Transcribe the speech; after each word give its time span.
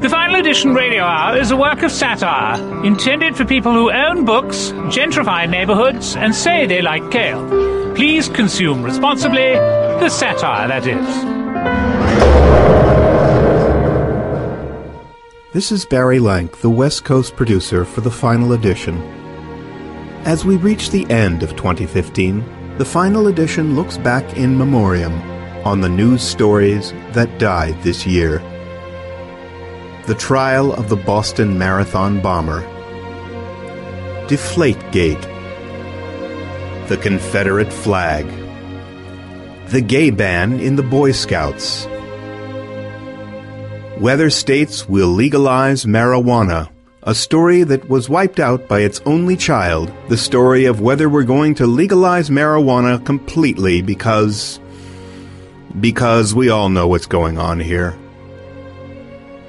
The 0.00 0.08
Final 0.08 0.36
Edition 0.36 0.74
Radio 0.74 1.02
Hour 1.02 1.38
is 1.38 1.50
a 1.50 1.56
work 1.56 1.82
of 1.82 1.90
satire 1.90 2.84
intended 2.84 3.36
for 3.36 3.44
people 3.44 3.72
who 3.72 3.90
own 3.90 4.24
books, 4.24 4.70
gentrify 4.94 5.50
neighborhoods, 5.50 6.14
and 6.14 6.32
say 6.32 6.66
they 6.66 6.80
like 6.80 7.10
kale. 7.10 7.44
Please 7.96 8.28
consume 8.28 8.84
responsibly 8.84 9.54
the 9.54 10.08
satire, 10.08 10.68
that 10.68 10.86
is. 10.86 11.04
This 15.52 15.72
is 15.72 15.84
Barry 15.84 16.20
Lank, 16.20 16.60
the 16.60 16.70
West 16.70 17.04
Coast 17.04 17.34
producer 17.34 17.84
for 17.84 18.00
the 18.00 18.10
final 18.12 18.52
edition. 18.52 19.02
As 20.24 20.44
we 20.44 20.58
reach 20.58 20.90
the 20.90 21.10
end 21.10 21.42
of 21.42 21.56
2015, 21.56 22.76
the 22.78 22.84
final 22.84 23.26
edition 23.26 23.74
looks 23.74 23.98
back 23.98 24.36
in 24.36 24.56
memoriam 24.56 25.20
on 25.66 25.80
the 25.80 25.88
news 25.88 26.22
stories 26.22 26.92
that 27.14 27.40
died 27.40 27.82
this 27.82 28.06
year. 28.06 28.40
The 30.08 30.14
trial 30.14 30.72
of 30.72 30.88
the 30.88 30.96
Boston 30.96 31.58
Marathon 31.58 32.22
bomber, 32.22 32.62
Deflategate, 34.26 35.20
the 36.88 36.96
Confederate 36.96 37.70
flag, 37.70 38.26
the 39.68 39.82
gay 39.82 40.08
ban 40.08 40.60
in 40.60 40.76
the 40.76 40.82
Boy 40.82 41.12
Scouts, 41.12 41.84
whether 43.98 44.30
states 44.30 44.88
will 44.88 45.08
legalize 45.08 45.84
marijuana, 45.84 46.70
a 47.02 47.14
story 47.14 47.62
that 47.64 47.86
was 47.90 48.08
wiped 48.08 48.40
out 48.40 48.66
by 48.66 48.80
its 48.80 49.02
only 49.04 49.36
child, 49.36 49.92
the 50.08 50.16
story 50.16 50.64
of 50.64 50.80
whether 50.80 51.10
we're 51.10 51.22
going 51.22 51.54
to 51.56 51.66
legalize 51.66 52.30
marijuana 52.30 53.04
completely 53.04 53.82
because. 53.82 54.58
because 55.82 56.34
we 56.34 56.48
all 56.48 56.70
know 56.70 56.88
what's 56.88 57.04
going 57.04 57.36
on 57.36 57.60
here. 57.60 57.94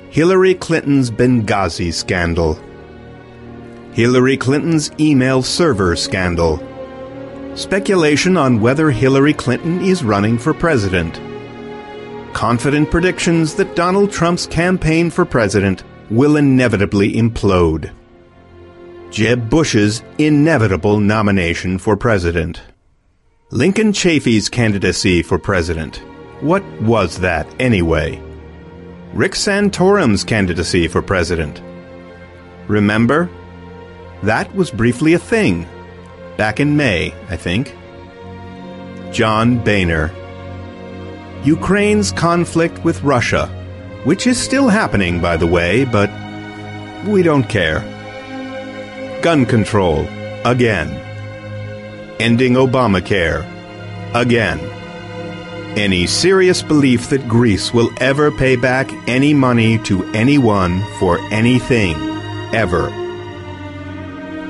Hillary 0.09 0.55
Clinton's 0.55 1.11
Benghazi 1.11 1.93
scandal. 1.93 2.59
Hillary 3.91 4.37
Clinton's 4.37 4.89
email 4.99 5.43
server 5.43 5.95
scandal. 5.95 6.57
Speculation 7.55 8.35
on 8.35 8.59
whether 8.59 8.89
Hillary 8.89 9.35
Clinton 9.35 9.81
is 9.81 10.03
running 10.03 10.39
for 10.39 10.51
president. 10.51 11.21
Confident 12.33 12.89
predictions 12.89 13.53
that 13.53 13.75
Donald 13.75 14.11
Trump's 14.11 14.47
campaign 14.47 15.11
for 15.11 15.25
president 15.25 15.83
will 16.09 16.37
inevitably 16.37 17.13
implode. 17.13 17.91
Jeb 19.11 19.47
Bush's 19.47 20.01
inevitable 20.17 20.99
nomination 20.99 21.77
for 21.77 21.95
president. 21.95 22.63
Lincoln 23.51 23.91
Chafee's 23.91 24.49
candidacy 24.49 25.21
for 25.21 25.37
president. 25.37 25.97
What 26.41 26.63
was 26.81 27.19
that, 27.19 27.47
anyway? 27.59 28.23
Rick 29.13 29.31
Santorum's 29.33 30.23
candidacy 30.23 30.87
for 30.87 31.01
president. 31.01 31.61
Remember? 32.67 33.29
That 34.21 34.53
was 34.55 34.69
briefly 34.69 35.13
a 35.13 35.19
thing. 35.19 35.67
Back 36.37 36.59
in 36.59 36.77
May, 36.77 37.13
I 37.29 37.35
think. 37.35 37.75
John 39.11 39.63
Boehner. 39.63 40.13
Ukraine's 41.43 42.11
conflict 42.11 42.83
with 42.83 43.01
Russia, 43.01 43.47
which 44.03 44.27
is 44.27 44.37
still 44.37 44.69
happening, 44.69 45.19
by 45.19 45.37
the 45.37 45.47
way, 45.47 45.85
but 45.85 46.11
we 47.07 47.23
don't 47.23 47.49
care. 47.49 47.79
Gun 49.23 49.45
control, 49.45 50.01
again. 50.45 50.89
Ending 52.19 52.53
Obamacare, 52.53 53.43
again. 54.13 54.59
Any 55.77 56.07
serious 56.07 56.61
belief 56.61 57.09
that 57.09 57.27
Greece 57.27 57.73
will 57.73 57.91
ever 58.01 58.31
pay 58.31 58.55
back 58.55 58.91
any 59.07 59.33
money 59.33 59.77
to 59.79 60.03
anyone 60.13 60.83
for 60.99 61.19
anything, 61.31 61.95
ever. 62.53 62.89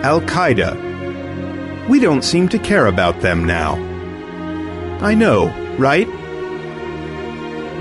Al 0.01 0.21
Qaeda. 0.21 1.87
We 1.89 1.99
don't 1.99 2.23
seem 2.23 2.47
to 2.49 2.57
care 2.59 2.87
about 2.87 3.19
them 3.19 3.43
now. 3.43 3.75
I 5.01 5.13
know, 5.13 5.49
right? 5.77 6.07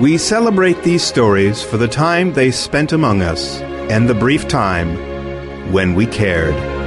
We 0.00 0.18
celebrate 0.18 0.82
these 0.82 1.02
stories 1.02 1.62
for 1.62 1.76
the 1.76 1.88
time 1.88 2.32
they 2.32 2.50
spent 2.50 2.92
among 2.92 3.22
us 3.22 3.60
and 3.90 4.08
the 4.08 4.14
brief 4.14 4.48
time 4.48 5.72
when 5.72 5.94
we 5.94 6.06
cared. 6.06 6.77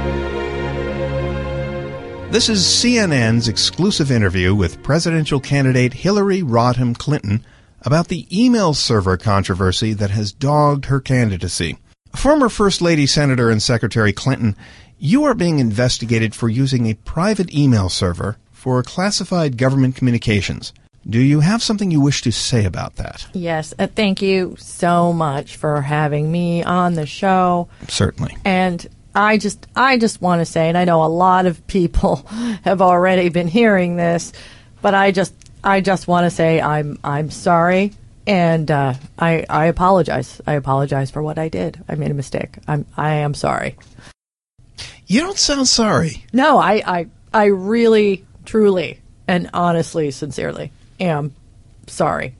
This 2.32 2.48
is 2.48 2.62
CNN's 2.62 3.46
exclusive 3.46 4.10
interview 4.10 4.54
with 4.54 4.82
presidential 4.82 5.38
candidate 5.38 5.92
Hillary 5.92 6.40
Rodham 6.40 6.96
Clinton 6.96 7.44
about 7.82 8.08
the 8.08 8.26
email 8.32 8.72
server 8.72 9.18
controversy 9.18 9.92
that 9.92 10.08
has 10.08 10.32
dogged 10.32 10.86
her 10.86 10.98
candidacy. 10.98 11.76
Former 12.16 12.48
First 12.48 12.80
Lady 12.80 13.04
Senator 13.04 13.50
and 13.50 13.62
Secretary 13.62 14.14
Clinton, 14.14 14.56
you 14.98 15.24
are 15.24 15.34
being 15.34 15.58
investigated 15.58 16.34
for 16.34 16.48
using 16.48 16.86
a 16.86 16.94
private 16.94 17.54
email 17.54 17.90
server 17.90 18.38
for 18.50 18.82
classified 18.82 19.58
government 19.58 19.94
communications. 19.94 20.72
Do 21.06 21.18
you 21.18 21.40
have 21.40 21.62
something 21.62 21.90
you 21.90 22.00
wish 22.00 22.22
to 22.22 22.32
say 22.32 22.64
about 22.64 22.96
that? 22.96 23.26
Yes, 23.34 23.74
uh, 23.78 23.88
thank 23.88 24.22
you 24.22 24.56
so 24.58 25.12
much 25.12 25.56
for 25.56 25.82
having 25.82 26.32
me 26.32 26.62
on 26.62 26.94
the 26.94 27.04
show. 27.04 27.68
Certainly. 27.88 28.38
And 28.42 28.88
I 29.14 29.38
just 29.38 29.66
I 29.76 29.98
just 29.98 30.22
want 30.22 30.40
to 30.40 30.46
say 30.46 30.68
and 30.68 30.78
I 30.78 30.84
know 30.84 31.04
a 31.04 31.06
lot 31.06 31.46
of 31.46 31.66
people 31.66 32.16
have 32.64 32.80
already 32.82 33.28
been 33.28 33.48
hearing 33.48 33.96
this, 33.96 34.32
but 34.80 34.94
I 34.94 35.10
just 35.10 35.34
I 35.62 35.80
just 35.80 36.08
want 36.08 36.24
to 36.24 36.30
say 36.30 36.60
I'm 36.60 36.98
I'm 37.04 37.30
sorry 37.30 37.92
and 38.26 38.70
uh, 38.70 38.94
I 39.18 39.44
I 39.48 39.66
apologize. 39.66 40.40
I 40.46 40.54
apologize 40.54 41.10
for 41.10 41.22
what 41.22 41.38
I 41.38 41.48
did. 41.48 41.82
I 41.88 41.94
made 41.94 42.10
a 42.10 42.14
mistake. 42.14 42.56
I'm 42.66 42.86
I 42.96 43.14
am 43.14 43.34
sorry. 43.34 43.76
You 45.06 45.20
don't 45.20 45.38
sound 45.38 45.68
sorry. 45.68 46.24
No, 46.32 46.58
I 46.58 46.82
I 46.86 47.06
I 47.34 47.44
really 47.46 48.24
truly 48.44 49.00
and 49.28 49.50
honestly 49.52 50.10
sincerely 50.10 50.72
am 51.00 51.34
sorry. 51.86 52.34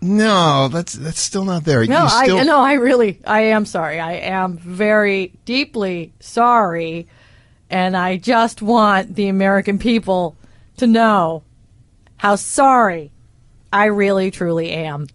No, 0.00 0.68
that's 0.68 0.92
that's 0.92 1.20
still 1.20 1.44
not 1.44 1.64
there. 1.64 1.84
No, 1.86 2.06
still- 2.06 2.38
I 2.38 2.42
no, 2.44 2.60
I 2.60 2.74
really, 2.74 3.20
I 3.26 3.42
am 3.42 3.64
sorry. 3.64 3.98
I 3.98 4.14
am 4.14 4.58
very 4.58 5.32
deeply 5.44 6.12
sorry, 6.20 7.08
and 7.70 7.96
I 7.96 8.16
just 8.16 8.60
want 8.62 9.14
the 9.14 9.28
American 9.28 9.78
people 9.78 10.36
to 10.76 10.86
know 10.86 11.42
how 12.18 12.36
sorry 12.36 13.10
I 13.72 13.86
really, 13.86 14.30
truly 14.30 14.70
am. 14.70 15.06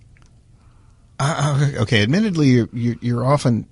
Uh, 1.20 1.70
okay, 1.78 2.02
admittedly, 2.02 2.48
you're, 2.48 2.70
you're 2.74 2.96
you're 3.02 3.26
often, 3.26 3.68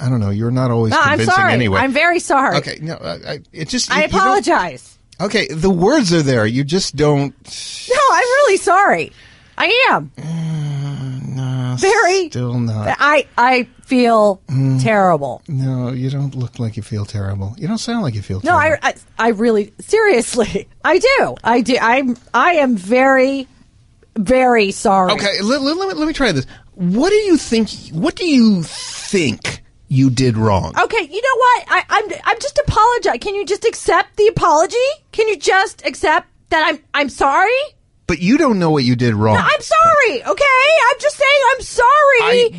I 0.00 0.08
don't 0.08 0.20
know, 0.20 0.30
you're 0.30 0.52
not 0.52 0.70
always 0.70 0.92
No, 0.92 1.00
I'm 1.00 1.20
sorry. 1.24 1.52
anyway. 1.52 1.80
I'm 1.80 1.92
very 1.92 2.20
sorry. 2.20 2.58
okay, 2.58 2.78
no, 2.80 2.94
I, 2.94 3.32
I, 3.32 3.38
it 3.52 3.68
just 3.68 3.90
I 3.90 4.04
apologize. 4.04 4.96
Okay, 5.20 5.48
the 5.48 5.70
words 5.70 6.12
are 6.12 6.22
there. 6.22 6.46
You 6.46 6.64
just 6.64 6.94
don't. 6.96 7.34
No, 7.90 7.96
I'm 8.12 8.22
really 8.22 8.56
sorry. 8.56 9.12
I 9.58 9.86
am 9.90 10.10
No, 11.72 11.76
very. 11.76 12.28
Still 12.30 12.58
not. 12.58 12.96
I 13.00 13.26
I 13.36 13.64
feel 13.84 14.40
Mm. 14.48 14.82
terrible. 14.82 15.42
No, 15.48 15.90
you 15.90 16.10
don't 16.10 16.34
look 16.34 16.58
like 16.58 16.76
you 16.76 16.82
feel 16.82 17.04
terrible. 17.04 17.54
You 17.58 17.68
don't 17.68 17.78
sound 17.78 18.02
like 18.02 18.14
you 18.14 18.22
feel 18.22 18.40
No, 18.44 18.58
terrible. 18.58 18.78
I, 18.82 18.94
I 19.18 19.26
I 19.26 19.28
really 19.30 19.72
seriously 19.80 20.68
I 20.84 20.98
do. 20.98 21.34
I 21.44 21.60
do. 21.60 21.76
I'm 21.80 22.16
I 22.34 22.54
am 22.54 22.76
very 22.76 23.48
very 24.16 24.70
sorry. 24.72 25.12
Okay, 25.12 25.40
let, 25.42 25.62
let, 25.62 25.76
let 25.76 25.88
me, 25.88 25.94
let 25.94 26.06
me 26.06 26.12
try 26.12 26.32
this. 26.32 26.46
What 26.74 27.10
do 27.10 27.16
you 27.16 27.36
think? 27.36 27.70
What 27.92 28.14
do 28.16 28.26
you 28.26 28.62
think 28.62 29.62
you 29.88 30.10
did 30.10 30.36
wrong? 30.36 30.74
Okay, 30.78 31.02
you 31.10 31.22
know 31.22 31.36
what? 31.36 31.64
I, 31.68 31.84
I'm 31.88 32.12
I'm 32.24 32.38
just 32.40 32.58
apologize. 32.66 33.18
Can 33.20 33.34
you 33.34 33.44
just 33.46 33.64
accept 33.64 34.16
the 34.16 34.26
apology? 34.28 34.76
Can 35.12 35.28
you 35.28 35.36
just 35.36 35.84
accept 35.86 36.28
that 36.50 36.62
I'm 36.66 36.78
I'm 36.94 37.08
sorry? 37.08 37.50
But 38.12 38.20
you 38.20 38.36
don't 38.36 38.58
know 38.58 38.68
what 38.70 38.84
you 38.84 38.94
did 38.94 39.14
wrong. 39.14 39.38
I'm 39.40 39.60
sorry. 39.62 40.22
Okay, 40.22 40.44
I'm 40.90 40.98
just 41.00 41.16
saying 41.16 41.40
I'm 41.56 41.62
sorry. 41.62 42.20
I- 42.20 42.50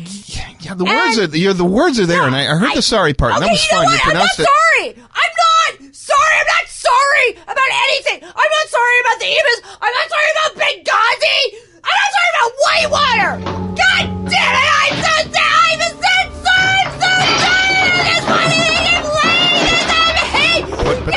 yeah, 0.66 0.74
the 0.74 0.82
words 0.84 1.16
And- 1.16 1.32
are 1.32 1.36
you're, 1.36 1.52
the 1.54 1.64
words 1.64 2.00
are 2.00 2.06
there, 2.06 2.24
and 2.26 2.34
I, 2.34 2.42
I 2.42 2.56
heard 2.58 2.72
I- 2.72 2.74
the 2.74 2.82
sorry 2.82 3.14
part. 3.14 3.34
Okay, 3.34 3.44
that 3.46 3.50
was 3.52 3.62
you 3.62 3.70
know 3.70 3.82
fine. 3.84 3.86
what? 3.86 3.94
You 3.94 4.10
I'm 4.10 4.14
not 4.18 4.34
pronounced 4.34 4.40
it. 4.40 4.46
sorry. 4.50 4.86
I'm 4.98 5.34
not 5.46 5.94
sorry. 5.94 6.34
I'm 6.42 6.48
not 6.58 6.66
sorry 6.66 7.28
about 7.46 7.70
anything. 7.86 8.18
I'm 8.34 8.50
not 8.58 8.66
sorry 8.66 8.96
about 9.06 9.18
the 9.22 9.30
emails. 9.30 9.60
I'm 9.78 9.94
not 9.94 10.08
sorry 10.10 10.28
about 10.34 10.50
Benghazi. 10.58 11.38
I'm 11.86 11.94
not 12.02 12.10
sorry 12.18 12.30
about 12.34 12.50
Whitewater. 12.66 13.30
God 13.78 14.04
damn 14.26 14.58
it! 14.58 14.70
I'm 14.74 14.98
so 15.06 15.14
sorry. 15.38 15.70
I'm 15.70 15.78
so 15.78 16.02
sorry. 16.42 16.82
I'm 16.82 16.98
so 16.98 17.14
sorry. 17.14 17.78
I 17.94 18.10
just 18.10 18.26
want 18.26 18.50
to 18.50 18.58
get 18.90 19.06
laid. 19.06 19.86
I'm 20.02 20.18
hate. 20.34 20.66
Put, 20.82 20.98
put 21.06 21.14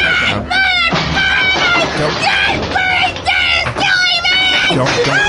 don't, 4.78 5.06
don't 5.06 5.27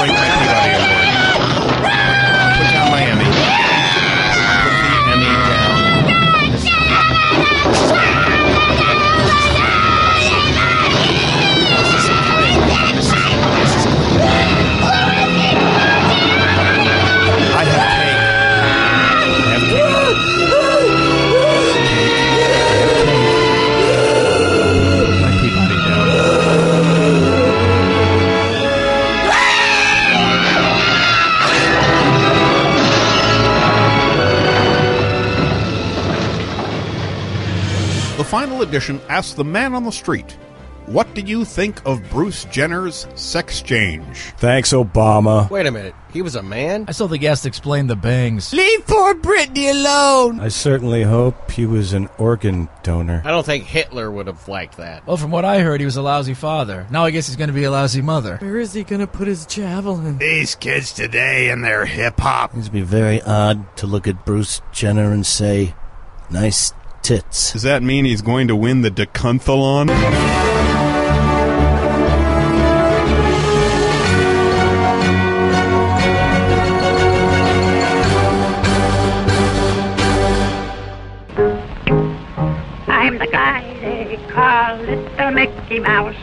final 38.28 38.60
edition 38.60 39.00
asks 39.08 39.32
the 39.32 39.44
man 39.44 39.74
on 39.74 39.84
the 39.84 39.90
street, 39.90 40.36
What 40.84 41.14
do 41.14 41.22
you 41.22 41.46
think 41.46 41.80
of 41.86 42.02
Bruce 42.10 42.44
Jenner's 42.44 43.06
sex 43.14 43.62
change? 43.62 44.34
Thanks, 44.36 44.74
Obama. 44.74 45.48
Wait 45.50 45.64
a 45.64 45.70
minute. 45.70 45.94
He 46.12 46.20
was 46.20 46.34
a 46.34 46.42
man? 46.42 46.84
I 46.88 46.92
saw 46.92 47.06
the 47.06 47.16
guest 47.16 47.46
explain 47.46 47.86
the 47.86 47.96
bangs. 47.96 48.52
Leave 48.52 48.86
poor 48.86 49.14
Britney 49.14 49.70
alone. 49.70 50.40
I 50.40 50.48
certainly 50.48 51.04
hope 51.04 51.50
he 51.50 51.64
was 51.64 51.94
an 51.94 52.10
organ 52.18 52.68
donor. 52.82 53.22
I 53.24 53.30
don't 53.30 53.46
think 53.46 53.64
Hitler 53.64 54.10
would 54.10 54.26
have 54.26 54.46
liked 54.46 54.76
that. 54.76 55.06
Well, 55.06 55.16
from 55.16 55.30
what 55.30 55.46
I 55.46 55.60
heard, 55.60 55.80
he 55.80 55.86
was 55.86 55.96
a 55.96 56.02
lousy 56.02 56.34
father. 56.34 56.86
Now 56.90 57.04
I 57.06 57.10
guess 57.10 57.28
he's 57.28 57.36
going 57.36 57.48
to 57.48 57.54
be 57.54 57.64
a 57.64 57.70
lousy 57.70 58.02
mother. 58.02 58.36
Where 58.38 58.58
is 58.58 58.74
he 58.74 58.84
gonna 58.84 59.06
put 59.06 59.26
his 59.26 59.46
javelin? 59.46 60.18
These 60.18 60.54
kids 60.54 60.92
today 60.92 61.48
and 61.48 61.64
their 61.64 61.86
hip 61.86 62.20
hop. 62.20 62.54
It'd 62.54 62.72
be 62.72 62.82
very 62.82 63.22
odd 63.22 63.74
to 63.78 63.86
look 63.86 64.06
at 64.06 64.26
Bruce 64.26 64.60
Jenner 64.72 65.12
and 65.12 65.24
say, 65.26 65.74
nice 66.30 66.72
tits. 67.08 67.52
Does 67.54 67.62
that 67.62 67.82
mean 67.82 68.04
he's 68.04 68.20
going 68.20 68.48
to 68.48 68.54
win 68.54 68.82
the 68.82 68.90
decathlon? 68.90 69.88
I'm 82.88 83.16
the 83.16 83.26
guy 83.28 83.62
they 83.80 84.18
call 84.28 84.76
Little 84.76 85.30
Mickey 85.30 85.80
Mouse. 85.80 86.14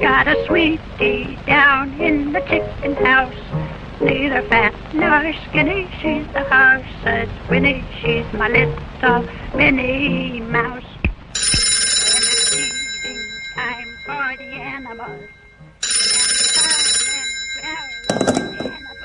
Got 0.00 0.26
a 0.26 0.44
sweetie 0.46 1.38
down 1.46 1.92
in 2.00 2.32
the 2.32 2.40
chicken 2.40 2.96
house. 2.96 3.77
Neither 4.00 4.42
fat 4.48 4.74
nor 4.94 5.32
skinny, 5.48 5.88
she's 6.00 6.24
the 6.32 6.44
house 6.44 6.84
says 7.02 7.28
Winnie. 7.50 7.84
She's 8.00 8.24
my 8.32 8.48
little 8.48 9.26
Minnie 9.56 10.40
Mouse. 10.40 10.84
When 11.02 12.22
it's 12.22 12.48
feeding 12.48 13.28
time 13.56 13.98
for 14.06 14.36
the 14.36 14.44
animals. 14.44 15.28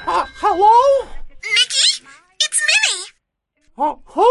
Uh, 0.06 0.26
hello? 0.36 1.08
Mickey, 1.42 2.06
it's 2.40 2.62
Minnie. 2.70 3.06
Uh, 3.76 3.96
who? 4.06 4.30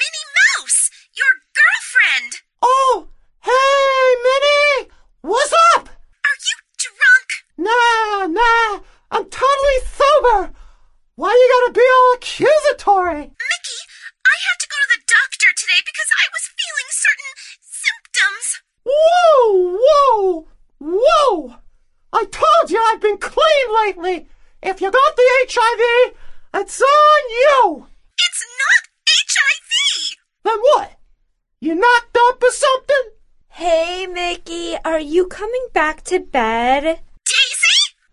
Minnie 0.00 0.28
Mouse, 0.40 0.90
your 1.14 1.32
girlfriend. 1.60 2.40
Oh, 2.62 3.08
hey, 3.40 4.16
Minnie! 4.24 4.90
What's 5.20 5.52
up? 5.76 5.88
Are 5.90 6.38
you 6.40 6.56
drunk? 6.78 7.28
Nah, 7.58 8.26
nah, 8.28 8.80
I'm 9.10 9.24
totally 9.24 9.80
sober. 9.84 10.52
Why 11.16 11.30
you 11.34 11.46
gotta 11.50 11.72
be 11.74 11.82
all 11.82 12.14
accusatory? 12.14 13.26
Mickey, 13.26 13.80
I 14.24 14.36
had 14.46 14.58
to 14.60 14.68
go 14.70 14.78
to 14.78 14.90
the 14.94 15.02
doctor 15.02 15.50
today 15.58 15.82
because 15.84 16.10
I 16.14 16.26
was 16.30 16.54
feeling 16.54 16.90
certain 16.94 17.32
symptoms. 17.60 18.46
Whoa, 18.86 19.78
whoa, 19.82 20.48
whoa! 20.78 21.56
I 22.12 22.24
told 22.24 22.70
you 22.70 22.80
I've 22.80 23.00
been 23.00 23.18
clean 23.18 23.66
lately. 23.84 24.28
If 24.62 24.80
you 24.80 24.90
got 24.90 25.16
the 25.16 25.28
HIV, 25.48 26.14
it's 26.54 26.80
on 26.80 27.22
you. 27.30 27.86
It's 28.16 28.44
not 28.62 28.82
HIV. 29.10 30.18
Then 30.44 30.58
what? 30.60 30.98
You 31.60 31.74
knocked 31.74 32.16
up 32.28 32.42
or 32.42 32.50
something? 32.52 33.10
Hey, 33.48 34.06
Mickey, 34.06 34.76
are 34.84 35.00
you 35.00 35.26
coming 35.26 35.66
back 35.72 36.02
to 36.04 36.20
bed? 36.20 37.00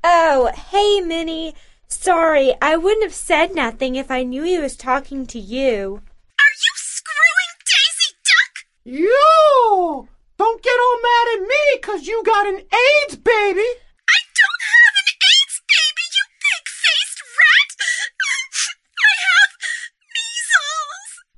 Daisy? 0.08 0.16
Oh, 0.30 0.52
hey, 0.72 1.02
Minnie. 1.02 1.54
Sorry, 1.88 2.54
I 2.62 2.76
wouldn't 2.78 3.04
have 3.04 3.14
said 3.14 3.56
nothing 3.56 3.96
if 3.96 4.12
I 4.12 4.24
knew 4.24 4.44
he 4.44 4.58
was 4.60 4.76
talking 4.76 5.26
to 5.28 5.40
you. 5.40 6.02
Are 6.40 6.54
you 6.64 6.74
screwing 6.76 7.54
Daisy 7.66 8.16
Duck? 8.24 8.54
Yo! 8.84 10.08
Don't 10.38 10.62
get 10.62 10.78
all 10.80 11.00
mad 11.02 11.28
at 11.36 11.42
me 11.48 11.80
'cause 11.82 12.08
you 12.08 12.24
got 12.24 12.48
an 12.48 12.58
AIDS 12.58 13.16
baby. 13.16 13.70
I 14.16 14.20
don't 14.40 14.64
have 14.74 14.96
an 15.02 15.10
AIDS 15.32 15.62
baby, 15.74 16.04
you 16.16 16.24
pig-faced 16.44 17.22
rat. 17.40 17.72
I 19.08 19.14
have 19.28 19.54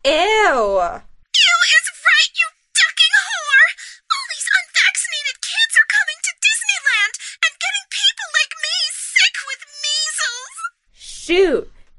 measles. 0.06 1.02
Ew. 1.04 1.09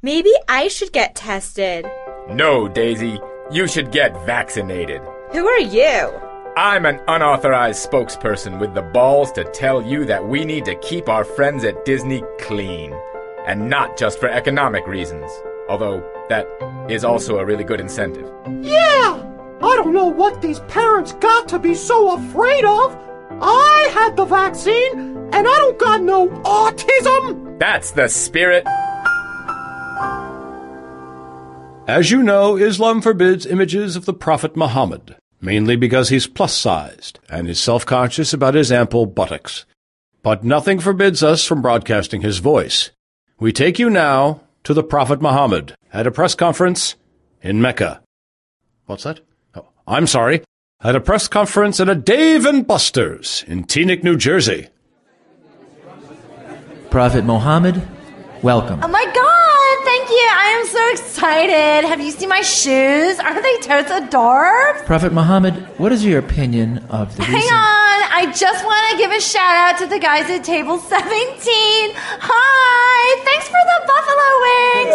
Maybe 0.02 0.32
I 0.48 0.68
should 0.68 0.92
get 0.92 1.14
tested. 1.14 1.90
No, 2.28 2.68
Daisy. 2.68 3.20
You 3.50 3.66
should 3.66 3.90
get 3.90 4.24
vaccinated. 4.24 5.02
Who 5.32 5.46
are 5.46 5.60
you? 5.60 6.10
I'm 6.56 6.86
an 6.86 7.00
unauthorized 7.08 7.88
spokesperson 7.88 8.60
with 8.60 8.74
the 8.74 8.82
balls 8.82 9.32
to 9.32 9.44
tell 9.44 9.82
you 9.82 10.04
that 10.04 10.26
we 10.26 10.44
need 10.44 10.64
to 10.66 10.74
keep 10.76 11.08
our 11.08 11.24
friends 11.24 11.64
at 11.64 11.84
Disney 11.84 12.22
clean. 12.38 12.94
And 13.46 13.68
not 13.68 13.96
just 13.96 14.20
for 14.20 14.28
economic 14.28 14.86
reasons. 14.86 15.30
Although, 15.68 16.04
that 16.28 16.46
is 16.88 17.04
also 17.04 17.38
a 17.38 17.44
really 17.44 17.64
good 17.64 17.80
incentive. 17.80 18.30
Yeah! 18.60 19.26
I 19.62 19.76
don't 19.76 19.92
know 19.92 20.06
what 20.06 20.42
these 20.42 20.60
parents 20.60 21.12
got 21.14 21.48
to 21.48 21.58
be 21.58 21.74
so 21.74 22.16
afraid 22.16 22.64
of. 22.64 22.96
I 23.40 23.90
had 23.92 24.16
the 24.16 24.24
vaccine, 24.24 25.16
and 25.32 25.34
I 25.34 25.42
don't 25.42 25.78
got 25.78 26.02
no 26.02 26.28
autism. 26.28 27.58
That's 27.58 27.92
the 27.92 28.08
spirit. 28.08 28.66
As 31.90 32.12
you 32.12 32.22
know, 32.22 32.54
Islam 32.54 33.02
forbids 33.02 33.44
images 33.44 33.96
of 33.96 34.04
the 34.04 34.14
Prophet 34.14 34.56
Muhammad, 34.56 35.16
mainly 35.40 35.74
because 35.74 36.08
he's 36.08 36.28
plus 36.28 36.54
sized 36.54 37.18
and 37.28 37.48
is 37.48 37.58
self 37.58 37.84
conscious 37.84 38.32
about 38.32 38.54
his 38.54 38.70
ample 38.70 39.06
buttocks. 39.06 39.66
But 40.22 40.44
nothing 40.44 40.78
forbids 40.78 41.20
us 41.20 41.44
from 41.44 41.62
broadcasting 41.62 42.20
his 42.20 42.38
voice. 42.38 42.92
We 43.40 43.52
take 43.52 43.80
you 43.80 43.90
now 43.90 44.42
to 44.62 44.72
the 44.72 44.84
Prophet 44.84 45.20
Muhammad 45.20 45.74
at 45.92 46.06
a 46.06 46.12
press 46.12 46.36
conference 46.36 46.94
in 47.42 47.60
Mecca. 47.60 48.00
What's 48.86 49.02
that? 49.02 49.18
Oh, 49.56 49.66
I'm 49.84 50.06
sorry. 50.06 50.44
At 50.80 50.94
a 50.94 51.00
press 51.00 51.26
conference 51.26 51.80
at 51.80 51.88
a 51.88 51.96
Dave 51.96 52.46
and 52.46 52.64
Buster's 52.64 53.44
in 53.48 53.64
Teaneck, 53.64 54.04
New 54.04 54.16
Jersey. 54.16 54.68
Prophet 56.88 57.24
Muhammad, 57.24 57.82
welcome. 58.44 58.80
My 60.60 60.66
god, 60.66 60.72
thank 60.72 60.74
you. 60.74 60.80
I 60.80 60.92
am 60.92 60.98
so 60.98 61.04
excited. 61.04 61.88
Have 61.88 62.00
you 62.00 62.10
seen 62.10 62.28
my 62.28 62.42
shoes? 62.42 63.18
Aren't 63.18 63.42
they 63.42 63.56
totes 63.58 63.90
adorbs? 63.90 64.84
Prophet 64.86 65.12
Muhammad, 65.12 65.54
what 65.78 65.92
is 65.92 66.04
your 66.04 66.18
opinion 66.18 66.78
of 66.90 67.16
the 67.16 67.22
Hang 67.24 67.34
recent... 67.34 67.52
on, 67.52 68.02
I 68.12 68.32
just 68.34 68.64
want 68.64 68.90
to 68.92 68.98
give 68.98 69.10
a 69.10 69.20
shout 69.20 69.56
out 69.56 69.78
to 69.78 69.86
the 69.86 69.98
guys 69.98 70.28
at 70.30 70.44
table 70.44 70.78
17. 70.78 71.00
Hi, 72.22 73.20
thanks 73.24 73.48
for 73.48 73.62
the 73.70 73.80
buffalo 73.86 74.30
wings. 74.44 74.94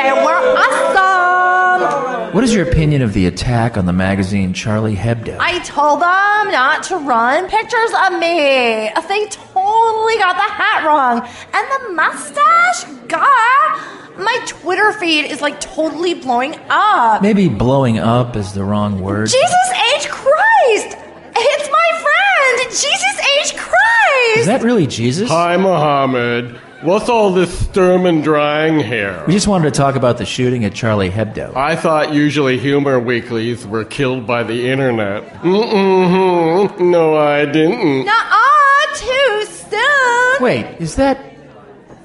They 0.00 0.12
were 0.24 0.40
awesome. 0.58 2.34
What 2.34 2.42
is 2.42 2.52
your 2.54 2.68
opinion 2.68 3.02
of 3.02 3.12
the 3.12 3.26
attack 3.26 3.76
on 3.76 3.86
the 3.86 3.92
magazine 3.92 4.52
Charlie 4.54 4.96
Hebdo? 4.96 5.36
I 5.38 5.60
told 5.60 6.00
them 6.00 6.50
not 6.50 6.82
to 6.84 6.96
run 6.96 7.48
pictures 7.48 7.92
of 8.06 8.18
me. 8.18 8.90
They 9.06 9.26
totally 9.64 10.16
got 10.18 10.36
the 10.36 10.52
hat 10.52 10.84
wrong. 10.86 11.26
And 11.52 11.64
the 11.72 11.92
mustache? 11.94 12.84
God, 13.08 14.18
my 14.18 14.38
Twitter 14.46 14.92
feed 14.94 15.26
is 15.26 15.40
like 15.40 15.60
totally 15.60 16.14
blowing 16.14 16.56
up. 16.68 17.22
Maybe 17.22 17.48
blowing 17.48 17.98
up 17.98 18.36
is 18.36 18.52
the 18.52 18.64
wrong 18.64 19.00
word. 19.00 19.28
Jesus 19.28 19.68
H. 19.96 20.08
Christ! 20.08 20.96
It's 21.36 21.68
my 21.70 21.90
friend, 22.04 22.70
Jesus 22.70 23.20
H. 23.40 23.56
Christ! 23.56 24.38
Is 24.38 24.46
that 24.46 24.62
really 24.62 24.86
Jesus? 24.86 25.28
Hi, 25.28 25.56
Mohammed. 25.56 26.58
What's 26.84 27.08
all 27.08 27.32
this 27.32 27.66
sturm 27.66 28.04
and 28.04 28.22
drang 28.22 28.78
here? 28.78 29.24
We 29.26 29.32
just 29.32 29.48
wanted 29.48 29.72
to 29.72 29.78
talk 29.78 29.96
about 29.96 30.18
the 30.18 30.26
shooting 30.26 30.66
at 30.66 30.74
Charlie 30.74 31.08
Hebdo. 31.08 31.56
I 31.56 31.76
thought 31.76 32.12
usually 32.12 32.58
humor 32.58 33.00
weeklies 33.00 33.66
were 33.66 33.86
killed 33.86 34.26
by 34.26 34.42
the 34.42 34.68
internet. 34.68 35.24
Mm-mm-hmm. 35.36 36.90
No, 36.90 37.16
I 37.16 37.46
didn't. 37.46 38.04
Nuh-uh, 38.04 38.94
too 38.96 39.46
soon. 39.46 40.42
Wait, 40.42 40.66
is 40.78 40.96
that 40.96 41.18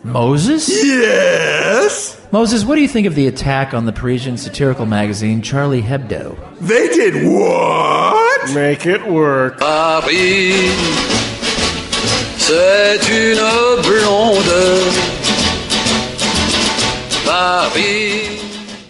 Moses? 0.05 0.69
Yes. 0.69 2.15
Moses, 2.31 2.63
what 2.63 2.75
do 2.75 2.81
you 2.81 2.87
think 2.87 3.05
of 3.05 3.15
the 3.15 3.27
attack 3.27 3.73
on 3.73 3.85
the 3.85 3.91
Parisian 3.91 4.37
satirical 4.37 4.85
magazine 4.85 5.41
Charlie 5.41 5.81
Hebdo? 5.81 6.37
They 6.61 6.87
did 6.87 7.27
what? 7.27 8.53
Make 8.53 8.85
it 8.85 9.05
work. 9.05 9.57
Ah, 9.61 9.99
Paris, 10.01 11.18
c'est 12.49 13.07
une 13.09 13.81
blonde. 13.83 14.95
Paris. 17.23 18.41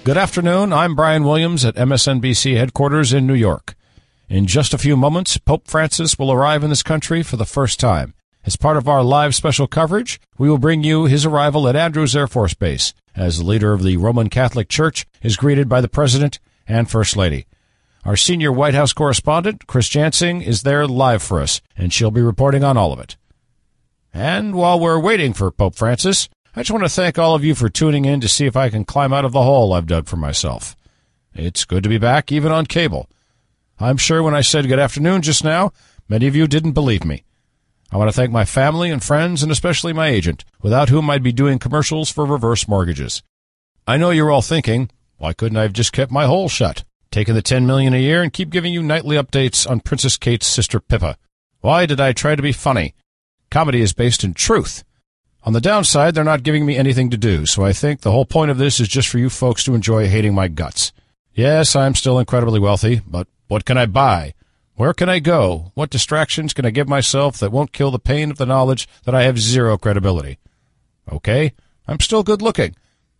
Good 0.06 0.18
afternoon. 0.18 0.72
I'm 0.72 0.96
Brian 0.96 1.26
Williams 1.26 1.66
at 1.66 1.76
MSNBC 1.76 2.56
headquarters 2.56 3.12
in 3.12 3.28
New 3.28 3.34
York. 3.34 3.76
In 4.30 4.46
just 4.46 4.74
a 4.74 4.78
few 4.78 4.96
moments, 4.96 5.38
Pope 5.38 5.68
Francis 5.68 6.18
will 6.18 6.32
arrive 6.32 6.64
in 6.64 6.70
this 6.70 6.84
country 6.84 7.22
for 7.22 7.36
the 7.36 7.46
first 7.46 7.82
time. 7.82 8.14
As 8.46 8.56
part 8.56 8.78
of 8.78 8.88
our 8.88 9.04
live 9.04 9.36
special 9.36 9.68
coverage, 9.68 10.22
we 10.38 10.50
will 10.50 10.58
bring 10.58 10.82
you 10.82 11.06
his 11.06 11.26
arrival 11.26 11.68
at 11.68 11.76
Andrews 11.76 12.16
Air 12.16 12.28
Force 12.28 12.54
Base 12.54 12.94
as 13.14 13.40
the 13.40 13.46
leader 13.46 13.74
of 13.74 13.84
the 13.84 13.98
Roman 13.98 14.30
Catholic 14.30 14.70
Church 14.70 15.06
is 15.22 15.36
greeted 15.36 15.68
by 15.68 15.82
the 15.82 15.90
President 15.90 16.40
and 16.66 16.90
First 16.90 17.18
Lady. 17.18 17.46
Our 18.06 18.16
senior 18.16 18.54
White 18.54 18.74
House 18.74 18.94
correspondent, 18.94 19.68
Chris 19.68 19.90
Jansing, 19.90 20.42
is 20.42 20.62
there 20.62 20.88
live 20.88 21.22
for 21.22 21.42
us, 21.42 21.60
and 21.76 21.92
she'll 21.92 22.10
be 22.10 22.22
reporting 22.22 22.64
on 22.64 22.78
all 22.78 22.94
of 22.94 23.00
it. 23.02 23.18
And 24.20 24.54
while 24.54 24.78
we're 24.78 25.00
waiting 25.00 25.32
for 25.32 25.50
Pope 25.50 25.76
Francis, 25.76 26.28
I 26.54 26.60
just 26.60 26.72
want 26.72 26.84
to 26.84 26.90
thank 26.90 27.18
all 27.18 27.36
of 27.36 27.46
you 27.46 27.56
for 27.56 27.70
tuning 27.70 28.04
in 28.04 28.20
to 28.20 28.28
see 28.28 28.46
if 28.46 28.58
I 28.58 28.70
can 28.70 28.84
climb 28.84 29.14
out 29.14 29.24
of 29.24 29.32
the 29.32 29.44
hole 29.44 29.72
I've 29.72 29.88
dug 29.88 30.08
for 30.08 30.18
myself. 30.18 30.76
It's 31.34 31.64
good 31.64 31.84
to 31.84 31.90
be 31.90 32.00
back, 32.00 32.30
even 32.30 32.52
on 32.52 32.66
cable. 32.66 33.10
I'm 33.80 33.96
sure 33.96 34.22
when 34.22 34.36
I 34.36 34.42
said 34.42 34.68
good 34.68 34.78
afternoon 34.78 35.22
just 35.22 35.46
now, 35.46 35.72
many 36.10 36.28
of 36.28 36.36
you 36.36 36.48
didn't 36.48 36.74
believe 36.74 37.06
me. 37.06 37.24
I 37.94 37.98
want 37.98 38.10
to 38.10 38.14
thank 38.14 38.30
my 38.30 38.44
family 38.44 38.92
and 38.92 39.02
friends, 39.02 39.42
and 39.42 39.54
especially 39.54 39.94
my 39.94 40.10
agent, 40.10 40.44
without 40.62 40.90
whom 40.90 41.10
I'd 41.10 41.24
be 41.24 41.32
doing 41.32 41.58
commercials 41.58 42.12
for 42.12 42.26
reverse 42.26 42.68
mortgages. 42.68 43.24
I 43.88 43.96
know 43.96 44.10
you're 44.10 44.32
all 44.32 44.42
thinking, 44.42 44.92
why 45.16 45.32
couldn't 45.32 45.58
I 45.58 45.62
have 45.62 45.72
just 45.72 45.94
kept 45.94 46.12
my 46.12 46.26
hole 46.26 46.50
shut, 46.50 46.84
taken 47.10 47.36
the 47.36 47.42
ten 47.42 47.66
million 47.66 47.94
a 47.94 48.02
year, 48.02 48.22
and 48.22 48.34
keep 48.34 48.50
giving 48.50 48.74
you 48.74 48.84
nightly 48.84 49.16
updates 49.16 49.66
on 49.66 49.80
Princess 49.80 50.18
Kate's 50.18 50.46
sister 50.46 50.82
Pippa? 50.82 51.18
Why 51.62 51.86
did 51.86 52.02
I 52.02 52.12
try 52.12 52.36
to 52.36 52.42
be 52.42 52.52
funny? 52.52 52.96
Comedy 53.50 53.82
is 53.82 53.94
based 53.94 54.24
in 54.24 54.34
truth. 54.34 54.84
On 55.44 55.54
the 55.54 55.62
downside, 55.62 56.14
they're 56.14 56.24
not 56.24 56.44
giving 56.44 56.66
me 56.66 56.76
anything 56.76 57.10
to 57.10 57.18
do, 57.18 57.46
so 57.46 57.64
I 57.64 57.74
think 57.74 58.02
the 58.02 58.12
whole 58.12 58.26
point 58.26 58.52
of 58.52 58.58
this 58.58 58.80
is 58.80 58.88
just 58.88 59.08
for 59.08 59.18
you 59.18 59.30
folks 59.30 59.64
to 59.64 59.74
enjoy 59.74 60.08
hating 60.08 60.34
my 60.34 60.48
guts. 60.48 60.92
Yes, 61.34 61.76
I'm 61.76 61.96
still 61.96 62.20
incredibly 62.20 62.60
wealthy, 62.60 63.02
but 63.08 63.28
what 63.48 63.66
can 63.66 63.78
I 63.78 63.86
buy? 63.86 64.34
Where 64.76 64.94
can 64.94 65.10
I 65.10 65.20
go? 65.20 65.72
What 65.74 65.90
distractions 65.90 66.54
can 66.54 66.66
I 66.66 66.70
give 66.70 66.88
myself 66.88 67.38
that 67.40 67.52
won't 67.52 67.74
kill 67.74 67.92
the 67.92 68.00
pain 68.00 68.32
of 68.32 68.38
the 68.38 68.46
knowledge 68.46 68.88
that 69.04 69.16
I 69.16 69.24
have 69.24 69.40
zero 69.40 69.78
credibility? 69.78 70.38
Okay, 71.12 71.54
I'm 71.88 72.00
still 72.00 72.24
good 72.24 72.42
looking. 72.42 72.76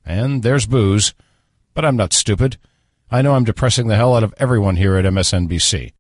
And 0.06 0.44
there's 0.44 0.66
booze. 0.66 1.14
But 1.74 1.86
I'm 1.86 1.96
not 1.96 2.14
stupid. 2.14 2.58
I 3.12 3.22
know 3.22 3.36
I'm 3.36 3.44
depressing 3.44 3.88
the 3.88 3.96
hell 3.96 4.16
out 4.16 4.24
of 4.24 4.34
everyone 4.38 4.76
here 4.76 4.96
at 4.96 5.06
MSNBC. 5.06 5.94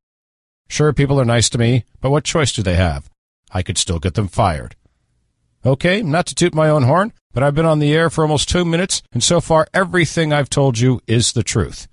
Sure, 0.68 0.94
people 0.94 1.20
are 1.20 1.26
nice 1.26 1.50
to 1.50 1.58
me, 1.58 1.86
but 2.02 2.12
what 2.12 2.24
choice 2.24 2.54
do 2.54 2.62
they 2.62 2.76
have? 2.76 3.10
I 3.52 3.64
could 3.64 3.78
still 3.78 4.00
get 4.00 4.14
them 4.14 4.28
fired. 4.28 4.76
Okay, 5.66 6.02
not 6.02 6.26
to 6.28 6.36
toot 6.36 6.56
my 6.56 6.70
own 6.70 6.84
horn, 6.84 7.14
but 7.34 7.44
I've 7.44 7.56
been 7.56 7.66
on 7.66 7.80
the 7.80 7.94
air 7.94 8.10
for 8.10 8.24
almost 8.24 8.50
two 8.50 8.64
minutes, 8.64 9.02
and 9.12 9.24
so 9.24 9.42
far 9.42 9.68
everything 9.74 10.32
I've 10.32 10.50
told 10.50 10.80
you 10.80 11.02
is 11.08 11.34
the 11.34 11.44
truth. 11.44 11.88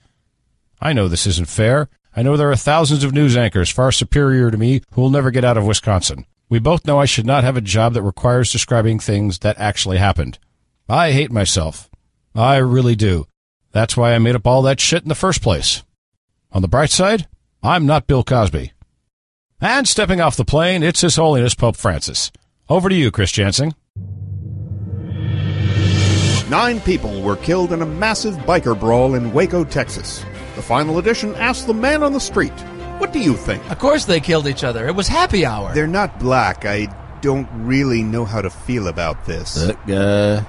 I 0.80 0.92
know 0.92 1.08
this 1.08 1.26
isn't 1.26 1.48
fair. 1.48 1.88
I 2.14 2.22
know 2.22 2.36
there 2.36 2.50
are 2.50 2.56
thousands 2.56 3.04
of 3.04 3.12
news 3.12 3.36
anchors 3.36 3.70
far 3.70 3.92
superior 3.92 4.50
to 4.50 4.56
me 4.56 4.82
who 4.92 5.00
will 5.00 5.10
never 5.10 5.30
get 5.30 5.44
out 5.44 5.56
of 5.56 5.66
Wisconsin. 5.66 6.26
We 6.48 6.58
both 6.60 6.86
know 6.86 6.98
I 6.98 7.06
should 7.06 7.26
not 7.26 7.44
have 7.44 7.56
a 7.56 7.60
job 7.60 7.94
that 7.94 8.02
requires 8.02 8.52
describing 8.52 8.98
things 8.98 9.40
that 9.40 9.58
actually 9.58 9.98
happened. 9.98 10.38
I 10.88 11.10
hate 11.10 11.32
myself. 11.32 11.90
I 12.34 12.56
really 12.58 12.94
do. 12.94 13.26
That's 13.72 13.96
why 13.96 14.14
I 14.14 14.18
made 14.18 14.36
up 14.36 14.46
all 14.46 14.62
that 14.62 14.80
shit 14.80 15.02
in 15.02 15.08
the 15.08 15.14
first 15.14 15.42
place. 15.42 15.82
On 16.52 16.62
the 16.62 16.68
bright 16.68 16.90
side, 16.90 17.26
I'm 17.62 17.84
not 17.84 18.06
Bill 18.06 18.22
Cosby. 18.22 18.72
And 19.60 19.88
stepping 19.88 20.20
off 20.20 20.36
the 20.36 20.44
plane, 20.44 20.82
it's 20.82 21.00
His 21.00 21.16
Holiness 21.16 21.54
Pope 21.54 21.76
Francis. 21.76 22.30
Over 22.68 22.88
to 22.88 22.94
you, 22.94 23.10
Chris 23.10 23.32
Jansing. 23.32 23.74
Nine 26.50 26.80
people 26.80 27.22
were 27.22 27.36
killed 27.36 27.72
in 27.72 27.82
a 27.82 27.86
massive 27.86 28.34
biker 28.38 28.78
brawl 28.78 29.14
in 29.14 29.32
Waco, 29.32 29.64
Texas. 29.64 30.24
The 30.54 30.62
final 30.62 30.98
edition 30.98 31.34
asked 31.36 31.66
the 31.66 31.74
man 31.74 32.02
on 32.02 32.12
the 32.12 32.20
street, 32.20 32.52
What 32.98 33.12
do 33.12 33.18
you 33.18 33.34
think? 33.34 33.68
Of 33.70 33.78
course 33.78 34.04
they 34.04 34.20
killed 34.20 34.46
each 34.46 34.62
other. 34.62 34.86
It 34.86 34.94
was 34.94 35.08
happy 35.08 35.44
hour. 35.44 35.72
They're 35.74 35.86
not 35.86 36.20
black. 36.20 36.64
I 36.64 36.86
don't 37.20 37.48
really 37.52 38.02
know 38.02 38.24
how 38.24 38.42
to 38.42 38.50
feel 38.50 38.86
about 38.88 39.24
this. 39.24 39.54
That 39.54 39.86
guy 39.86 40.46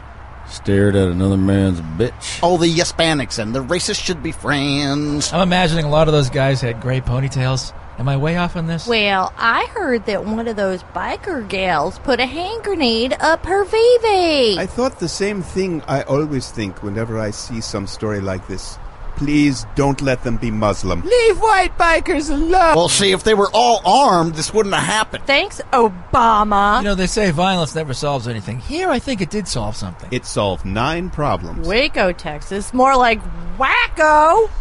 stared 0.50 0.96
at 0.96 1.08
another 1.08 1.38
man's 1.38 1.82
bitch. 1.82 2.44
All 2.44 2.58
the 2.58 2.72
Hispanics 2.72 3.40
and 3.40 3.56
the 3.56 3.64
racists 3.64 4.04
should 4.04 4.22
be 4.22 4.32
friends. 4.32 5.32
I'm 5.34 5.42
imagining 5.42 5.86
a 5.86 5.90
lot 5.90 6.08
of 6.08 6.14
those 6.14 6.30
guys 6.30 6.62
had 6.62 6.82
gray 6.82 7.02
ponytails. 7.02 7.74
Am 8.00 8.08
I 8.08 8.16
way 8.16 8.38
off 8.38 8.56
on 8.56 8.68
this? 8.68 8.86
Well, 8.88 9.34
I 9.38 9.66
heard 9.74 10.06
that 10.06 10.24
one 10.24 10.48
of 10.48 10.56
those 10.56 10.84
biker 10.84 11.48
gals 11.48 11.98
put 12.00 12.20
a 12.20 12.28
hand 12.28 12.64
grenade 12.64 13.18
up 13.20 13.44
her 13.46 13.66
VV. 13.66 14.58
I 14.58 14.68
thought 14.68 15.00
the 15.00 15.10
same 15.10 15.42
thing 15.42 15.82
I 15.88 16.04
always 16.04 16.52
think 16.52 16.84
whenever 16.84 17.18
I 17.20 17.32
see 17.32 17.60
some 17.60 17.88
story 17.88 18.22
like 18.22 18.48
this. 18.48 18.78
Please 19.16 19.66
don't 19.74 20.00
let 20.04 20.24
them 20.24 20.38
be 20.38 20.52
Muslim. 20.52 21.02
Leave 21.02 21.40
white 21.40 21.76
bikers 21.76 22.30
alone. 22.30 22.76
Well, 22.76 22.88
see, 22.88 23.14
if 23.14 23.24
they 23.24 23.34
were 23.34 23.50
all 23.52 23.82
armed, 23.84 24.36
this 24.36 24.54
wouldn't 24.54 24.76
have 24.76 24.84
happened. 24.84 25.26
Thanks, 25.26 25.60
Obama. 25.74 26.78
You 26.78 26.84
know, 26.84 26.94
they 26.94 27.08
say 27.08 27.32
violence 27.32 27.74
never 27.74 27.96
solves 27.96 28.28
anything. 28.28 28.60
Here, 28.60 28.92
I 28.92 29.00
think 29.00 29.22
it 29.22 29.32
did 29.32 29.48
solve 29.48 29.76
something. 29.76 30.08
It 30.12 30.28
solved 30.28 30.66
nine 30.66 31.10
problems. 31.10 31.68
Waco, 31.68 32.12
Texas. 32.12 32.76
More 32.76 32.96
like 32.96 33.20
wacko. 33.58 34.52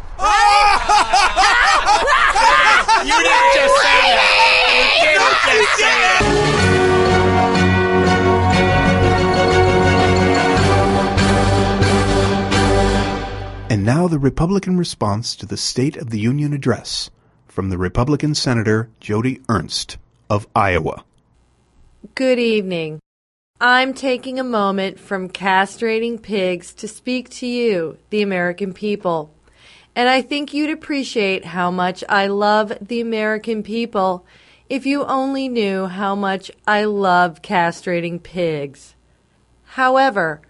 You 3.07 3.17
didn't 3.23 3.53
just 3.55 3.75
say 3.83 4.01
that. 4.17 4.37
You 5.03 5.11
didn't 5.13 5.41
just 5.53 5.73
say 5.77 5.97
it. 6.01 6.27
And 13.71 13.85
now 13.85 14.09
the 14.09 14.19
Republican 14.19 14.79
response 14.79 15.37
to 15.37 15.45
the 15.45 15.57
State 15.57 15.97
of 15.97 16.11
the 16.11 16.19
Union 16.19 16.53
address 16.53 17.11
from 17.47 17.69
the 17.69 17.79
Republican 17.79 18.35
Senator 18.35 18.89
Joni 19.01 19.43
Ernst 19.49 19.99
of 20.31 20.47
Iowa. 20.57 21.05
Good 22.15 22.39
evening. 22.39 23.01
I'm 23.61 23.95
taking 23.95 24.39
a 24.39 24.45
moment 24.45 24.99
from 25.01 25.29
castrating 25.29 26.21
pigs 26.21 26.73
to 26.75 26.87
speak 26.89 27.29
to 27.31 27.47
you, 27.47 27.99
the 28.11 28.23
American 28.23 28.73
people. 28.73 29.33
And 29.97 30.11
I 30.11 30.21
think 30.21 30.53
you'd 30.53 30.71
appreciate 30.71 31.47
how 31.47 31.71
much 31.71 32.05
I 32.07 32.27
love 32.27 32.77
the 32.83 33.01
American 33.01 33.63
people 33.63 34.27
if 34.69 34.85
you 34.85 35.05
only 35.05 35.49
knew 35.49 35.87
how 35.87 36.15
much 36.15 36.51
I 36.67 36.85
love 36.85 37.41
castrating 37.41 38.23
pigs. 38.23 38.95
However, 39.65 40.43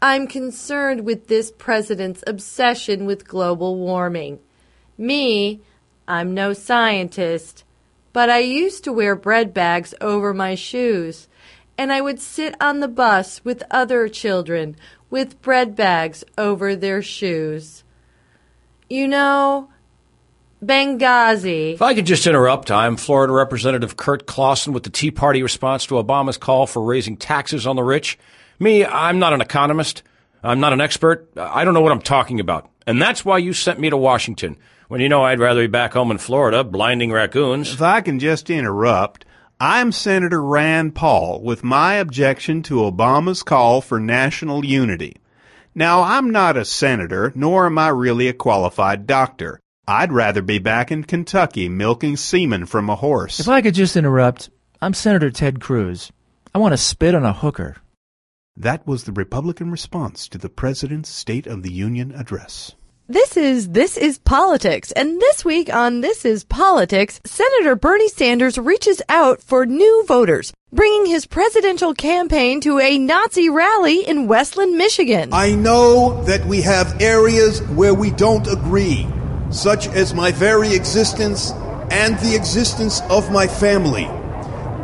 I'm 0.00 0.28
concerned 0.28 1.04
with 1.04 1.26
this 1.26 1.50
president's 1.50 2.22
obsession 2.28 3.04
with 3.04 3.26
global 3.26 3.76
warming. 3.76 4.38
Me, 4.96 5.60
I'm 6.06 6.32
no 6.32 6.52
scientist, 6.52 7.64
but 8.12 8.30
I 8.30 8.38
used 8.38 8.84
to 8.84 8.92
wear 8.92 9.16
bread 9.16 9.52
bags 9.52 9.94
over 10.00 10.32
my 10.32 10.54
shoes, 10.54 11.26
and 11.76 11.92
I 11.92 12.00
would 12.00 12.20
sit 12.20 12.54
on 12.60 12.78
the 12.78 12.88
bus 12.88 13.44
with 13.44 13.64
other 13.68 14.08
children 14.08 14.76
with 15.10 15.42
bread 15.42 15.74
bags 15.74 16.22
over 16.38 16.76
their 16.76 17.02
shoes. 17.02 17.81
You 18.92 19.08
know, 19.08 19.70
Benghazi. 20.62 21.72
If 21.72 21.80
I 21.80 21.94
could 21.94 22.04
just 22.04 22.26
interrupt, 22.26 22.70
I'm 22.70 22.98
Florida 22.98 23.32
Representative 23.32 23.96
Curt 23.96 24.26
Clawson 24.26 24.74
with 24.74 24.82
the 24.82 24.90
Tea 24.90 25.10
Party 25.10 25.42
response 25.42 25.86
to 25.86 25.94
Obama's 25.94 26.36
call 26.36 26.66
for 26.66 26.82
raising 26.82 27.16
taxes 27.16 27.66
on 27.66 27.76
the 27.76 27.82
rich. 27.82 28.18
Me, 28.58 28.84
I'm 28.84 29.18
not 29.18 29.32
an 29.32 29.40
economist. 29.40 30.02
I'm 30.42 30.60
not 30.60 30.74
an 30.74 30.82
expert. 30.82 31.26
I 31.38 31.64
don't 31.64 31.72
know 31.72 31.80
what 31.80 31.92
I'm 31.92 32.02
talking 32.02 32.38
about. 32.38 32.70
And 32.86 33.00
that's 33.00 33.24
why 33.24 33.38
you 33.38 33.54
sent 33.54 33.80
me 33.80 33.88
to 33.88 33.96
Washington, 33.96 34.58
when 34.88 35.00
you 35.00 35.08
know 35.08 35.22
I'd 35.22 35.40
rather 35.40 35.62
be 35.62 35.68
back 35.68 35.94
home 35.94 36.10
in 36.10 36.18
Florida, 36.18 36.62
blinding 36.62 37.12
raccoons. 37.12 37.72
If 37.72 37.80
I 37.80 38.02
can 38.02 38.18
just 38.18 38.50
interrupt, 38.50 39.24
I'm 39.58 39.90
Senator 39.92 40.42
Rand 40.42 40.94
Paul 40.94 41.40
with 41.40 41.64
my 41.64 41.94
objection 41.94 42.62
to 42.64 42.74
Obama's 42.74 43.42
call 43.42 43.80
for 43.80 43.98
national 43.98 44.66
unity. 44.66 45.16
Now, 45.74 46.02
I'm 46.02 46.30
not 46.30 46.58
a 46.58 46.66
senator, 46.66 47.32
nor 47.34 47.64
am 47.64 47.78
I 47.78 47.88
really 47.88 48.28
a 48.28 48.34
qualified 48.34 49.06
doctor. 49.06 49.58
I'd 49.88 50.12
rather 50.12 50.42
be 50.42 50.58
back 50.58 50.92
in 50.92 51.04
Kentucky 51.04 51.68
milking 51.70 52.18
semen 52.18 52.66
from 52.66 52.90
a 52.90 52.96
horse. 52.96 53.40
If 53.40 53.48
I 53.48 53.62
could 53.62 53.74
just 53.74 53.96
interrupt, 53.96 54.50
I'm 54.82 54.92
Senator 54.92 55.30
Ted 55.30 55.60
Cruz. 55.60 56.12
I 56.54 56.58
want 56.58 56.72
to 56.72 56.76
spit 56.76 57.14
on 57.14 57.24
a 57.24 57.32
hooker. 57.32 57.76
That 58.54 58.86
was 58.86 59.04
the 59.04 59.12
Republican 59.12 59.70
response 59.70 60.28
to 60.28 60.36
the 60.36 60.50
President's 60.50 61.08
State 61.08 61.46
of 61.46 61.62
the 61.62 61.72
Union 61.72 62.12
address. 62.12 62.72
This 63.12 63.36
is 63.36 63.68
This 63.68 63.98
is 63.98 64.16
Politics, 64.20 64.90
and 64.92 65.20
this 65.20 65.44
week 65.44 65.70
on 65.70 66.00
This 66.00 66.24
is 66.24 66.44
Politics, 66.44 67.20
Senator 67.26 67.76
Bernie 67.76 68.08
Sanders 68.08 68.56
reaches 68.56 69.02
out 69.06 69.42
for 69.42 69.66
new 69.66 70.04
voters, 70.08 70.50
bringing 70.72 71.04
his 71.04 71.26
presidential 71.26 71.92
campaign 71.92 72.62
to 72.62 72.78
a 72.78 72.96
Nazi 72.96 73.50
rally 73.50 74.08
in 74.08 74.28
Westland, 74.28 74.78
Michigan. 74.78 75.28
I 75.34 75.54
know 75.54 76.24
that 76.24 76.46
we 76.46 76.62
have 76.62 77.02
areas 77.02 77.60
where 77.64 77.92
we 77.92 78.12
don't 78.12 78.46
agree, 78.46 79.06
such 79.50 79.88
as 79.88 80.14
my 80.14 80.32
very 80.32 80.74
existence 80.74 81.50
and 81.90 82.18
the 82.20 82.34
existence 82.34 83.02
of 83.10 83.30
my 83.30 83.46
family. 83.46 84.06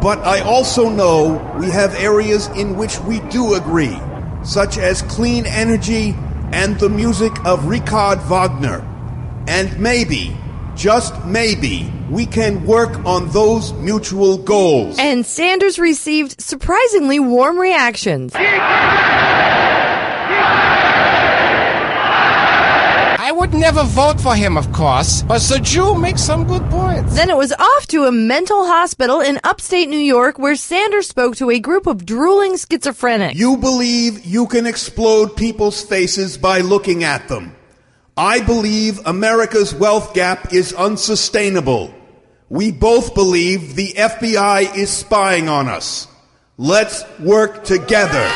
But 0.03 0.19
I 0.19 0.41
also 0.41 0.91
know 0.91 1.57
we 1.59 1.71
have 1.71 1.95
areas 1.95 2.49
in 2.49 2.77
which 2.77 3.01
we 3.01 3.21
do 3.31 3.55
agree, 3.55 3.99
such 4.45 4.77
as 4.77 5.01
clean 5.01 5.47
energy 5.47 6.15
and 6.53 6.79
the 6.81 6.89
music 6.89 7.33
of 7.45 7.67
Richard 7.67 8.21
Wagner. 8.29 8.85
And 9.47 9.79
maybe, 9.79 10.37
just 10.75 11.25
maybe, 11.25 11.93
we 12.11 12.27
can 12.27 12.65
work 12.67 13.05
on 13.05 13.29
those 13.31 13.73
mutual 13.75 14.39
goals. 14.39 14.99
And 14.99 15.25
Sanders 15.25 15.79
received 15.79 16.41
surprisingly 16.41 17.19
warm 17.19 17.59
reactions. 17.59 18.35
I 23.29 23.33
wouldn't 23.33 23.61
never 23.61 23.83
vote 23.85 24.19
for 24.19 24.35
him, 24.35 24.57
of 24.57 24.73
course, 24.73 25.21
but 25.21 25.43
the 25.43 25.59
Jew 25.59 25.95
makes 25.95 26.23
some 26.23 26.47
good 26.47 26.63
points. 26.71 27.15
Then 27.15 27.29
it 27.29 27.37
was 27.37 27.53
off 27.53 27.87
to 27.89 28.07
a 28.07 28.11
mental 28.11 28.65
hospital 28.65 29.21
in 29.21 29.39
upstate 29.45 29.91
New 29.91 29.99
York 29.99 30.39
where 30.39 30.57
Sanders 30.57 31.09
spoke 31.09 31.37
to 31.37 31.51
a 31.51 31.61
group 31.61 31.87
of 31.87 32.07
drooling 32.07 32.55
schizophrenics. 32.55 33.35
You 33.35 33.59
believe 33.59 34.25
you 34.25 34.47
can 34.47 34.65
explode 34.65 35.37
people's 35.37 35.85
faces 35.85 36.39
by 36.39 36.63
looking 36.63 37.05
at 37.05 37.29
them. 37.29 37.55
I 38.17 38.41
believe 38.41 38.99
America's 39.05 39.75
wealth 39.75 40.15
gap 40.15 40.55
is 40.55 40.73
unsustainable. 40.73 41.93
We 42.49 42.73
both 42.73 43.15
believe 43.15 43.77
the 43.77 43.93
FBI 43.93 44.75
is 44.75 44.89
spying 44.89 45.51
on 45.51 45.69
us. 45.69 46.09
Let's 46.57 47.05
work 47.19 47.65
together. 47.65 48.27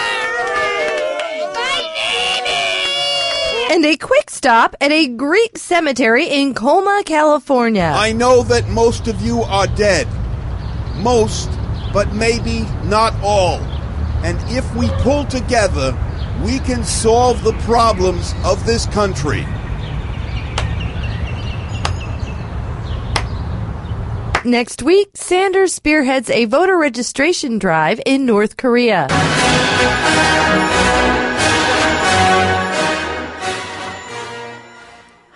And 3.72 3.86
a 3.86 3.96
quick 3.96 4.28
stop 4.28 4.76
at 4.82 4.92
a 4.92 5.08
Greek 5.08 5.56
cemetery 5.56 6.26
in 6.26 6.52
Colma, 6.52 7.02
California. 7.06 7.90
I 7.96 8.12
know 8.12 8.42
that 8.42 8.68
most 8.68 9.08
of 9.08 9.22
you 9.22 9.40
are 9.40 9.66
dead. 9.66 10.06
Most, 10.96 11.48
but 11.90 12.12
maybe 12.12 12.66
not 12.84 13.14
all. 13.22 13.60
And 14.24 14.38
if 14.54 14.76
we 14.76 14.90
pull 15.00 15.24
together, 15.24 15.96
we 16.44 16.58
can 16.58 16.84
solve 16.84 17.42
the 17.44 17.54
problems 17.60 18.34
of 18.44 18.66
this 18.66 18.84
country. 18.84 19.46
Next 24.44 24.82
week, 24.82 25.12
Sanders 25.14 25.72
spearheads 25.72 26.28
a 26.28 26.44
voter 26.44 26.76
registration 26.76 27.58
drive 27.58 28.02
in 28.04 28.26
North 28.26 28.58
Korea. 28.58 29.08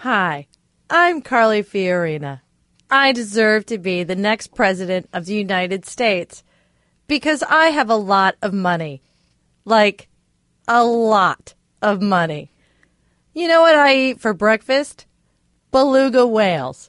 Hi, 0.09 0.47
I'm 0.89 1.21
Carly 1.21 1.65
Fiorina. 1.65 2.43
I 2.89 3.11
deserve 3.11 3.67
to 3.67 3.77
be 3.77 4.05
the 4.05 4.15
next 4.15 4.55
president 4.55 5.09
of 5.13 5.27
the 5.27 5.35
United 5.35 5.85
States 5.85 6.45
because 7.09 7.43
I 7.43 7.71
have 7.71 7.91
a 7.91 7.97
lot 7.97 8.37
of 8.41 8.55
money. 8.55 9.03
Like, 9.65 10.07
a 10.69 10.85
lot 10.85 11.55
of 11.83 12.01
money. 12.01 12.53
You 13.35 13.49
know 13.49 13.63
what 13.63 13.75
I 13.75 13.97
eat 13.97 14.21
for 14.21 14.33
breakfast? 14.33 15.07
Beluga 15.73 16.25
whales. 16.25 16.89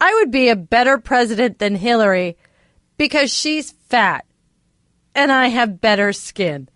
I 0.00 0.14
would 0.14 0.30
be 0.30 0.48
a 0.48 0.56
better 0.56 0.96
president 0.96 1.58
than 1.58 1.74
Hillary 1.74 2.38
because 2.96 3.30
she's 3.30 3.70
fat 3.70 4.24
and 5.14 5.30
I 5.30 5.48
have 5.48 5.82
better 5.82 6.14
skin. 6.14 6.70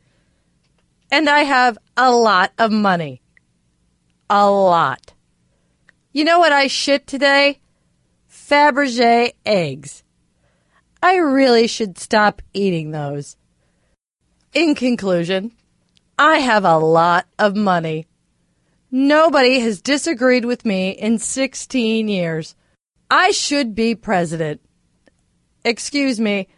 And 1.11 1.27
I 1.31 1.45
have 1.45 1.79
a 1.97 2.13
lot 2.13 2.53
of 2.59 2.71
money. 2.71 3.23
A 4.29 4.51
lot. 4.51 5.13
You 6.13 6.25
know 6.25 6.39
what 6.39 6.53
I 6.53 6.67
shit 6.67 7.07
today? 7.07 7.61
Fabergé 8.29 9.33
eggs. 9.45 10.03
I 11.03 11.17
really 11.17 11.67
should 11.67 11.99
stop 11.99 12.43
eating 12.53 12.91
those. 12.91 13.37
In 14.53 14.75
conclusion, 14.75 15.53
I 16.19 16.39
have 16.39 16.65
a 16.65 16.79
lot 16.79 17.27
of 17.39 17.55
money. 17.55 18.07
Nobody 18.91 19.61
has 19.61 19.83
disagreed 19.83 20.45
with 20.45 20.65
me 20.65 20.91
in 20.91 21.19
16 21.19 22.09
years. 22.09 22.55
I 23.11 23.31
should 23.31 23.75
be 23.75 23.95
president. 23.95 24.61
Excuse 25.65 26.19
me. 26.19 26.49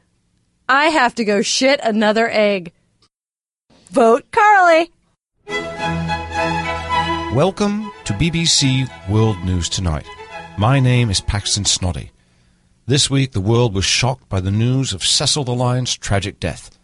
I 0.68 0.87
have 0.87 1.14
to 1.16 1.24
go 1.24 1.42
shit 1.42 1.81
another 1.83 2.28
egg. 2.31 2.72
Vote 3.90 4.31
Carly. 4.31 4.92
Welcome 7.34 7.92
to 8.04 8.14
BBC 8.14 8.88
World 9.10 9.36
News 9.44 9.68
Tonight. 9.68 10.06
My 10.56 10.80
name 10.80 11.10
is 11.10 11.20
Paxton 11.20 11.64
Snoddy. 11.64 12.08
This 12.86 13.10
week, 13.10 13.32
the 13.32 13.40
world 13.40 13.74
was 13.74 13.84
shocked 13.84 14.30
by 14.30 14.40
the 14.40 14.50
news 14.50 14.94
of 14.94 15.04
Cecil 15.04 15.44
the 15.44 15.54
Lion's 15.54 15.94
tragic 15.94 16.40
death. 16.40 16.76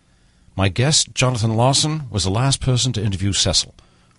My 0.55 0.69
guest, 0.69 1.15
Jonathan 1.15 1.57
Lawson, 1.57 2.11
was 2.11 2.25
the 2.25 2.31
last 2.31 2.61
person 2.61 2.93
to 2.93 3.03
interview 3.03 3.33
Cecil. 3.33 3.75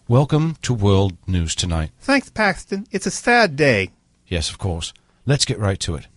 Welcome 0.07 0.57
to 0.63 0.73
World 0.73 1.15
News 1.27 1.53
Tonight. 1.53 1.91
Thanks, 1.99 2.31
Paxton. 2.31 2.87
It's 2.89 3.05
a 3.05 3.11
sad 3.11 3.55
day. 3.55 3.91
Yes, 4.27 4.49
of 4.49 4.57
course. 4.57 4.93
Let's 5.27 5.45
get 5.45 5.59
right 5.59 5.79
to 5.81 5.93
it. 5.93 6.07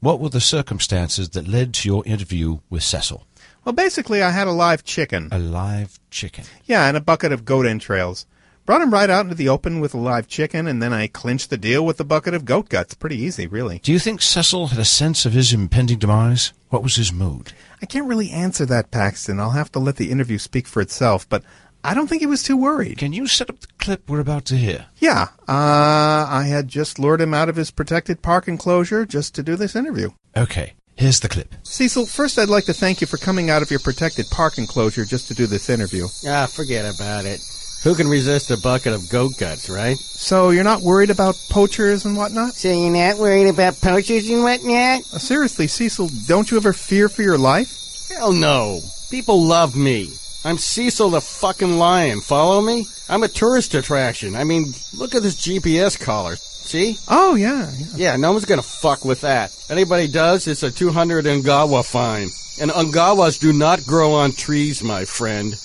What 0.00 0.18
were 0.18 0.30
the 0.30 0.40
circumstances 0.40 1.30
that 1.30 1.46
led 1.46 1.72
to 1.74 1.88
your 1.88 2.04
interview 2.04 2.58
with 2.68 2.82
Cecil? 2.82 3.24
Well, 3.64 3.74
basically, 3.74 4.22
I 4.24 4.30
had 4.32 4.48
a 4.48 4.52
live 4.52 4.82
chicken. 4.82 5.28
A 5.30 5.38
live 5.38 6.00
chicken? 6.10 6.44
Yeah, 6.64 6.88
and 6.88 6.96
a 6.96 7.00
bucket 7.00 7.30
of 7.30 7.44
goat 7.44 7.64
entrails. 7.64 8.26
Brought 8.64 8.82
him 8.82 8.92
right 8.92 9.10
out 9.10 9.24
into 9.24 9.34
the 9.34 9.48
open 9.48 9.80
with 9.80 9.92
a 9.92 9.98
live 9.98 10.28
chicken, 10.28 10.68
and 10.68 10.80
then 10.80 10.92
I 10.92 11.08
clinched 11.08 11.50
the 11.50 11.56
deal 11.56 11.84
with 11.84 11.98
a 11.98 12.04
bucket 12.04 12.32
of 12.32 12.44
goat 12.44 12.68
guts. 12.68 12.94
Pretty 12.94 13.16
easy, 13.16 13.48
really. 13.48 13.80
Do 13.80 13.92
you 13.92 13.98
think 13.98 14.22
Cecil 14.22 14.68
had 14.68 14.78
a 14.78 14.84
sense 14.84 15.26
of 15.26 15.32
his 15.32 15.52
impending 15.52 15.98
demise? 15.98 16.52
What 16.68 16.84
was 16.84 16.94
his 16.94 17.12
mood? 17.12 17.52
I 17.82 17.86
can't 17.86 18.06
really 18.06 18.30
answer 18.30 18.64
that, 18.66 18.92
Paxton. 18.92 19.40
I'll 19.40 19.50
have 19.50 19.72
to 19.72 19.80
let 19.80 19.96
the 19.96 20.12
interview 20.12 20.38
speak 20.38 20.68
for 20.68 20.80
itself, 20.80 21.28
but 21.28 21.42
I 21.82 21.94
don't 21.94 22.06
think 22.06 22.20
he 22.20 22.26
was 22.26 22.44
too 22.44 22.56
worried. 22.56 22.98
Can 22.98 23.12
you 23.12 23.26
set 23.26 23.50
up 23.50 23.58
the 23.58 23.66
clip 23.78 24.08
we're 24.08 24.20
about 24.20 24.44
to 24.46 24.56
hear? 24.56 24.86
Yeah, 24.98 25.28
uh, 25.48 26.26
I 26.28 26.44
had 26.48 26.68
just 26.68 27.00
lured 27.00 27.20
him 27.20 27.34
out 27.34 27.48
of 27.48 27.56
his 27.56 27.72
protected 27.72 28.22
park 28.22 28.46
enclosure 28.46 29.04
just 29.04 29.34
to 29.34 29.42
do 29.42 29.56
this 29.56 29.74
interview. 29.74 30.10
Okay, 30.36 30.74
here's 30.94 31.18
the 31.18 31.28
clip. 31.28 31.56
Cecil, 31.64 32.06
first 32.06 32.38
I'd 32.38 32.48
like 32.48 32.66
to 32.66 32.72
thank 32.72 33.00
you 33.00 33.08
for 33.08 33.16
coming 33.16 33.50
out 33.50 33.62
of 33.62 33.72
your 33.72 33.80
protected 33.80 34.26
park 34.30 34.58
enclosure 34.58 35.04
just 35.04 35.26
to 35.28 35.34
do 35.34 35.46
this 35.46 35.68
interview. 35.68 36.06
Ah, 36.28 36.46
forget 36.46 36.84
about 36.94 37.24
it. 37.24 37.40
Who 37.82 37.96
can 37.96 38.06
resist 38.06 38.52
a 38.52 38.56
bucket 38.56 38.92
of 38.92 39.08
goat 39.08 39.36
guts, 39.38 39.68
right? 39.68 39.98
So 39.98 40.50
you're 40.50 40.62
not 40.62 40.82
worried 40.82 41.10
about 41.10 41.34
poachers 41.50 42.04
and 42.04 42.16
whatnot? 42.16 42.54
So 42.54 42.68
you're 42.68 42.90
not 42.90 43.18
worried 43.18 43.48
about 43.48 43.80
poachers 43.80 44.28
and 44.28 44.44
whatnot? 44.44 45.00
Uh, 45.12 45.18
seriously, 45.18 45.66
Cecil, 45.66 46.08
don't 46.28 46.48
you 46.48 46.56
ever 46.58 46.72
fear 46.72 47.08
for 47.08 47.22
your 47.22 47.38
life? 47.38 48.08
Hell 48.08 48.32
no. 48.32 48.80
People 49.10 49.42
love 49.42 49.74
me. 49.74 50.10
I'm 50.44 50.58
Cecil 50.58 51.10
the 51.10 51.20
fucking 51.20 51.76
lion. 51.76 52.20
Follow 52.20 52.60
me? 52.60 52.86
I'm 53.08 53.24
a 53.24 53.28
tourist 53.28 53.74
attraction. 53.74 54.36
I 54.36 54.44
mean, 54.44 54.74
look 54.96 55.16
at 55.16 55.24
this 55.24 55.34
GPS 55.34 55.98
collar. 55.98 56.36
See? 56.36 56.98
Oh, 57.08 57.34
yeah. 57.34 57.68
Yeah, 57.76 57.86
yeah 57.96 58.16
no 58.16 58.30
one's 58.30 58.44
gonna 58.44 58.62
fuck 58.62 59.04
with 59.04 59.22
that. 59.22 59.52
Anybody 59.68 60.06
does, 60.06 60.46
it's 60.46 60.62
a 60.62 60.70
200 60.70 61.24
Ungawa 61.24 61.84
fine. 61.84 62.28
And 62.60 62.70
Ungawas 62.70 63.40
do 63.40 63.52
not 63.52 63.84
grow 63.84 64.12
on 64.12 64.30
trees, 64.32 64.84
my 64.84 65.04
friend. 65.04 65.56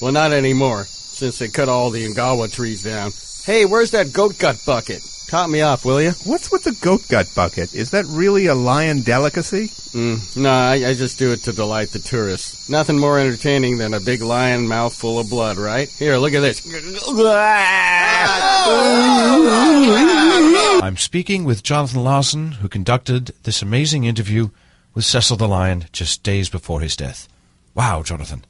Well, 0.00 0.12
not 0.12 0.32
anymore, 0.32 0.86
since 1.20 1.38
they 1.38 1.48
cut 1.48 1.68
all 1.68 1.90
the 1.90 2.06
Ungawa 2.06 2.52
trees 2.52 2.82
down. 2.82 3.12
Hey, 3.44 3.66
where's 3.66 3.92
that 3.92 4.12
goat 4.12 4.38
gut 4.38 4.56
bucket? 4.66 5.02
Top 5.28 5.48
me 5.48 5.60
off, 5.60 5.84
will 5.84 6.02
you? 6.02 6.10
What's 6.24 6.50
with 6.50 6.64
the 6.64 6.76
goat 6.82 7.06
gut 7.08 7.28
bucket? 7.36 7.74
Is 7.74 7.90
that 7.90 8.04
really 8.06 8.46
a 8.46 8.54
lion 8.54 9.02
delicacy? 9.02 9.68
Mm, 9.92 10.36
no, 10.38 10.50
I, 10.50 10.88
I 10.88 10.94
just 10.94 11.18
do 11.18 11.32
it 11.32 11.40
to 11.44 11.52
delight 11.52 11.90
the 11.90 11.98
tourists. 11.98 12.68
Nothing 12.70 12.98
more 12.98 13.18
entertaining 13.18 13.78
than 13.78 13.94
a 13.94 14.00
big 14.00 14.22
lion 14.22 14.66
mouth 14.66 14.94
full 14.94 15.20
of 15.20 15.28
blood, 15.28 15.56
right? 15.56 15.88
Here, 15.88 16.16
look 16.16 16.32
at 16.32 16.40
this. 16.40 16.66
I'm 20.82 20.96
speaking 20.96 21.44
with 21.44 21.62
Jonathan 21.62 22.02
Lawson, 22.02 22.52
who 22.52 22.68
conducted 22.68 23.32
this 23.42 23.62
amazing 23.62 24.04
interview 24.04 24.48
with 24.94 25.04
Cecil 25.04 25.36
the 25.36 25.46
Lion 25.46 25.84
just 25.92 26.22
days 26.22 26.48
before 26.48 26.80
his 26.80 26.96
death. 26.96 27.28
Wow, 27.74 28.02
Jonathan. 28.02 28.44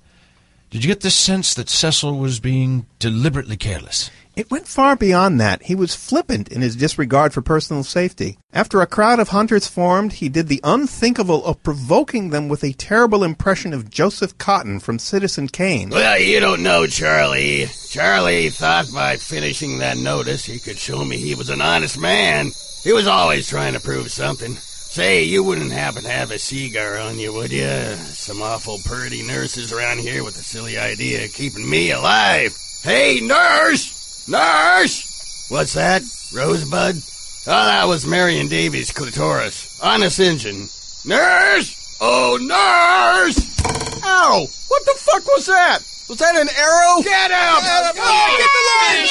Did 0.70 0.84
you 0.84 0.88
get 0.88 1.00
the 1.00 1.10
sense 1.10 1.52
that 1.54 1.68
Cecil 1.68 2.16
was 2.16 2.38
being 2.38 2.86
deliberately 3.00 3.56
careless? 3.56 4.08
It 4.36 4.52
went 4.52 4.68
far 4.68 4.94
beyond 4.94 5.40
that. 5.40 5.64
He 5.64 5.74
was 5.74 5.96
flippant 5.96 6.46
in 6.46 6.62
his 6.62 6.76
disregard 6.76 7.34
for 7.34 7.42
personal 7.42 7.82
safety. 7.82 8.38
After 8.52 8.80
a 8.80 8.86
crowd 8.86 9.18
of 9.18 9.30
hunters 9.30 9.66
formed, 9.66 10.12
he 10.14 10.28
did 10.28 10.46
the 10.46 10.60
unthinkable 10.62 11.44
of 11.44 11.60
provoking 11.64 12.30
them 12.30 12.48
with 12.48 12.62
a 12.62 12.72
terrible 12.74 13.24
impression 13.24 13.74
of 13.74 13.90
Joseph 13.90 14.38
Cotten 14.38 14.80
from 14.80 15.00
Citizen 15.00 15.48
Kane. 15.48 15.90
Well, 15.90 16.20
you 16.20 16.38
don't 16.38 16.62
know 16.62 16.86
Charlie. 16.86 17.66
Charlie 17.88 18.50
thought 18.50 18.86
by 18.94 19.16
finishing 19.16 19.78
that 19.78 19.98
notice 19.98 20.44
he 20.44 20.60
could 20.60 20.78
show 20.78 21.04
me 21.04 21.16
he 21.16 21.34
was 21.34 21.50
an 21.50 21.60
honest 21.60 21.98
man. 21.98 22.52
He 22.84 22.92
was 22.92 23.08
always 23.08 23.48
trying 23.48 23.72
to 23.72 23.80
prove 23.80 24.12
something. 24.12 24.56
Say, 24.90 25.22
you 25.22 25.44
wouldn't 25.44 25.70
happen 25.70 26.02
to 26.02 26.08
have 26.08 26.32
a 26.32 26.38
cigar 26.40 26.98
on 26.98 27.16
you, 27.16 27.32
would 27.32 27.52
you? 27.52 27.94
Some 28.10 28.42
awful 28.42 28.80
purty 28.84 29.22
nurses 29.22 29.72
around 29.72 30.00
here 30.00 30.24
with 30.24 30.36
a 30.36 30.42
silly 30.42 30.78
idea 30.78 31.26
of 31.26 31.32
keeping 31.32 31.70
me 31.70 31.92
alive. 31.92 32.58
Hey, 32.82 33.20
nurse! 33.22 34.26
Nurse! 34.26 35.46
What's 35.48 35.74
that? 35.74 36.02
Rosebud? 36.34 36.96
Oh, 37.46 37.64
that 37.66 37.86
was 37.86 38.04
Marion 38.04 38.48
Davies' 38.48 38.90
clitoris. 38.90 39.78
Honest 39.80 40.18
engine. 40.18 40.68
Nurse! 41.06 41.96
Oh, 42.00 42.36
nurse! 42.40 43.38
Ow! 44.02 44.44
What 44.66 44.84
the 44.86 44.94
fuck 44.98 45.24
was 45.28 45.46
that? 45.46 45.78
Was 46.08 46.18
that 46.18 46.34
an 46.34 46.48
arrow? 46.58 47.00
Get 47.04 47.30
him! 47.30 47.62
Get 47.62 47.94
him! 47.94 48.02
Oh, 48.02 48.26
get 48.36 48.50
the 48.50 48.64
line! 48.66 49.06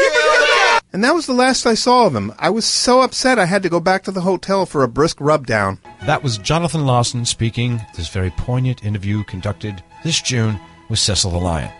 Get 0.00 0.14
the 0.14 0.70
line! 0.72 0.80
And 0.92 1.04
that 1.04 1.14
was 1.14 1.26
the 1.26 1.32
last 1.32 1.66
I 1.66 1.74
saw 1.74 2.06
of 2.06 2.14
him. 2.14 2.32
I 2.38 2.48
was 2.50 2.64
so 2.64 3.02
upset 3.02 3.38
I 3.38 3.44
had 3.44 3.62
to 3.64 3.68
go 3.68 3.80
back 3.80 4.04
to 4.04 4.10
the 4.10 4.22
hotel 4.22 4.64
for 4.64 4.82
a 4.82 4.88
brisk 4.88 5.20
rub 5.20 5.46
down. 5.46 5.78
That 6.06 6.22
was 6.22 6.38
Jonathan 6.38 6.86
Lawson 6.86 7.24
speaking. 7.24 7.80
This 7.96 8.08
very 8.08 8.30
poignant 8.30 8.84
interview 8.84 9.24
conducted 9.24 9.82
this 10.04 10.20
June 10.22 10.58
with 10.88 10.98
Cecil 10.98 11.32
the 11.32 11.38
Lion. 11.38 11.70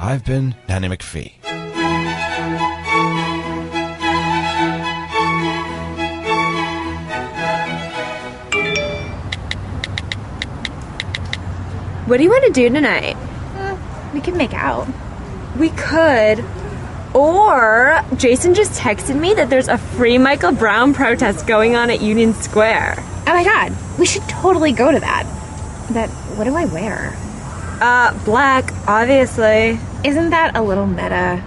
I've 0.00 0.24
been 0.24 0.56
Nanny 0.68 0.88
McPhee. 0.88 1.34
What 12.06 12.18
do 12.18 12.22
you 12.22 12.28
want 12.28 12.44
to 12.44 12.52
do 12.52 12.68
tonight? 12.68 13.16
Uh, 13.56 13.76
we 14.12 14.20
can 14.20 14.36
make 14.36 14.52
out. 14.52 14.86
We 15.58 15.70
could, 15.70 16.44
or 17.14 18.00
Jason 18.16 18.54
just 18.54 18.72
texted 18.72 19.18
me 19.18 19.34
that 19.34 19.48
there's 19.48 19.68
a 19.68 19.78
free 19.78 20.18
Michael 20.18 20.50
Brown 20.50 20.92
protest 20.94 21.46
going 21.46 21.76
on 21.76 21.88
at 21.88 22.00
Union 22.00 22.34
Square. 22.34 22.96
Oh 22.98 23.32
my 23.32 23.44
god, 23.44 23.72
we 23.98 24.04
should 24.04 24.28
totally 24.28 24.72
go 24.72 24.90
to 24.90 24.98
that. 24.98 25.24
But 25.92 26.10
what 26.36 26.44
do 26.44 26.56
I 26.56 26.64
wear? 26.64 27.16
Uh, 27.80 28.12
black, 28.24 28.72
obviously. 28.88 29.78
Isn't 30.04 30.30
that 30.30 30.56
a 30.56 30.62
little 30.62 30.86
meta? 30.86 31.42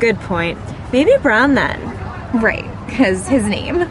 Good 0.00 0.18
point. 0.20 0.58
Maybe 0.92 1.12
brown 1.22 1.54
then. 1.54 1.80
Right, 2.42 2.68
because 2.86 3.28
his 3.28 3.46
name. 3.46 3.82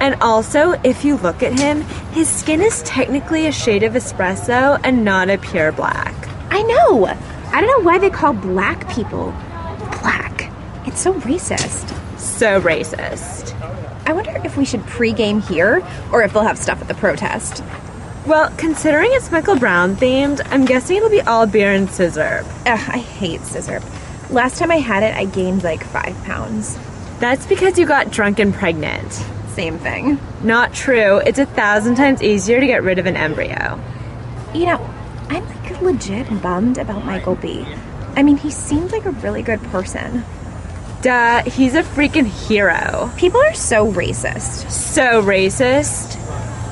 And 0.00 0.16
also, 0.20 0.72
if 0.82 1.04
you 1.04 1.16
look 1.18 1.44
at 1.44 1.56
him, 1.56 1.82
his 2.10 2.28
skin 2.28 2.60
is 2.60 2.82
technically 2.82 3.46
a 3.46 3.52
shade 3.52 3.84
of 3.84 3.92
espresso 3.92 4.80
and 4.82 5.04
not 5.04 5.30
a 5.30 5.38
pure 5.38 5.70
black. 5.70 6.12
I 6.50 6.62
know! 6.62 7.06
I 7.06 7.60
don't 7.60 7.78
know 7.78 7.86
why 7.88 7.98
they 7.98 8.10
call 8.10 8.32
black 8.32 8.90
people. 8.90 9.32
It's 10.86 11.00
so 11.00 11.14
racist. 11.14 11.88
So 12.18 12.60
racist. 12.60 13.54
I 14.06 14.12
wonder 14.12 14.40
if 14.44 14.56
we 14.56 14.64
should 14.64 14.80
pregame 14.80 15.46
here 15.46 15.86
or 16.12 16.22
if 16.22 16.32
they'll 16.32 16.42
have 16.42 16.58
stuff 16.58 16.80
at 16.80 16.88
the 16.88 16.94
protest. 16.94 17.62
Well, 18.26 18.52
considering 18.56 19.10
it's 19.12 19.30
Michael 19.30 19.58
Brown 19.58 19.96
themed, 19.96 20.40
I'm 20.50 20.64
guessing 20.64 20.96
it'll 20.96 21.08
be 21.08 21.20
all 21.20 21.46
beer 21.46 21.72
and 21.72 21.90
scissor. 21.90 22.44
Ugh, 22.66 22.90
I 22.90 22.98
hate 22.98 23.40
scissor. 23.42 23.80
Last 24.30 24.58
time 24.58 24.70
I 24.70 24.76
had 24.76 25.02
it, 25.02 25.14
I 25.14 25.24
gained 25.24 25.62
like 25.62 25.84
five 25.84 26.16
pounds. 26.24 26.78
That's 27.20 27.46
because 27.46 27.78
you 27.78 27.86
got 27.86 28.10
drunk 28.10 28.38
and 28.38 28.52
pregnant. 28.52 29.12
Same 29.54 29.78
thing. 29.78 30.18
Not 30.42 30.72
true. 30.72 31.18
It's 31.18 31.38
a 31.38 31.46
thousand 31.46 31.96
times 31.96 32.22
easier 32.22 32.58
to 32.58 32.66
get 32.66 32.82
rid 32.82 32.98
of 32.98 33.06
an 33.06 33.16
embryo. 33.16 33.78
You 34.54 34.66
know, 34.66 34.90
I'm 35.28 35.46
like 35.48 35.80
legit 35.80 36.42
bummed 36.42 36.78
about 36.78 37.04
Michael 37.04 37.36
B. 37.36 37.66
I 38.16 38.22
mean, 38.22 38.36
he 38.36 38.50
seemed 38.50 38.92
like 38.92 39.04
a 39.04 39.10
really 39.10 39.42
good 39.42 39.62
person. 39.64 40.24
Duh, 41.02 41.42
he's 41.42 41.74
a 41.74 41.82
freaking 41.82 42.26
hero. 42.26 43.10
People 43.16 43.40
are 43.40 43.54
so 43.54 43.90
racist. 43.90 44.70
So 44.70 45.20
racist. 45.20 46.16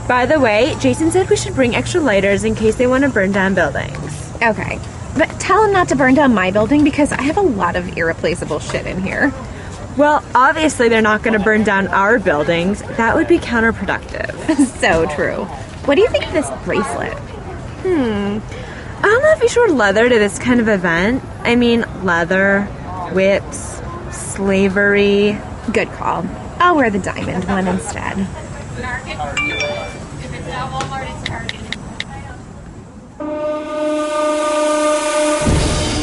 By 0.07 0.27
the 0.27 0.39
way, 0.39 0.77
Jason 0.79 1.11
said 1.11 1.29
we 1.29 1.35
should 1.35 1.57
bring 1.57 1.75
extra 1.75 2.01
lighters 2.01 2.45
in 2.45 2.55
case 2.55 2.77
they 2.77 2.87
want 2.87 3.03
to 3.03 3.11
burn 3.11 3.33
down 3.33 3.57
buildings. 3.57 4.33
Okay. 4.41 4.79
But 5.17 5.29
tell 5.41 5.65
him 5.65 5.73
not 5.73 5.89
to 5.89 5.97
burn 5.97 6.15
down 6.15 6.33
my 6.33 6.53
building 6.53 6.85
because 6.85 7.11
I 7.11 7.23
have 7.23 7.39
a 7.39 7.43
lot 7.43 7.75
of 7.75 7.99
irreplaceable 7.99 8.61
shit 8.61 8.87
in 8.87 9.03
here. 9.03 9.33
Well, 9.97 10.25
obviously 10.33 10.89
they're 10.89 11.03
not 11.03 11.25
going 11.25 11.37
to 11.37 11.45
burn 11.45 11.65
down 11.65 11.89
our 11.89 12.21
buildings. 12.21 12.83
That 12.83 13.17
would 13.17 13.27
be 13.27 13.39
counterproductive. 13.39 14.67
so 14.81 15.07
true. 15.17 15.45
What 15.87 15.97
do 15.97 16.03
you 16.03 16.09
think 16.09 16.25
of 16.29 16.33
this 16.33 16.49
bracelet? 16.65 17.19
Hmm. 17.83 18.39
I 18.99 19.03
don't 19.03 19.23
know 19.23 19.33
if 19.33 19.43
you 19.43 19.49
should 19.49 19.67
wear 19.67 19.77
leather 19.77 20.09
to 20.09 20.19
this 20.21 20.39
kind 20.39 20.61
of 20.61 20.69
event. 20.69 21.25
I 21.41 21.57
mean, 21.57 21.85
leather, 22.05 22.67
whips, 23.13 23.80
slavery. 24.41 25.39
Good 25.71 25.89
call. 25.89 26.25
I'll 26.59 26.75
wear 26.75 26.89
the 26.89 26.99
diamond 26.99 27.45
one 27.45 27.69
instead. 27.69 28.17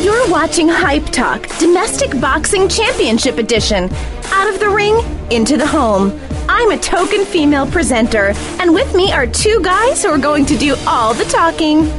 You're 0.03 0.29
watching 0.29 0.67
Hype 0.69 1.05
Talk, 1.05 1.47
Domestic 1.57 2.21
Boxing 2.21 2.69
Championship 2.69 3.39
Edition. 3.39 3.89
Out 4.25 4.53
of 4.53 4.59
the 4.59 4.69
ring, 4.69 4.95
into 5.31 5.57
the 5.57 5.65
home. 5.65 6.19
I'm 6.47 6.69
a 6.69 6.77
token 6.77 7.25
female 7.25 7.65
presenter, 7.65 8.33
and 8.59 8.71
with 8.71 8.93
me 8.93 9.11
are 9.11 9.25
two 9.25 9.59
guys 9.63 10.03
who 10.03 10.09
are 10.09 10.19
going 10.19 10.45
to 10.45 10.57
do 10.57 10.75
all 10.85 11.15
the 11.15 11.25
talking. 11.25 11.91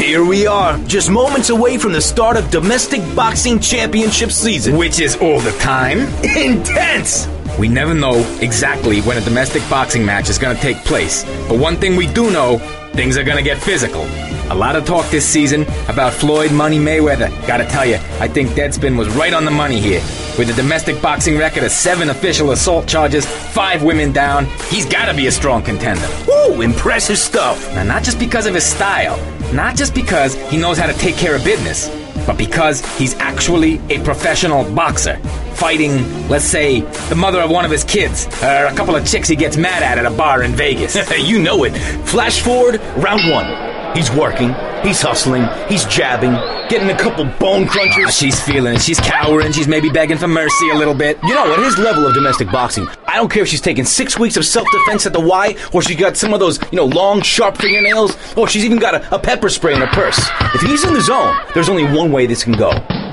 Here 0.00 0.24
we 0.24 0.46
are, 0.46 0.78
just 0.84 1.10
moments 1.10 1.50
away 1.50 1.76
from 1.76 1.92
the 1.92 2.00
start 2.00 2.38
of 2.38 2.50
Domestic 2.50 3.02
Boxing 3.14 3.60
Championship 3.60 4.30
season. 4.30 4.78
Which 4.78 4.98
is 4.98 5.14
all 5.16 5.40
the 5.40 5.52
time 5.58 5.98
intense! 6.24 7.28
We 7.58 7.68
never 7.68 7.92
know 7.92 8.16
exactly 8.40 9.02
when 9.02 9.18
a 9.18 9.20
domestic 9.20 9.62
boxing 9.68 10.02
match 10.06 10.30
is 10.30 10.38
going 10.38 10.56
to 10.56 10.62
take 10.62 10.78
place. 10.78 11.24
But 11.48 11.58
one 11.58 11.76
thing 11.76 11.96
we 11.96 12.06
do 12.06 12.30
know 12.30 12.56
things 12.94 13.18
are 13.18 13.24
going 13.24 13.36
to 13.36 13.44
get 13.44 13.58
physical. 13.58 14.06
A 14.50 14.54
lot 14.54 14.74
of 14.74 14.86
talk 14.86 15.08
this 15.10 15.26
season 15.26 15.62
about 15.88 16.14
Floyd 16.14 16.50
Money 16.50 16.78
Mayweather. 16.78 17.30
Gotta 17.46 17.66
tell 17.66 17.84
you, 17.84 17.96
I 18.18 18.26
think 18.26 18.50
Deadspin 18.50 18.98
was 18.98 19.08
right 19.10 19.32
on 19.32 19.44
the 19.44 19.50
money 19.50 19.78
here. 19.78 20.00
With 20.38 20.48
a 20.50 20.54
domestic 20.54 21.00
boxing 21.00 21.38
record 21.38 21.62
of 21.62 21.70
seven 21.70 22.08
official 22.10 22.50
assault 22.50 22.88
charges, 22.88 23.26
five 23.26 23.84
women 23.84 24.10
down, 24.12 24.46
he's 24.70 24.86
gotta 24.86 25.14
be 25.14 25.28
a 25.28 25.30
strong 25.30 25.62
contender. 25.62 26.08
Woo, 26.26 26.62
impressive 26.62 27.18
stuff. 27.18 27.72
Now, 27.74 27.84
not 27.84 28.02
just 28.02 28.18
because 28.18 28.46
of 28.46 28.54
his 28.54 28.64
style, 28.64 29.20
not 29.52 29.76
just 29.76 29.94
because 29.94 30.34
he 30.50 30.56
knows 30.56 30.78
how 30.78 30.86
to 30.86 30.92
take 30.94 31.16
care 31.16 31.34
of 31.34 31.44
business, 31.44 31.88
but 32.26 32.36
because 32.36 32.84
he's 32.96 33.14
actually 33.14 33.80
a 33.90 34.02
professional 34.04 34.64
boxer. 34.74 35.16
Fighting, 35.54 36.28
let's 36.28 36.44
say, 36.44 36.80
the 37.08 37.14
mother 37.14 37.40
of 37.40 37.50
one 37.50 37.64
of 37.64 37.70
his 37.70 37.84
kids, 37.84 38.26
or 38.42 38.66
a 38.66 38.74
couple 38.74 38.96
of 38.96 39.06
chicks 39.06 39.28
he 39.28 39.36
gets 39.36 39.56
mad 39.56 39.82
at 39.82 39.98
at 39.98 40.06
a 40.06 40.10
bar 40.10 40.42
in 40.42 40.52
Vegas. 40.52 40.96
you 41.18 41.40
know 41.42 41.64
it. 41.64 41.70
Flash 42.06 42.40
forward, 42.40 42.80
round 42.96 43.30
one. 43.30 43.79
He's 43.94 44.10
working, 44.10 44.54
he's 44.82 45.02
hustling, 45.02 45.48
he's 45.68 45.84
jabbing, 45.86 46.32
getting 46.68 46.90
a 46.90 46.96
couple 46.96 47.24
bone 47.24 47.66
crunchers. 47.66 48.06
Ah, 48.06 48.10
she's 48.10 48.40
feeling 48.40 48.74
it. 48.74 48.80
She's 48.80 49.00
cowering. 49.00 49.52
She's 49.52 49.66
maybe 49.66 49.90
begging 49.90 50.16
for 50.16 50.28
mercy 50.28 50.70
a 50.70 50.74
little 50.74 50.94
bit. 50.94 51.18
You 51.24 51.34
know, 51.34 51.52
at 51.52 51.58
his 51.58 51.76
level 51.76 52.06
of 52.06 52.14
domestic 52.14 52.50
boxing, 52.52 52.86
I 53.08 53.16
don't 53.16 53.30
care 53.30 53.42
if 53.42 53.48
she's 53.48 53.60
taking 53.60 53.84
six 53.84 54.18
weeks 54.18 54.36
of 54.36 54.44
self 54.46 54.68
defense 54.70 55.06
at 55.06 55.12
the 55.12 55.20
Y, 55.20 55.56
or 55.72 55.82
she's 55.82 55.98
got 55.98 56.16
some 56.16 56.32
of 56.32 56.40
those, 56.40 56.60
you 56.70 56.76
know, 56.76 56.86
long, 56.86 57.20
sharp 57.22 57.56
fingernails, 57.56 58.16
or 58.36 58.48
she's 58.48 58.64
even 58.64 58.78
got 58.78 58.94
a, 58.94 59.14
a 59.16 59.18
pepper 59.18 59.48
spray 59.48 59.74
in 59.74 59.80
her 59.80 59.88
purse. 59.88 60.18
If 60.54 60.62
he's 60.62 60.84
in 60.84 60.94
the 60.94 61.00
zone, 61.00 61.36
there's 61.52 61.68
only 61.68 61.84
one 61.84 62.12
way 62.12 62.26
this 62.26 62.44
can 62.44 62.52
go. 62.52 62.70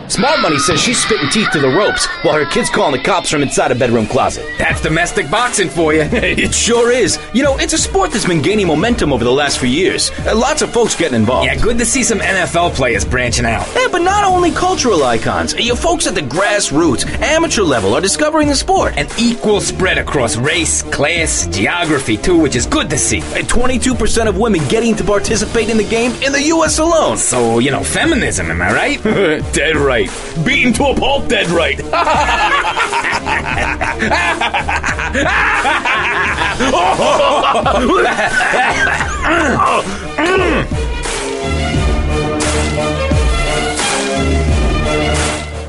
Smart 0.09 0.39
Money 0.39 0.57
says 0.57 0.79
she's 0.79 1.01
spitting 1.03 1.29
teeth 1.29 1.51
to 1.51 1.59
the 1.59 1.67
ropes 1.67 2.05
while 2.23 2.35
her 2.35 2.45
kid's 2.45 2.69
calling 2.69 2.93
the 2.93 3.03
cops 3.03 3.29
from 3.29 3.41
inside 3.41 3.71
a 3.71 3.75
bedroom 3.75 4.07
closet. 4.07 4.45
That's 4.57 4.81
domestic 4.81 5.29
boxing 5.29 5.69
for 5.69 5.93
you. 5.93 6.01
it 6.11 6.53
sure 6.53 6.91
is. 6.91 7.19
You 7.33 7.43
know, 7.43 7.57
it's 7.57 7.73
a 7.73 7.77
sport 7.77 8.11
that's 8.11 8.25
been 8.25 8.41
gaining 8.41 8.67
momentum 8.67 9.11
over 9.11 9.25
the 9.25 9.31
last 9.31 9.59
few 9.59 9.67
years. 9.69 10.09
Uh, 10.25 10.33
lots 10.35 10.61
of 10.61 10.71
folks 10.71 10.95
getting 10.95 11.15
involved. 11.15 11.47
Yeah, 11.47 11.55
good 11.55 11.77
to 11.79 11.85
see 11.85 12.03
some 12.03 12.19
NFL 12.19 12.73
players 12.73 13.03
branching 13.03 13.45
out. 13.45 13.67
Yeah, 13.75 13.87
but 13.91 14.01
not 14.01 14.23
only 14.23 14.51
cultural 14.51 15.03
icons. 15.03 15.53
Your 15.55 15.75
folks 15.75 16.07
at 16.07 16.15
the 16.15 16.21
grassroots, 16.21 17.05
amateur 17.21 17.63
level 17.63 17.93
are 17.93 18.01
discovering 18.01 18.47
the 18.47 18.55
sport. 18.55 18.97
An 18.97 19.07
equal 19.19 19.59
spread 19.59 19.97
across 19.97 20.37
race, 20.37 20.83
class, 20.83 21.47
geography, 21.47 22.15
too, 22.15 22.37
which 22.39 22.55
is 22.55 22.65
good 22.65 22.89
to 22.91 22.97
see. 22.97 23.19
And 23.35 23.47
22% 23.47 24.27
of 24.27 24.37
women 24.37 24.65
getting 24.69 24.95
to 24.95 25.03
participate 25.03 25.69
in 25.69 25.77
the 25.77 25.83
game 25.87 26.11
in 26.23 26.31
the 26.31 26.43
U.S. 26.43 26.79
alone. 26.79 27.17
So, 27.17 27.59
you 27.59 27.71
know, 27.71 27.83
feminism, 27.83 28.49
am 28.49 28.61
I 28.61 28.73
right? 28.73 29.03
Dead 29.53 29.75
right. 29.75 29.96
Beaten 30.43 30.73
to 30.73 30.85
a 30.85 30.95
pulp, 30.95 31.27
dead 31.27 31.47
right. 31.47 31.79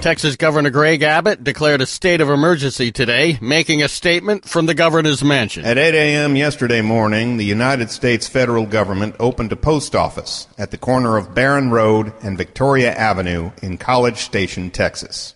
Texas 0.09 0.37
Governor 0.37 0.71
Greg 0.71 1.03
Abbott 1.03 1.45
declared 1.45 1.83
a 1.83 1.87
state 1.87 2.23
of 2.23 2.31
emergency 2.31 2.91
today, 2.91 3.37
making 3.43 3.83
a 3.83 3.89
statement 3.89 4.49
from 4.49 4.65
the 4.65 4.73
governor's 4.73 5.23
mansion. 5.23 5.67
At 5.67 5.77
8 5.77 5.95
a.m. 5.95 6.35
yesterday 6.35 6.81
morning, 6.81 7.37
the 7.37 7.45
United 7.45 7.91
States 7.91 8.27
federal 8.27 8.65
government 8.65 9.17
opened 9.21 9.53
a 9.53 9.57
post 9.57 9.95
office 9.95 10.49
at 10.57 10.71
the 10.71 10.79
corner 10.79 11.19
of 11.19 11.35
Barron 11.35 11.71
Road 11.71 12.15
and 12.23 12.39
Victoria 12.39 12.95
Avenue 12.95 13.51
in 13.61 13.77
College 13.77 14.17
Station, 14.17 14.71
Texas. 14.71 15.35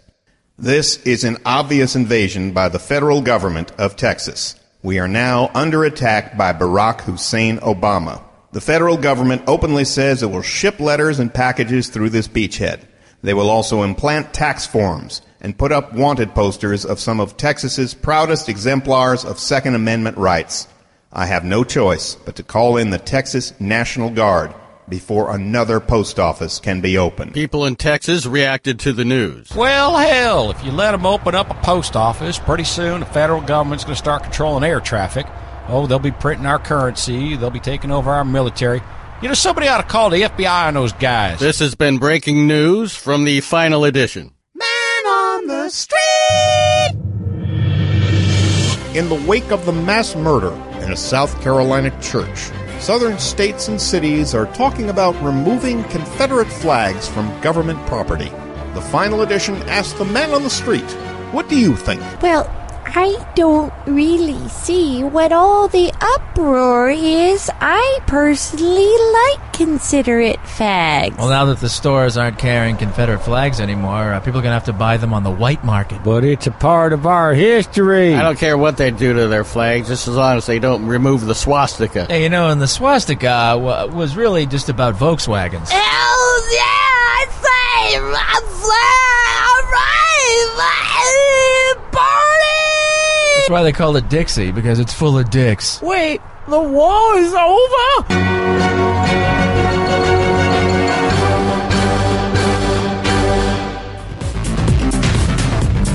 This 0.57 0.97
is 1.03 1.23
an 1.23 1.37
obvious 1.45 1.95
invasion 1.95 2.53
by 2.53 2.71
the 2.71 2.79
federal 2.79 3.21
government 3.21 3.73
of 3.73 3.97
Texas. 3.97 4.59
We 4.83 4.99
are 4.99 5.07
now 5.07 5.51
under 5.53 5.85
attack 5.85 6.39
by 6.39 6.55
Barack 6.55 7.03
Hussein 7.03 7.59
Obama. 7.59 8.23
The 8.53 8.63
federal 8.63 8.97
government 8.97 9.43
openly 9.47 9.85
says 9.85 10.23
it 10.23 10.31
will 10.31 10.41
ship 10.41 10.81
letters 10.81 11.19
and 11.19 11.35
packages 11.35 11.91
through 11.91 12.09
this 12.09 12.27
beachhead. 12.27 12.87
They 13.23 13.35
will 13.35 13.51
also 13.51 13.83
implant 13.83 14.35
tax 14.35 14.67
forms 14.67 15.23
and 15.41 15.57
put 15.57 15.73
up 15.73 15.93
wanted 15.93 16.35
posters 16.35 16.85
of 16.85 17.01
some 17.01 17.21
of 17.21 17.37
Texas's 17.37 17.95
proudest 17.95 18.49
exemplars 18.49 19.25
of 19.25 19.39
Second 19.39 19.75
Amendment 19.75 20.17
rights. 20.17 20.69
I 21.13 21.27
have 21.27 21.45
no 21.45 21.63
choice 21.63 22.15
but 22.15 22.37
to 22.37 22.43
call 22.43 22.77
in 22.77 22.91
the 22.91 22.99
Texas 22.99 23.53
National 23.61 24.11
Guard 24.11 24.55
before 24.89 25.35
another 25.35 25.79
post 25.79 26.19
office 26.19 26.59
can 26.59 26.81
be 26.81 26.99
opened. 26.99 27.35
People 27.35 27.65
in 27.65 27.77
Texas 27.77 28.27
reacted 28.27 28.79
to 28.81 28.93
the 28.93 29.05
news. 29.05 29.51
Well, 29.55 29.97
hell, 29.97 30.51
if 30.51 30.65
you 30.65 30.73
let 30.73 30.93
them 30.93 31.07
open 31.07 31.35
up 31.35 31.51
a 31.51 31.55
post 31.63 31.97
office, 31.97 32.39
pretty 32.39 32.65
soon 32.65 33.01
the 33.01 33.07
federal 33.07 33.41
government's 33.41 33.85
going 33.85 33.95
to 33.95 33.99
start 33.99 34.23
controlling 34.23 34.65
air 34.65 34.81
traffic. 34.81 35.27
Oh, 35.69 35.87
they'll 35.87 35.99
be 35.99 36.11
printing 36.11 36.47
our 36.47 36.59
currency, 36.59 37.37
they'll 37.37 37.51
be 37.51 37.61
taking 37.61 37.91
over 37.91 38.11
our 38.11 38.25
military. 38.25 38.83
You 39.23 39.29
know, 39.29 39.35
somebody 39.35 39.69
ought 39.69 39.77
to 39.81 39.87
call 39.87 40.11
the 40.11 40.23
FBI 40.23 40.67
on 40.67 40.75
those 40.75 40.93
guys. 40.95 41.39
This 41.39 41.61
has 41.61 41.77
been 41.77 41.99
breaking 41.99 42.49
news 42.49 42.97
from 42.97 43.23
the 43.23 43.41
final 43.41 43.85
edition. 43.85 44.35
Man 44.53 45.07
on 45.07 45.47
the 45.47 45.69
street! 45.69 46.91
In 48.97 49.09
the 49.09 49.25
wake 49.25 49.53
of 49.53 49.65
the 49.65 49.73
mass 49.73 50.17
murder 50.17 50.53
in 50.85 50.91
a 50.91 50.97
South 50.97 51.41
Carolina 51.41 51.97
church, 52.01 52.51
Southern 52.81 53.17
states 53.17 53.69
and 53.69 53.81
cities 53.81 54.35
are 54.35 54.47
talking 54.55 54.91
about 54.91 55.15
removing 55.23 55.85
Confederate 55.85 56.49
flags 56.49 57.07
from 57.07 57.41
government 57.43 57.79
property. 57.87 58.33
The 58.75 58.83
final 58.83 59.23
edition 59.23 59.55
asks 59.69 59.97
the 59.97 60.05
man 60.05 60.33
on 60.33 60.43
the 60.43 60.51
street, 60.51 60.91
What 61.31 61.49
do 61.49 61.57
you 61.57 61.77
think? 61.77 62.03
Well, 62.21 62.53
I 62.95 63.17
don't 63.35 63.73
really 63.87 64.49
see 64.49 65.03
what 65.03 65.33
all 65.33 65.67
the 65.67 65.91
uproar 65.99 66.91
is. 66.91 67.51
I 67.61 68.01
personally 68.07 68.93
like 69.13 69.53
Confederate 69.55 70.39
fags. 70.41 71.17
Well, 71.17 71.31
now 71.31 71.47
that 71.47 71.59
the 71.61 71.71
stores 71.71 72.19
aren't 72.19 72.39
carrying 72.39 72.77
Confederate 72.77 73.21
flags 73.21 73.61
anymore, 73.61 74.13
uh, 74.13 74.21
people 74.21 74.41
are 74.41 74.43
going 74.43 74.51
to 74.51 74.55
have 74.61 74.65
to 74.65 74.75
buy 74.75 74.99
them 74.99 75.15
on 75.15 75.23
the 75.23 75.31
white 75.31 75.65
market. 75.65 76.05
But 76.05 76.23
it's 76.25 76.47
a 76.47 76.51
part 76.51 76.93
of 76.93 77.07
our 77.07 77.33
history. 77.33 78.15
I 78.15 78.23
don't 78.23 78.39
care 78.39 78.59
what 78.59 78.77
they 78.77 78.91
do 78.91 79.15
to 79.15 79.27
their 79.29 79.45
flags, 79.45 79.89
just 79.89 80.07
as 80.07 80.15
long 80.15 80.37
as 80.37 80.45
they 80.45 80.59
don't 80.59 80.87
remove 80.87 81.25
the 81.25 81.35
swastika. 81.35 82.05
Hey, 82.07 82.23
you 82.25 82.29
know, 82.29 82.51
and 82.51 82.61
the 82.61 82.69
swastika 82.69 83.57
wa- 83.59 83.87
was 83.87 84.17
really 84.17 84.45
just 84.45 84.69
about 84.69 84.97
Volkswagens. 84.97 85.71
Hell 85.71 86.53
yeah! 86.53 86.61
I 87.15 87.27
say 87.41 88.01
my 88.01 88.41
flag! 88.61 89.49
Alright! 89.49 90.59
Party! 90.59 91.52
That's 93.53 93.61
why 93.61 93.65
they 93.65 93.73
call 93.73 93.97
it 93.97 94.09
Dixie, 94.09 94.51
because 94.51 94.79
it's 94.79 94.95
full 94.95 95.19
of 95.19 95.29
dicks. 95.29 95.83
Wait, 95.83 96.23
the 96.49 96.59
war 96.59 97.19
is 97.19 97.35
over? 97.35 98.73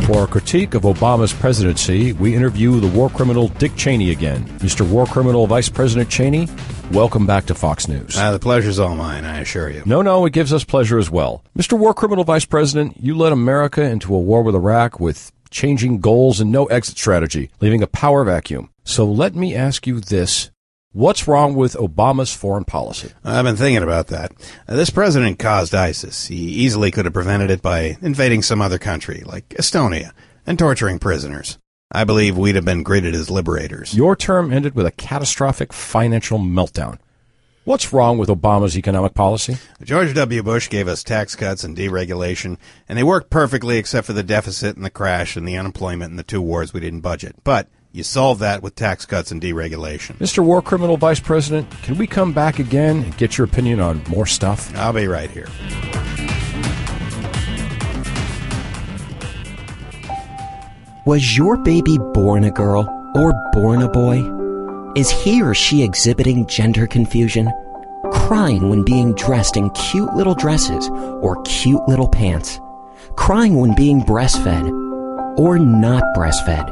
For 0.05 0.23
a 0.23 0.27
critique 0.27 0.75
of 0.75 0.83
Obama's 0.83 1.33
presidency, 1.33 2.13
we 2.13 2.35
interview 2.35 2.79
the 2.79 2.87
war 2.89 3.09
criminal 3.09 3.47
Dick 3.47 3.75
Cheney 3.75 4.11
again. 4.11 4.45
Mr. 4.59 4.87
War 4.87 5.07
Criminal 5.07 5.47
Vice 5.47 5.67
President 5.67 6.11
Cheney, 6.11 6.47
welcome 6.91 7.25
back 7.25 7.47
to 7.47 7.55
Fox 7.55 7.87
News. 7.87 8.15
Ah, 8.17 8.31
the 8.31 8.39
pleasure's 8.39 8.77
all 8.77 8.95
mine, 8.95 9.25
I 9.25 9.39
assure 9.39 9.71
you. 9.71 9.81
No, 9.83 10.03
no, 10.03 10.27
it 10.27 10.33
gives 10.33 10.53
us 10.53 10.63
pleasure 10.63 10.99
as 10.99 11.09
well. 11.09 11.43
Mr. 11.57 11.75
War 11.75 11.95
Criminal 11.95 12.23
Vice 12.23 12.45
President, 12.45 12.97
you 13.01 13.17
led 13.17 13.33
America 13.33 13.81
into 13.81 14.13
a 14.13 14.19
war 14.19 14.43
with 14.43 14.53
Iraq 14.53 14.99
with 14.99 15.31
changing 15.49 15.99
goals 15.99 16.39
and 16.39 16.51
no 16.51 16.65
exit 16.65 16.97
strategy, 16.97 17.49
leaving 17.61 17.83
a 17.83 17.87
power 17.87 18.23
vacuum. 18.23 18.69
So 18.83 19.05
let 19.05 19.35
me 19.35 19.55
ask 19.55 19.85
you 19.87 19.99
this. 19.99 20.51
What's 20.93 21.27
wrong 21.27 21.53
with 21.53 21.73
Obama's 21.73 22.33
foreign 22.33 22.63
policy? 22.63 23.11
I've 23.23 23.45
been 23.45 23.55
thinking 23.55 23.83
about 23.83 24.07
that. 24.07 24.31
Uh, 24.67 24.75
this 24.75 24.89
president 24.89 25.37
caused 25.37 25.75
ISIS. 25.75 26.27
He 26.27 26.35
easily 26.35 26.89
could 26.89 27.05
have 27.05 27.13
prevented 27.13 27.51
it 27.51 27.61
by 27.61 27.97
invading 28.01 28.41
some 28.41 28.61
other 28.61 28.79
country, 28.79 29.21
like 29.25 29.49
Estonia, 29.49 30.11
and 30.47 30.57
torturing 30.57 30.97
prisoners. 30.97 31.59
I 31.91 32.03
believe 32.03 32.37
we'd 32.37 32.55
have 32.55 32.65
been 32.65 32.83
greeted 32.83 33.15
as 33.15 33.29
liberators. 33.29 33.93
Your 33.93 34.15
term 34.15 34.51
ended 34.51 34.75
with 34.75 34.85
a 34.85 34.91
catastrophic 34.91 35.71
financial 35.71 36.39
meltdown. 36.39 36.97
What's 37.67 37.91
wrong 37.91 38.17
with 38.17 38.29
Obama's 38.29 38.77
economic 38.77 39.13
policy? 39.13 39.57
George 39.83 40.13
W. 40.13 40.41
Bush 40.41 40.69
gave 40.69 40.87
us 40.87 41.03
tax 41.03 41.35
cuts 41.35 41.65
and 41.65 41.75
deregulation, 41.75 42.55
and 42.87 42.97
they 42.97 43.03
worked 43.03 43.29
perfectly 43.29 43.77
except 43.77 44.07
for 44.07 44.13
the 44.13 44.23
deficit 44.23 44.77
and 44.77 44.85
the 44.85 44.89
crash 44.89 45.35
and 45.35 45.45
the 45.45 45.57
unemployment 45.57 46.09
and 46.09 46.17
the 46.17 46.23
two 46.23 46.41
wars 46.41 46.71
we 46.71 46.79
didn't 46.79 47.01
budget. 47.01 47.35
But 47.43 47.67
you 47.91 48.03
solve 48.03 48.39
that 48.39 48.63
with 48.63 48.75
tax 48.75 49.05
cuts 49.05 49.31
and 49.31 49.41
deregulation. 49.41 50.15
Mr. 50.15 50.41
War 50.41 50.61
Criminal 50.61 50.95
Vice 50.95 51.19
President, 51.19 51.69
can 51.83 51.97
we 51.97 52.07
come 52.07 52.31
back 52.31 52.59
again 52.59 53.03
and 53.03 53.17
get 53.17 53.37
your 53.37 53.43
opinion 53.43 53.81
on 53.81 54.01
more 54.07 54.25
stuff? 54.25 54.73
I'll 54.77 54.93
be 54.93 55.07
right 55.07 55.29
here. 55.29 55.49
Was 61.05 61.35
your 61.35 61.57
baby 61.57 61.97
born 62.13 62.45
a 62.45 62.51
girl 62.51 62.87
or 63.13 63.33
born 63.51 63.81
a 63.81 63.89
boy? 63.89 64.36
Is 64.97 65.11
he 65.11 65.43
or 65.43 65.53
she 65.53 65.83
exhibiting 65.83 66.47
gender 66.47 66.87
confusion? 66.87 67.53
Crying 68.11 68.67
when 68.67 68.83
being 68.83 69.13
dressed 69.13 69.55
in 69.55 69.69
cute 69.69 70.11
little 70.15 70.33
dresses 70.33 70.89
or 71.21 71.39
cute 71.43 71.87
little 71.87 72.07
pants? 72.07 72.59
Crying 73.15 73.57
when 73.57 73.75
being 73.75 74.01
breastfed 74.01 74.67
or 75.37 75.59
not 75.59 76.01
breastfed? 76.15 76.67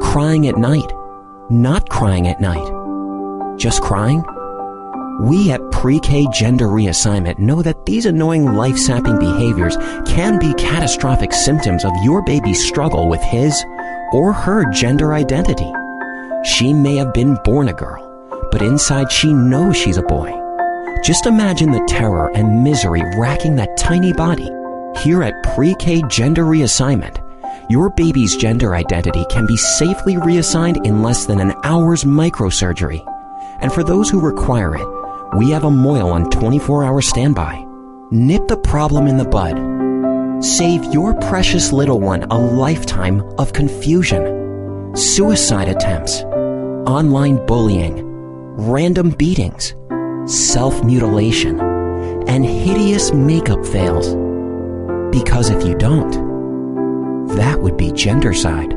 Crying 0.00 0.48
at 0.48 0.56
night? 0.56 0.90
Not 1.50 1.90
crying 1.90 2.28
at 2.28 2.40
night? 2.40 3.58
Just 3.58 3.82
crying? 3.82 4.24
We 5.20 5.50
at 5.50 5.60
Pre-K 5.70 6.28
Gender 6.32 6.64
Reassignment 6.64 7.38
know 7.38 7.60
that 7.60 7.84
these 7.84 8.06
annoying 8.06 8.54
life-sapping 8.54 9.18
behaviors 9.18 9.76
can 10.06 10.38
be 10.38 10.54
catastrophic 10.54 11.34
symptoms 11.34 11.84
of 11.84 11.92
your 12.04 12.24
baby's 12.24 12.66
struggle 12.66 13.06
with 13.06 13.20
his 13.20 13.62
or 14.14 14.32
her 14.32 14.64
gender 14.72 15.12
identity. 15.12 15.70
She 16.42 16.72
may 16.72 16.96
have 16.96 17.12
been 17.12 17.36
born 17.44 17.68
a 17.68 17.72
girl, 17.74 18.48
but 18.50 18.62
inside 18.62 19.12
she 19.12 19.32
knows 19.32 19.76
she's 19.76 19.98
a 19.98 20.02
boy. 20.02 20.32
Just 21.04 21.26
imagine 21.26 21.70
the 21.70 21.84
terror 21.86 22.30
and 22.34 22.64
misery 22.64 23.02
racking 23.18 23.56
that 23.56 23.76
tiny 23.76 24.12
body. 24.14 24.48
Here 25.02 25.22
at 25.22 25.54
Pre-K 25.54 26.02
Gender 26.08 26.44
Reassignment, 26.44 27.18
your 27.70 27.90
baby's 27.90 28.36
gender 28.36 28.74
identity 28.74 29.24
can 29.30 29.46
be 29.46 29.56
safely 29.56 30.16
reassigned 30.16 30.84
in 30.86 31.02
less 31.02 31.26
than 31.26 31.40
an 31.40 31.52
hour's 31.62 32.04
microsurgery. 32.04 33.04
And 33.60 33.72
for 33.72 33.84
those 33.84 34.08
who 34.08 34.20
require 34.20 34.76
it, 34.76 34.86
we 35.36 35.50
have 35.50 35.64
a 35.64 35.70
mohel 35.70 36.12
on 36.12 36.30
24 36.30 36.84
hour 36.84 37.02
standby. 37.02 37.64
Nip 38.10 38.48
the 38.48 38.56
problem 38.56 39.06
in 39.06 39.18
the 39.18 39.24
bud. 39.24 40.42
Save 40.42 40.84
your 40.86 41.14
precious 41.14 41.70
little 41.70 42.00
one 42.00 42.22
a 42.24 42.38
lifetime 42.38 43.20
of 43.38 43.52
confusion, 43.52 44.96
suicide 44.96 45.68
attempts, 45.68 46.22
online 46.90 47.46
bullying, 47.46 48.02
random 48.56 49.10
beatings, 49.10 49.76
self 50.26 50.82
mutilation, 50.82 51.60
and 52.26 52.44
hideous 52.44 53.12
makeup 53.12 53.64
fails. 53.64 54.16
Because 55.14 55.50
if 55.50 55.64
you 55.64 55.76
don't, 55.76 56.10
that 57.36 57.60
would 57.60 57.76
be 57.76 57.90
gendercide. 57.92 58.72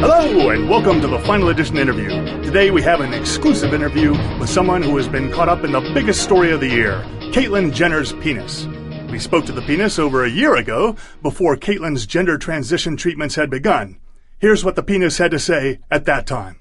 Hello, 0.00 0.50
and 0.50 0.68
welcome 0.68 1.00
to 1.00 1.06
the 1.06 1.20
final 1.20 1.50
edition 1.50 1.78
interview. 1.78 2.08
Today 2.42 2.72
we 2.72 2.82
have 2.82 3.00
an 3.00 3.14
exclusive 3.14 3.72
interview 3.72 4.10
with 4.40 4.50
someone 4.50 4.82
who 4.82 4.96
has 4.96 5.06
been 5.06 5.30
caught 5.30 5.48
up 5.48 5.62
in 5.62 5.70
the 5.70 5.80
biggest 5.94 6.24
story 6.24 6.50
of 6.50 6.58
the 6.58 6.68
year 6.68 7.06
Caitlyn 7.30 7.72
Jenner's 7.72 8.12
penis. 8.14 8.66
We 9.08 9.20
spoke 9.20 9.46
to 9.46 9.52
the 9.52 9.62
penis 9.62 10.00
over 10.00 10.24
a 10.24 10.28
year 10.28 10.56
ago, 10.56 10.96
before 11.22 11.56
Caitlyn's 11.56 12.04
gender 12.04 12.36
transition 12.36 12.96
treatments 12.96 13.36
had 13.36 13.48
begun. 13.48 14.00
Here's 14.40 14.64
what 14.64 14.74
the 14.74 14.82
penis 14.82 15.18
had 15.18 15.30
to 15.30 15.38
say 15.38 15.78
at 15.92 16.06
that 16.06 16.26
time. 16.26 16.58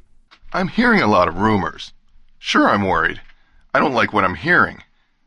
I'm 0.53 0.67
hearing 0.67 1.01
a 1.01 1.07
lot 1.07 1.27
of 1.27 1.39
rumors. 1.39 1.93
Sure, 2.37 2.69
I'm 2.69 2.83
worried. 2.83 3.19
I 3.73 3.79
don't 3.79 3.95
like 3.95 4.13
what 4.13 4.23
I'm 4.23 4.35
hearing. 4.35 4.83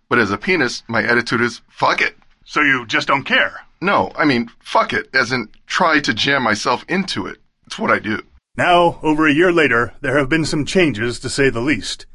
But 0.08 0.20
as 0.20 0.30
a 0.30 0.38
penis, 0.38 0.84
my 0.86 1.02
attitude 1.02 1.40
is 1.40 1.60
fuck 1.68 2.00
it. 2.00 2.16
So 2.44 2.60
you 2.60 2.86
just 2.86 3.08
don't 3.08 3.24
care? 3.24 3.62
No, 3.80 4.12
I 4.14 4.24
mean, 4.24 4.48
fuck 4.60 4.92
it, 4.92 5.08
as 5.12 5.32
in 5.32 5.48
try 5.66 5.98
to 5.98 6.14
jam 6.14 6.44
myself 6.44 6.84
into 6.88 7.26
it. 7.26 7.38
It's 7.66 7.80
what 7.80 7.90
I 7.90 7.98
do. 7.98 8.22
Now, 8.56 9.00
over 9.02 9.26
a 9.26 9.34
year 9.34 9.50
later, 9.50 9.92
there 10.02 10.18
have 10.18 10.28
been 10.28 10.44
some 10.44 10.64
changes 10.64 11.18
to 11.18 11.28
say 11.28 11.50
the 11.50 11.60
least. 11.60 12.06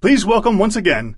Please 0.00 0.26
welcome 0.26 0.58
once 0.58 0.74
again 0.74 1.14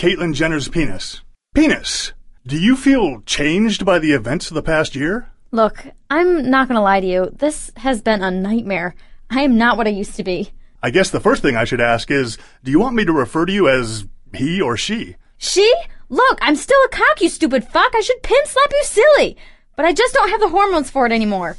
Caitlyn 0.00 0.32
Jenner's 0.32 0.66
penis. 0.66 1.20
Penis, 1.54 2.14
do 2.46 2.58
you 2.58 2.74
feel 2.74 3.20
changed 3.26 3.84
by 3.84 3.98
the 3.98 4.12
events 4.12 4.48
of 4.50 4.54
the 4.54 4.62
past 4.62 4.96
year? 4.96 5.28
Look, 5.50 5.88
I'm 6.08 6.48
not 6.48 6.68
gonna 6.68 6.80
lie 6.80 7.00
to 7.00 7.06
you. 7.06 7.28
This 7.34 7.70
has 7.76 8.00
been 8.00 8.22
a 8.22 8.30
nightmare. 8.30 8.94
I 9.28 9.42
am 9.42 9.58
not 9.58 9.76
what 9.76 9.86
I 9.86 9.90
used 9.90 10.16
to 10.16 10.24
be. 10.24 10.52
I 10.82 10.88
guess 10.88 11.10
the 11.10 11.20
first 11.20 11.42
thing 11.42 11.54
I 11.54 11.64
should 11.64 11.82
ask 11.82 12.10
is 12.10 12.38
do 12.64 12.70
you 12.70 12.80
want 12.80 12.94
me 12.94 13.04
to 13.04 13.12
refer 13.12 13.44
to 13.44 13.52
you 13.52 13.68
as 13.68 14.06
he 14.32 14.58
or 14.58 14.74
she? 14.74 15.16
She? 15.36 15.70
Look, 16.08 16.38
I'm 16.40 16.56
still 16.56 16.82
a 16.86 16.88
cock, 16.88 17.20
you 17.20 17.28
stupid 17.28 17.68
fuck. 17.68 17.94
I 17.94 18.00
should 18.00 18.22
pin 18.22 18.46
slap 18.46 18.70
you 18.72 18.84
silly. 18.84 19.36
But 19.76 19.84
I 19.84 19.92
just 19.92 20.14
don't 20.14 20.30
have 20.30 20.40
the 20.40 20.48
hormones 20.48 20.88
for 20.88 21.04
it 21.04 21.12
anymore. 21.12 21.58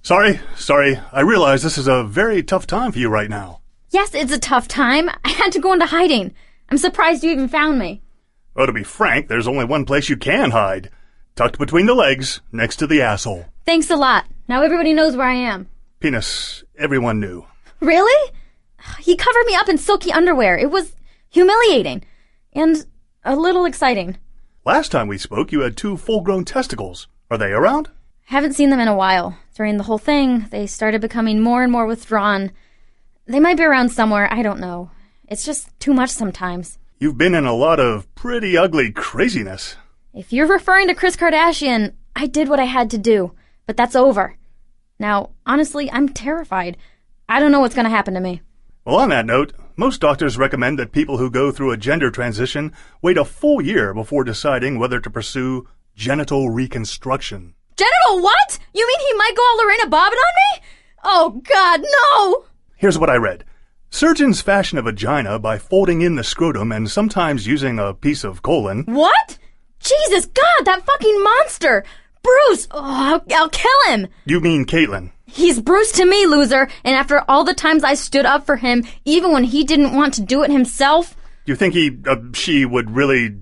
Sorry, 0.00 0.40
sorry. 0.56 0.98
I 1.12 1.20
realize 1.20 1.62
this 1.62 1.76
is 1.76 1.86
a 1.86 2.02
very 2.02 2.42
tough 2.42 2.66
time 2.66 2.92
for 2.92 2.98
you 2.98 3.10
right 3.10 3.28
now. 3.28 3.60
Yes, 3.90 4.14
it's 4.14 4.32
a 4.32 4.38
tough 4.38 4.68
time. 4.68 5.10
I 5.22 5.28
had 5.28 5.52
to 5.52 5.60
go 5.60 5.74
into 5.74 5.84
hiding. 5.84 6.34
I'm 6.70 6.78
surprised 6.78 7.24
you 7.24 7.30
even 7.30 7.48
found 7.48 7.78
me. 7.78 8.02
Oh, 8.56 8.66
to 8.66 8.72
be 8.72 8.84
frank, 8.84 9.28
there's 9.28 9.48
only 9.48 9.64
one 9.64 9.84
place 9.84 10.08
you 10.08 10.16
can 10.16 10.50
hide 10.50 10.90
tucked 11.38 11.56
between 11.56 11.86
the 11.86 11.94
legs, 11.94 12.40
next 12.50 12.76
to 12.76 12.86
the 12.88 13.00
asshole. 13.00 13.44
Thanks 13.64 13.90
a 13.90 13.96
lot. 13.96 14.26
Now 14.48 14.62
everybody 14.62 14.92
knows 14.92 15.14
where 15.14 15.28
I 15.28 15.34
am. 15.34 15.68
Penis, 16.00 16.64
everyone 16.76 17.20
knew. 17.20 17.44
Really? 17.78 18.32
He 18.98 19.14
covered 19.14 19.46
me 19.46 19.54
up 19.54 19.68
in 19.68 19.78
silky 19.78 20.10
underwear. 20.10 20.58
It 20.58 20.72
was 20.72 20.96
humiliating. 21.30 22.02
And 22.54 22.84
a 23.24 23.36
little 23.36 23.66
exciting. 23.66 24.18
Last 24.64 24.90
time 24.90 25.06
we 25.06 25.16
spoke, 25.16 25.52
you 25.52 25.60
had 25.60 25.76
two 25.76 25.96
full 25.96 26.22
grown 26.22 26.44
testicles. 26.44 27.06
Are 27.30 27.38
they 27.38 27.52
around? 27.52 27.88
Haven't 28.24 28.54
seen 28.54 28.70
them 28.70 28.80
in 28.80 28.88
a 28.88 28.96
while. 28.96 29.38
During 29.54 29.76
the 29.76 29.84
whole 29.84 29.98
thing, 29.98 30.48
they 30.50 30.66
started 30.66 31.00
becoming 31.00 31.40
more 31.40 31.62
and 31.62 31.70
more 31.70 31.86
withdrawn. 31.86 32.50
They 33.26 33.38
might 33.38 33.58
be 33.58 33.62
around 33.62 33.90
somewhere, 33.90 34.26
I 34.32 34.42
don't 34.42 34.58
know. 34.58 34.90
It's 35.28 35.44
just 35.44 35.78
too 35.78 35.92
much 35.92 36.08
sometimes. 36.08 36.78
You've 36.98 37.18
been 37.18 37.34
in 37.34 37.44
a 37.44 37.54
lot 37.54 37.78
of 37.78 38.12
pretty 38.14 38.56
ugly 38.56 38.90
craziness. 38.90 39.76
If 40.14 40.32
you're 40.32 40.46
referring 40.46 40.88
to 40.88 40.94
Kris 40.94 41.16
Kardashian, 41.16 41.92
I 42.16 42.26
did 42.26 42.48
what 42.48 42.58
I 42.58 42.64
had 42.64 42.88
to 42.90 42.98
do, 42.98 43.32
but 43.66 43.76
that's 43.76 43.94
over. 43.94 44.36
Now, 44.98 45.30
honestly, 45.44 45.90
I'm 45.92 46.08
terrified. 46.08 46.78
I 47.28 47.40
don't 47.40 47.52
know 47.52 47.60
what's 47.60 47.74
going 47.74 47.84
to 47.84 47.90
happen 47.90 48.14
to 48.14 48.20
me. 48.20 48.40
Well, 48.86 48.96
on 48.96 49.10
that 49.10 49.26
note, 49.26 49.52
most 49.76 50.00
doctors 50.00 50.38
recommend 50.38 50.78
that 50.78 50.92
people 50.92 51.18
who 51.18 51.30
go 51.30 51.52
through 51.52 51.72
a 51.72 51.76
gender 51.76 52.10
transition 52.10 52.72
wait 53.02 53.18
a 53.18 53.24
full 53.24 53.60
year 53.60 53.92
before 53.92 54.24
deciding 54.24 54.78
whether 54.78 54.98
to 54.98 55.10
pursue 55.10 55.68
genital 55.94 56.48
reconstruction. 56.48 57.54
Genital 57.76 58.22
what? 58.22 58.58
You 58.72 58.86
mean 58.86 59.00
he 59.06 59.14
might 59.18 59.36
go 59.36 59.42
all 59.42 59.58
Lorena 59.58 59.84
Bobbitt 59.84 60.16
on 60.16 60.34
me? 60.40 60.66
Oh, 61.04 61.42
God, 61.44 61.82
no! 61.82 62.46
Here's 62.76 62.98
what 62.98 63.10
I 63.10 63.16
read. 63.16 63.44
Surgeons 63.90 64.40
fashion 64.40 64.78
a 64.78 64.82
vagina 64.82 65.38
by 65.38 65.58
folding 65.58 66.02
in 66.02 66.14
the 66.14 66.22
scrotum 66.22 66.70
and 66.70 66.90
sometimes 66.90 67.46
using 67.46 67.78
a 67.78 67.94
piece 67.94 68.22
of 68.22 68.42
colon. 68.42 68.84
What? 68.84 69.38
Jesus, 69.80 70.26
God, 70.26 70.64
that 70.64 70.84
fucking 70.84 71.22
monster! 71.22 71.84
Bruce! 72.22 72.68
Oh, 72.70 72.80
I'll, 72.82 73.24
I'll 73.34 73.48
kill 73.48 73.70
him! 73.86 74.08
You 74.26 74.40
mean 74.40 74.66
Caitlyn? 74.66 75.12
He's 75.24 75.60
Bruce 75.60 75.92
to 75.92 76.04
me, 76.04 76.26
loser, 76.26 76.68
and 76.84 76.96
after 76.96 77.22
all 77.28 77.44
the 77.44 77.54
times 77.54 77.84
I 77.84 77.94
stood 77.94 78.26
up 78.26 78.44
for 78.44 78.56
him, 78.56 78.84
even 79.04 79.32
when 79.32 79.44
he 79.44 79.64
didn't 79.64 79.94
want 79.94 80.14
to 80.14 80.22
do 80.22 80.42
it 80.42 80.50
himself. 80.50 81.16
You 81.46 81.54
think 81.56 81.74
he, 81.74 81.96
uh, 82.06 82.16
she 82.34 82.64
would 82.64 82.90
really, 82.90 83.36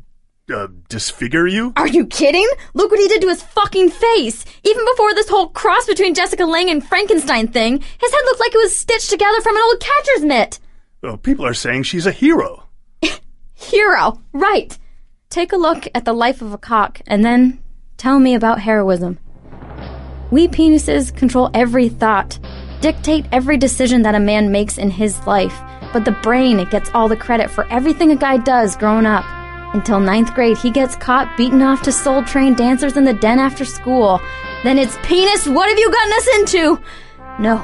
uh, 0.52 0.68
disfigure 0.88 1.46
you? 1.46 1.72
Are 1.76 1.88
you 1.88 2.06
kidding? 2.06 2.48
Look 2.74 2.90
what 2.90 3.00
he 3.00 3.08
did 3.08 3.20
to 3.22 3.28
his 3.28 3.42
fucking 3.42 3.90
face! 3.90 4.44
Even 4.64 4.84
before 4.92 5.14
this 5.14 5.28
whole 5.28 5.48
cross 5.48 5.86
between 5.86 6.14
Jessica 6.14 6.44
Lange 6.44 6.70
and 6.70 6.86
Frankenstein 6.86 7.48
thing, 7.48 7.78
his 7.78 8.12
head 8.12 8.22
looked 8.24 8.40
like 8.40 8.54
it 8.54 8.58
was 8.58 8.76
stitched 8.76 9.10
together 9.10 9.40
from 9.40 9.56
an 9.56 9.62
old 9.62 9.80
catcher's 9.80 10.24
mitt! 10.24 10.60
Well, 11.02 11.16
people 11.16 11.46
are 11.46 11.54
saying 11.54 11.84
she's 11.84 12.06
a 12.06 12.12
hero. 12.12 12.64
Hero, 13.54 14.20
right. 14.32 14.76
Take 15.30 15.52
a 15.52 15.56
look 15.56 15.88
at 15.94 16.04
the 16.04 16.12
life 16.12 16.42
of 16.42 16.52
a 16.52 16.58
cock, 16.58 17.00
and 17.06 17.24
then 17.24 17.62
tell 17.96 18.18
me 18.18 18.34
about 18.34 18.60
heroism. 18.60 19.18
We 20.30 20.48
penises 20.48 21.14
control 21.14 21.50
every 21.54 21.88
thought, 21.88 22.38
dictate 22.80 23.26
every 23.32 23.56
decision 23.56 24.02
that 24.02 24.14
a 24.14 24.20
man 24.20 24.52
makes 24.52 24.78
in 24.78 24.90
his 24.90 25.24
life, 25.26 25.58
but 25.92 26.04
the 26.04 26.18
brain 26.22 26.64
gets 26.70 26.90
all 26.94 27.08
the 27.08 27.16
credit 27.16 27.50
for 27.50 27.66
everything 27.68 28.10
a 28.10 28.16
guy 28.16 28.36
does 28.36 28.76
growing 28.76 29.06
up. 29.06 29.24
Until 29.72 30.00
ninth 30.00 30.34
grade, 30.34 30.56
he 30.56 30.70
gets 30.70 30.96
caught 30.96 31.36
beaten 31.36 31.62
off 31.62 31.82
to 31.82 31.92
soul 31.92 32.22
train 32.22 32.54
dancers 32.54 32.96
in 32.96 33.04
the 33.04 33.12
den 33.12 33.38
after 33.38 33.64
school. 33.64 34.20
Then 34.64 34.78
it's 34.78 34.96
penis, 35.02 35.46
what 35.46 35.68
have 35.68 35.78
you 35.78 35.90
gotten 35.90 36.12
us 36.12 36.28
into? 36.36 36.82
No. 37.38 37.62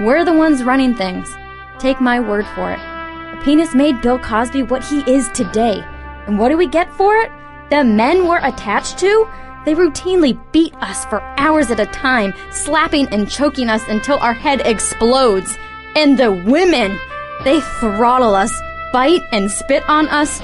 We're 0.00 0.24
the 0.24 0.32
ones 0.32 0.64
running 0.64 0.94
things. 0.94 1.34
Take 1.78 2.00
my 2.00 2.20
word 2.20 2.46
for 2.54 2.72
it. 2.72 2.78
A 2.78 3.40
penis 3.42 3.74
made 3.74 4.00
Bill 4.00 4.18
Cosby 4.18 4.64
what 4.64 4.84
he 4.84 5.00
is 5.10 5.28
today. 5.30 5.82
And 6.26 6.38
what 6.38 6.48
do 6.48 6.56
we 6.56 6.66
get 6.66 6.92
for 6.94 7.16
it? 7.16 7.30
The 7.70 7.84
men 7.84 8.26
we're 8.26 8.44
attached 8.44 8.98
to? 8.98 9.28
They 9.64 9.74
routinely 9.74 10.38
beat 10.52 10.74
us 10.76 11.04
for 11.06 11.20
hours 11.38 11.70
at 11.70 11.80
a 11.80 11.86
time, 11.86 12.34
slapping 12.50 13.08
and 13.08 13.30
choking 13.30 13.68
us 13.68 13.82
until 13.88 14.18
our 14.18 14.34
head 14.34 14.60
explodes. 14.64 15.56
And 15.96 16.18
the 16.18 16.32
women, 16.32 16.98
they 17.44 17.60
throttle 17.80 18.34
us, 18.34 18.52
bite 18.92 19.22
and 19.32 19.50
spit 19.50 19.88
on 19.88 20.08
us, 20.08 20.40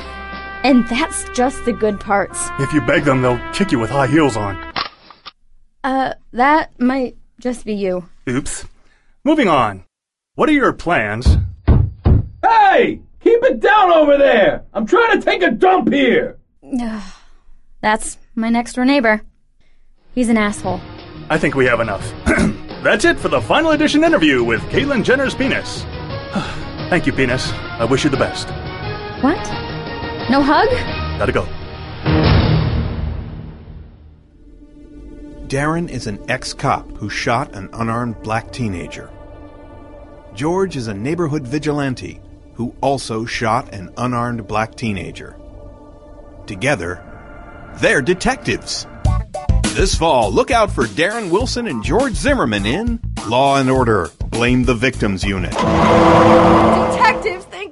and 0.64 0.86
that's 0.88 1.28
just 1.30 1.64
the 1.64 1.72
good 1.72 2.00
parts. 2.00 2.48
If 2.58 2.72
you 2.72 2.80
beg 2.80 3.04
them, 3.04 3.22
they'll 3.22 3.40
kick 3.52 3.72
you 3.72 3.78
with 3.78 3.90
high 3.90 4.06
heels 4.06 4.36
on. 4.36 4.56
Uh, 5.82 6.14
that 6.32 6.78
might 6.78 7.16
just 7.38 7.64
be 7.64 7.74
you. 7.74 8.08
Oops. 8.28 8.66
Moving 9.24 9.48
on. 9.48 9.84
What 10.34 10.48
are 10.48 10.52
your 10.52 10.72
plans? 10.72 11.36
Hey! 12.42 13.00
Keep 13.20 13.42
it 13.44 13.60
down 13.60 13.92
over 13.92 14.16
there! 14.16 14.64
I'm 14.72 14.86
trying 14.86 15.18
to 15.18 15.24
take 15.24 15.42
a 15.42 15.50
dump 15.50 15.92
here! 15.92 16.38
That's 17.82 18.18
my 18.34 18.48
next 18.48 18.74
door 18.74 18.84
neighbor. 18.84 19.22
He's 20.14 20.28
an 20.28 20.36
asshole. 20.36 20.80
I 21.28 21.38
think 21.38 21.54
we 21.54 21.66
have 21.66 21.80
enough. 21.80 22.12
That's 22.82 23.04
it 23.04 23.18
for 23.18 23.28
the 23.28 23.40
final 23.40 23.72
edition 23.72 24.04
interview 24.04 24.42
with 24.42 24.60
Caitlyn 24.62 25.04
Jenner's 25.04 25.34
penis. 25.34 25.82
Thank 26.88 27.06
you, 27.06 27.12
penis. 27.12 27.52
I 27.52 27.84
wish 27.84 28.04
you 28.04 28.10
the 28.10 28.16
best. 28.16 28.48
What? 29.22 29.69
No 30.30 30.40
hug? 30.42 30.68
Gotta 31.18 31.32
go. 31.32 31.44
Darren 35.48 35.90
is 35.90 36.06
an 36.06 36.20
ex 36.30 36.54
cop 36.54 36.88
who 36.98 37.10
shot 37.10 37.52
an 37.56 37.68
unarmed 37.72 38.22
black 38.22 38.52
teenager. 38.52 39.10
George 40.32 40.76
is 40.76 40.86
a 40.86 40.94
neighborhood 40.94 41.44
vigilante 41.48 42.20
who 42.54 42.72
also 42.80 43.24
shot 43.24 43.74
an 43.74 43.90
unarmed 43.96 44.46
black 44.46 44.76
teenager. 44.76 45.34
Together, 46.46 47.02
they're 47.80 48.00
detectives. 48.00 48.86
This 49.74 49.96
fall, 49.96 50.30
look 50.30 50.52
out 50.52 50.70
for 50.70 50.84
Darren 50.84 51.30
Wilson 51.32 51.66
and 51.66 51.82
George 51.82 52.14
Zimmerman 52.14 52.66
in 52.66 53.00
Law 53.26 53.56
and 53.56 53.68
Order 53.68 54.10
Blame 54.30 54.62
the 54.62 54.74
Victims 54.76 55.24
Unit. 55.24 55.50
Detectives, 55.50 56.96
thank 56.96 57.09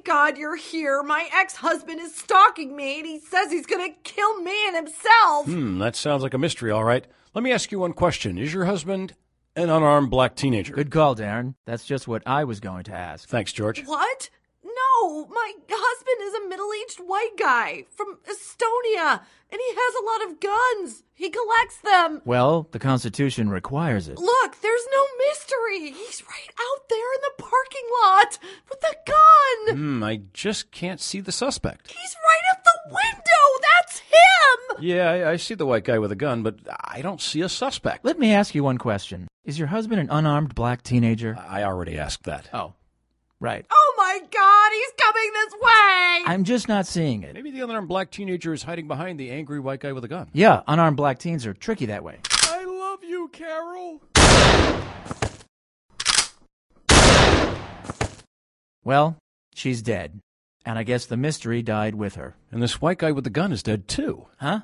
God 0.08 0.38
you're 0.38 0.56
here. 0.56 1.02
My 1.02 1.28
ex 1.34 1.56
husband 1.56 2.00
is 2.00 2.14
stalking 2.14 2.74
me 2.74 3.00
and 3.00 3.06
he 3.06 3.20
says 3.20 3.52
he's 3.52 3.66
gonna 3.66 3.90
kill 4.04 4.40
me 4.40 4.54
and 4.66 4.74
himself. 4.74 5.44
Hmm, 5.44 5.78
that 5.80 5.96
sounds 5.96 6.22
like 6.22 6.32
a 6.32 6.38
mystery, 6.38 6.70
all 6.70 6.82
right. 6.82 7.06
Let 7.34 7.44
me 7.44 7.52
ask 7.52 7.70
you 7.70 7.80
one 7.80 7.92
question. 7.92 8.38
Is 8.38 8.54
your 8.54 8.64
husband 8.64 9.12
an 9.54 9.68
unarmed 9.68 10.10
black 10.10 10.34
teenager? 10.34 10.72
Good 10.72 10.90
call, 10.90 11.14
Darren. 11.14 11.56
That's 11.66 11.84
just 11.84 12.08
what 12.08 12.22
I 12.24 12.44
was 12.44 12.58
going 12.58 12.84
to 12.84 12.92
ask. 12.94 13.28
Thanks, 13.28 13.52
George. 13.52 13.84
What? 13.84 14.30
No, 14.78 15.26
my 15.26 15.52
husband 15.68 16.28
is 16.28 16.34
a 16.34 16.48
middle 16.48 16.70
aged 16.82 16.98
white 17.00 17.36
guy 17.38 17.84
from 17.90 18.18
Estonia 18.30 19.20
and 19.50 19.60
he 19.60 19.74
has 19.74 19.94
a 19.94 20.04
lot 20.04 20.30
of 20.30 20.40
guns. 20.40 21.02
He 21.14 21.30
collects 21.30 21.78
them. 21.78 22.20
Well, 22.24 22.68
the 22.70 22.78
Constitution 22.78 23.48
requires 23.50 24.08
it. 24.08 24.18
Look, 24.18 24.60
there's 24.60 24.86
no 24.92 25.04
mystery. 25.26 25.92
He's 25.92 26.22
right 26.22 26.50
out 26.60 26.88
there 26.88 27.14
in 27.14 27.20
the 27.22 27.42
parking 27.42 27.88
lot 28.02 28.38
with 28.68 28.84
a 28.84 28.96
gun. 29.06 29.76
Hmm, 29.76 30.02
I 30.04 30.20
just 30.32 30.70
can't 30.70 31.00
see 31.00 31.20
the 31.20 31.32
suspect. 31.32 31.90
He's 31.90 32.16
right 32.24 32.56
at 32.56 32.64
the 32.64 32.94
window. 32.94 33.68
That's 33.74 33.98
him. 34.00 34.84
Yeah, 34.84 35.10
I, 35.10 35.30
I 35.32 35.36
see 35.36 35.54
the 35.54 35.66
white 35.66 35.84
guy 35.84 35.98
with 35.98 36.12
a 36.12 36.16
gun, 36.16 36.42
but 36.42 36.56
I 36.84 37.00
don't 37.00 37.20
see 37.20 37.40
a 37.40 37.48
suspect. 37.48 38.04
Let 38.04 38.18
me 38.18 38.32
ask 38.32 38.54
you 38.54 38.62
one 38.62 38.78
question. 38.78 39.28
Is 39.44 39.58
your 39.58 39.68
husband 39.68 40.00
an 40.00 40.10
unarmed 40.10 40.54
black 40.54 40.82
teenager? 40.82 41.36
I 41.48 41.62
already 41.62 41.98
asked 41.98 42.24
that. 42.24 42.50
Oh, 42.52 42.74
right. 43.40 43.64
Oh 43.70 43.87
my 44.18 44.26
God, 44.26 44.72
he's 44.72 44.92
coming 44.98 45.30
this 45.32 45.52
way. 45.54 46.22
I'm 46.26 46.44
just 46.44 46.68
not 46.68 46.86
seeing 46.86 47.22
it. 47.22 47.34
Maybe 47.34 47.50
the 47.50 47.60
unarmed 47.60 47.88
black 47.88 48.10
teenager 48.10 48.52
is 48.52 48.62
hiding 48.62 48.88
behind 48.88 49.18
the 49.18 49.30
angry 49.30 49.60
white 49.60 49.80
guy 49.80 49.92
with 49.92 50.04
a 50.04 50.08
gun. 50.08 50.28
Yeah, 50.32 50.62
unarmed 50.66 50.96
black 50.96 51.18
teens 51.18 51.46
are 51.46 51.54
tricky 51.54 51.86
that 51.86 52.02
way. 52.02 52.18
I 52.44 52.64
love 52.64 53.04
you, 53.04 53.28
Carol. 53.28 54.02
Well, 58.84 59.16
she's 59.54 59.82
dead. 59.82 60.20
And 60.64 60.78
I 60.78 60.82
guess 60.82 61.06
the 61.06 61.16
mystery 61.16 61.62
died 61.62 61.94
with 61.94 62.16
her. 62.16 62.36
And 62.50 62.62
this 62.62 62.80
white 62.80 62.98
guy 62.98 63.12
with 63.12 63.24
the 63.24 63.30
gun 63.30 63.52
is 63.52 63.62
dead 63.62 63.88
too. 63.88 64.26
Huh? 64.38 64.60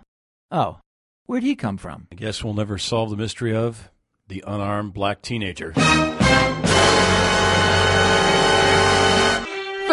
Oh, 0.51 0.79
where'd 1.27 1.43
he 1.43 1.55
come 1.55 1.79
from? 1.79 2.09
I 2.13 2.17
guess 2.17 2.43
we'll 2.43 2.55
never 2.55 2.77
solve 2.77 3.11
the 3.11 3.17
mystery 3.17 3.55
of 3.55 3.91
the 4.29 4.45
unarmed 4.47 4.93
black 4.93 5.23
teenager. 5.23 5.73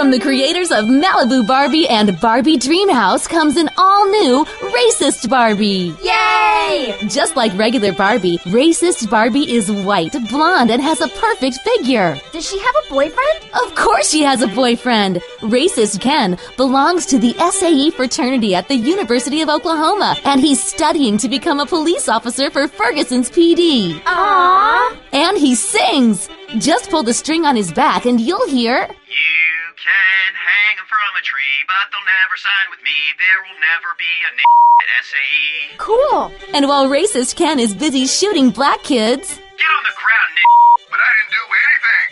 From 0.02 0.10
the 0.10 0.20
creators 0.20 0.72
of 0.72 0.86
Malibu 0.86 1.46
Barbie 1.46 1.88
and 1.88 2.20
Barbie 2.20 2.58
Dreamhouse 2.58 3.30
comes 3.30 3.56
an 3.56 3.70
all 3.78 4.10
new 4.10 4.44
Racist 4.46 5.30
Barbie. 5.30 5.96
Yay! 6.02 6.98
Just 7.08 7.36
like 7.36 7.56
regular 7.56 7.94
Barbie, 7.94 8.40
Racist 8.46 9.12
Barbie 9.12 9.54
is 9.54 9.72
white, 9.72 10.16
blonde, 10.28 10.72
and 10.72 10.82
has 10.82 11.02
a 11.02 11.08
perfect 11.08 11.58
figure. 11.58 12.20
Does 12.34 12.50
she 12.50 12.58
have 12.58 12.76
a 12.84 12.90
boyfriend? 12.90 13.42
Of 13.64 13.76
course 13.76 14.10
she 14.10 14.24
has 14.24 14.42
a 14.42 14.48
boyfriend. 14.48 15.18
Racist 15.42 16.02
Ken 16.02 16.36
belongs 16.58 17.06
to 17.06 17.20
the 17.20 17.36
SAE 17.52 17.92
fraternity 17.92 18.56
at 18.56 18.70
the 18.70 18.78
University 18.78 19.44
of 19.44 19.50
Oklahoma, 19.50 20.18
and 20.26 20.42
he's 20.42 20.64
studying 20.64 21.20
to 21.20 21.30
become 21.30 21.60
a 21.60 21.68
police 21.68 22.10
officer 22.10 22.50
for 22.50 22.68
Ferguson's 22.68 23.30
PD. 23.30 24.02
Aww! 24.06 24.98
And 25.14 25.38
he 25.38 25.54
sings! 25.54 26.28
Just 26.58 26.90
pull 26.90 27.04
the 27.04 27.14
string 27.14 27.46
on 27.46 27.56
his 27.56 27.72
back 27.72 28.06
and 28.06 28.20
you'll 28.20 28.50
hear. 28.50 28.88
You 29.08 29.41
can 29.82 30.30
hang 30.38 30.78
'em 30.80 30.86
from 30.86 31.12
a 31.18 31.24
tree, 31.26 31.58
but 31.68 31.90
they'll 31.92 32.06
never 32.06 32.38
sign 32.38 32.66
with 32.70 32.82
me. 32.84 32.94
There 33.18 33.40
will 33.46 33.60
never 33.60 33.94
be 33.98 34.12
a 34.30 34.32
n- 34.32 34.40
at. 34.82 35.06
SAE. 35.06 35.76
Cool! 35.78 36.32
And 36.54 36.68
while 36.68 36.88
Racist 36.88 37.36
Ken 37.36 37.58
is 37.60 37.74
busy 37.74 38.06
shooting 38.08 38.50
black 38.52 38.84
kids, 38.84 39.40
Get 39.58 39.70
on 39.78 39.84
the 39.84 39.96
ground, 40.02 40.32
n- 40.38 40.44
But 40.90 41.00
I 41.00 41.10
didn't 41.18 41.34
do 41.38 41.44
anything. 41.66 42.08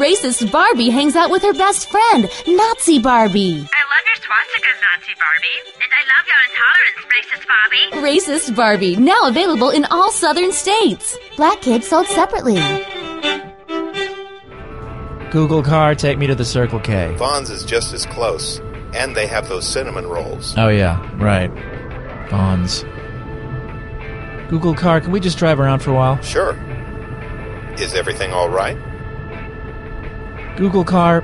Racist 0.00 0.50
Barbie 0.52 0.90
hangs 0.90 1.16
out 1.16 1.30
with 1.30 1.42
her 1.42 1.52
best 1.52 1.90
friend, 1.90 2.28
Nazi 2.46 2.98
Barbie. 2.98 3.66
I 3.74 3.82
love 3.92 4.04
your 4.06 4.20
swastikas, 4.24 4.78
Nazi 4.86 5.14
Barbie. 5.18 5.58
And 5.82 5.90
I 5.92 6.02
love 6.14 6.26
your 6.30 6.40
intolerance, 6.48 7.00
racist 7.14 7.46
Barbie. 7.46 7.86
Racist 8.08 8.54
Barbie, 8.56 8.96
now 8.96 9.22
available 9.24 9.70
in 9.70 9.84
all 9.86 10.10
southern 10.10 10.52
states. 10.52 11.16
Black 11.36 11.60
kids 11.60 11.88
sold 11.88 12.06
separately. 12.06 12.60
Google 15.30 15.62
car, 15.62 15.94
take 15.94 16.18
me 16.18 16.26
to 16.26 16.34
the 16.34 16.44
Circle 16.44 16.80
K. 16.80 17.14
Vons 17.14 17.50
is 17.50 17.64
just 17.64 17.92
as 17.92 18.04
close, 18.04 18.58
and 18.92 19.14
they 19.14 19.28
have 19.28 19.48
those 19.48 19.66
cinnamon 19.66 20.06
rolls. 20.06 20.54
Oh, 20.58 20.68
yeah, 20.68 20.98
right. 21.22 21.48
Bonds. 22.28 22.84
Google 24.48 24.74
car, 24.74 25.00
can 25.00 25.12
we 25.12 25.20
just 25.20 25.38
drive 25.38 25.60
around 25.60 25.80
for 25.80 25.92
a 25.92 25.94
while? 25.94 26.20
Sure. 26.20 26.56
Is 27.78 27.94
everything 27.94 28.32
all 28.32 28.48
right? 28.48 28.76
Google 30.56 30.84
car, 30.84 31.20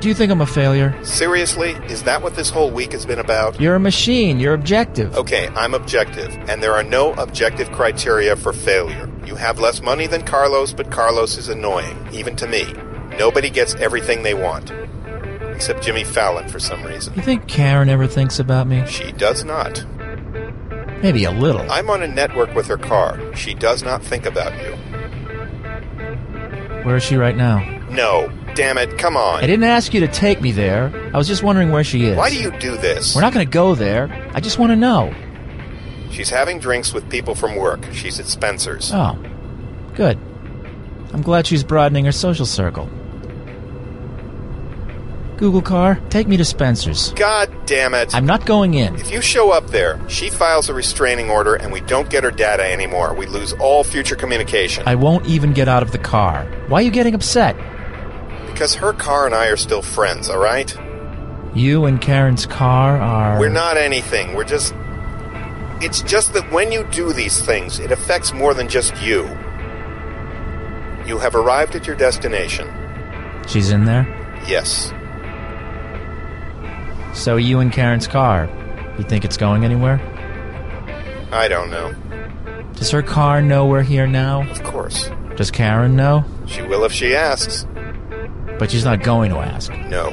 do 0.00 0.08
you 0.08 0.14
think 0.14 0.30
I'm 0.30 0.42
a 0.42 0.46
failure? 0.46 0.94
Seriously, 1.02 1.70
is 1.88 2.02
that 2.02 2.20
what 2.20 2.36
this 2.36 2.50
whole 2.50 2.70
week 2.70 2.92
has 2.92 3.06
been 3.06 3.18
about? 3.18 3.58
You're 3.58 3.76
a 3.76 3.80
machine. 3.80 4.38
You're 4.38 4.52
objective. 4.52 5.16
Okay, 5.16 5.48
I'm 5.48 5.72
objective, 5.72 6.36
and 6.50 6.62
there 6.62 6.74
are 6.74 6.84
no 6.84 7.14
objective 7.14 7.72
criteria 7.72 8.36
for 8.36 8.52
failure. 8.52 9.10
You 9.24 9.36
have 9.36 9.58
less 9.58 9.80
money 9.80 10.06
than 10.06 10.24
Carlos, 10.24 10.74
but 10.74 10.90
Carlos 10.90 11.38
is 11.38 11.48
annoying, 11.48 12.06
even 12.12 12.36
to 12.36 12.46
me. 12.46 12.66
Nobody 13.18 13.50
gets 13.50 13.74
everything 13.76 14.22
they 14.22 14.34
want. 14.34 14.72
Except 15.54 15.82
Jimmy 15.82 16.04
Fallon 16.04 16.48
for 16.48 16.58
some 16.58 16.82
reason. 16.84 17.14
You 17.14 17.22
think 17.22 17.48
Karen 17.48 17.88
ever 17.88 18.06
thinks 18.06 18.38
about 18.38 18.66
me? 18.66 18.84
She 18.86 19.12
does 19.12 19.44
not. 19.44 19.84
Maybe 21.02 21.24
a 21.24 21.30
little. 21.30 21.70
I'm 21.70 21.88
on 21.90 22.02
a 22.02 22.08
network 22.08 22.54
with 22.54 22.66
her 22.66 22.76
car. 22.76 23.34
She 23.34 23.54
does 23.54 23.82
not 23.82 24.02
think 24.02 24.26
about 24.26 24.52
you. 24.62 24.72
Where 26.84 26.96
is 26.96 27.02
she 27.02 27.16
right 27.16 27.36
now? 27.36 27.58
No. 27.90 28.30
Damn 28.54 28.78
it, 28.78 28.96
come 28.96 29.16
on. 29.16 29.42
I 29.42 29.46
didn't 29.46 29.64
ask 29.64 29.92
you 29.92 30.00
to 30.00 30.08
take 30.08 30.40
me 30.40 30.50
there. 30.50 30.90
I 31.12 31.18
was 31.18 31.26
just 31.26 31.42
wondering 31.42 31.70
where 31.70 31.84
she 31.84 32.06
is. 32.06 32.16
Why 32.16 32.30
do 32.30 32.36
you 32.36 32.50
do 32.58 32.76
this? 32.78 33.14
We're 33.14 33.20
not 33.20 33.34
going 33.34 33.44
to 33.44 33.50
go 33.50 33.74
there. 33.74 34.08
I 34.32 34.40
just 34.40 34.58
want 34.58 34.70
to 34.72 34.76
know. 34.76 35.14
She's 36.10 36.30
having 36.30 36.58
drinks 36.58 36.94
with 36.94 37.08
people 37.10 37.34
from 37.34 37.56
work. 37.56 37.84
She's 37.92 38.18
at 38.18 38.26
Spencer's. 38.26 38.90
Oh, 38.94 39.18
good. 39.94 40.18
I'm 41.12 41.20
glad 41.20 41.46
she's 41.46 41.64
broadening 41.64 42.06
her 42.06 42.12
social 42.12 42.46
circle. 42.46 42.88
Google 45.36 45.62
car, 45.62 46.00
take 46.08 46.26
me 46.26 46.36
to 46.36 46.44
Spencer's. 46.44 47.12
God 47.12 47.50
damn 47.66 47.94
it. 47.94 48.14
I'm 48.14 48.24
not 48.24 48.46
going 48.46 48.74
in. 48.74 48.94
If 48.96 49.10
you 49.10 49.20
show 49.20 49.50
up 49.50 49.66
there, 49.68 50.00
she 50.08 50.30
files 50.30 50.68
a 50.68 50.74
restraining 50.74 51.30
order 51.30 51.54
and 51.54 51.70
we 51.72 51.80
don't 51.80 52.08
get 52.08 52.24
her 52.24 52.30
data 52.30 52.64
anymore. 52.64 53.14
We 53.14 53.26
lose 53.26 53.52
all 53.54 53.84
future 53.84 54.16
communication. 54.16 54.84
I 54.86 54.94
won't 54.94 55.26
even 55.26 55.52
get 55.52 55.68
out 55.68 55.82
of 55.82 55.92
the 55.92 55.98
car. 55.98 56.46
Why 56.68 56.80
are 56.80 56.82
you 56.82 56.90
getting 56.90 57.14
upset? 57.14 57.56
Because 58.46 58.74
her 58.76 58.94
car 58.94 59.26
and 59.26 59.34
I 59.34 59.48
are 59.48 59.56
still 59.56 59.82
friends, 59.82 60.30
alright? 60.30 60.74
You 61.54 61.84
and 61.84 62.00
Karen's 62.00 62.46
car 62.46 62.98
are. 62.98 63.38
We're 63.38 63.48
not 63.48 63.76
anything. 63.76 64.34
We're 64.34 64.44
just. 64.44 64.74
It's 65.82 66.00
just 66.02 66.32
that 66.32 66.50
when 66.50 66.72
you 66.72 66.84
do 66.84 67.12
these 67.12 67.40
things, 67.44 67.78
it 67.78 67.92
affects 67.92 68.32
more 68.32 68.54
than 68.54 68.68
just 68.68 69.02
you. 69.02 69.24
You 71.06 71.18
have 71.18 71.34
arrived 71.34 71.76
at 71.76 71.86
your 71.86 71.96
destination. 71.96 72.68
She's 73.46 73.70
in 73.70 73.84
there? 73.84 74.06
Yes. 74.46 74.92
So 77.16 77.36
you 77.36 77.60
and 77.60 77.72
Karen's 77.72 78.06
car. 78.06 78.48
You 78.98 79.04
think 79.04 79.24
it's 79.24 79.38
going 79.38 79.64
anywhere? 79.64 80.00
I 81.32 81.48
don't 81.48 81.70
know. 81.70 81.94
Does 82.74 82.90
her 82.90 83.02
car 83.02 83.40
know 83.40 83.66
we're 83.66 83.82
here 83.82 84.06
now? 84.06 84.48
Of 84.50 84.62
course. 84.62 85.10
Does 85.34 85.50
Karen 85.50 85.96
know? 85.96 86.24
She 86.46 86.62
will 86.62 86.84
if 86.84 86.92
she 86.92 87.16
asks. 87.16 87.66
But 88.58 88.70
she's 88.70 88.84
not 88.84 89.02
going 89.02 89.30
to 89.30 89.38
ask. 89.38 89.72
No. 89.72 90.10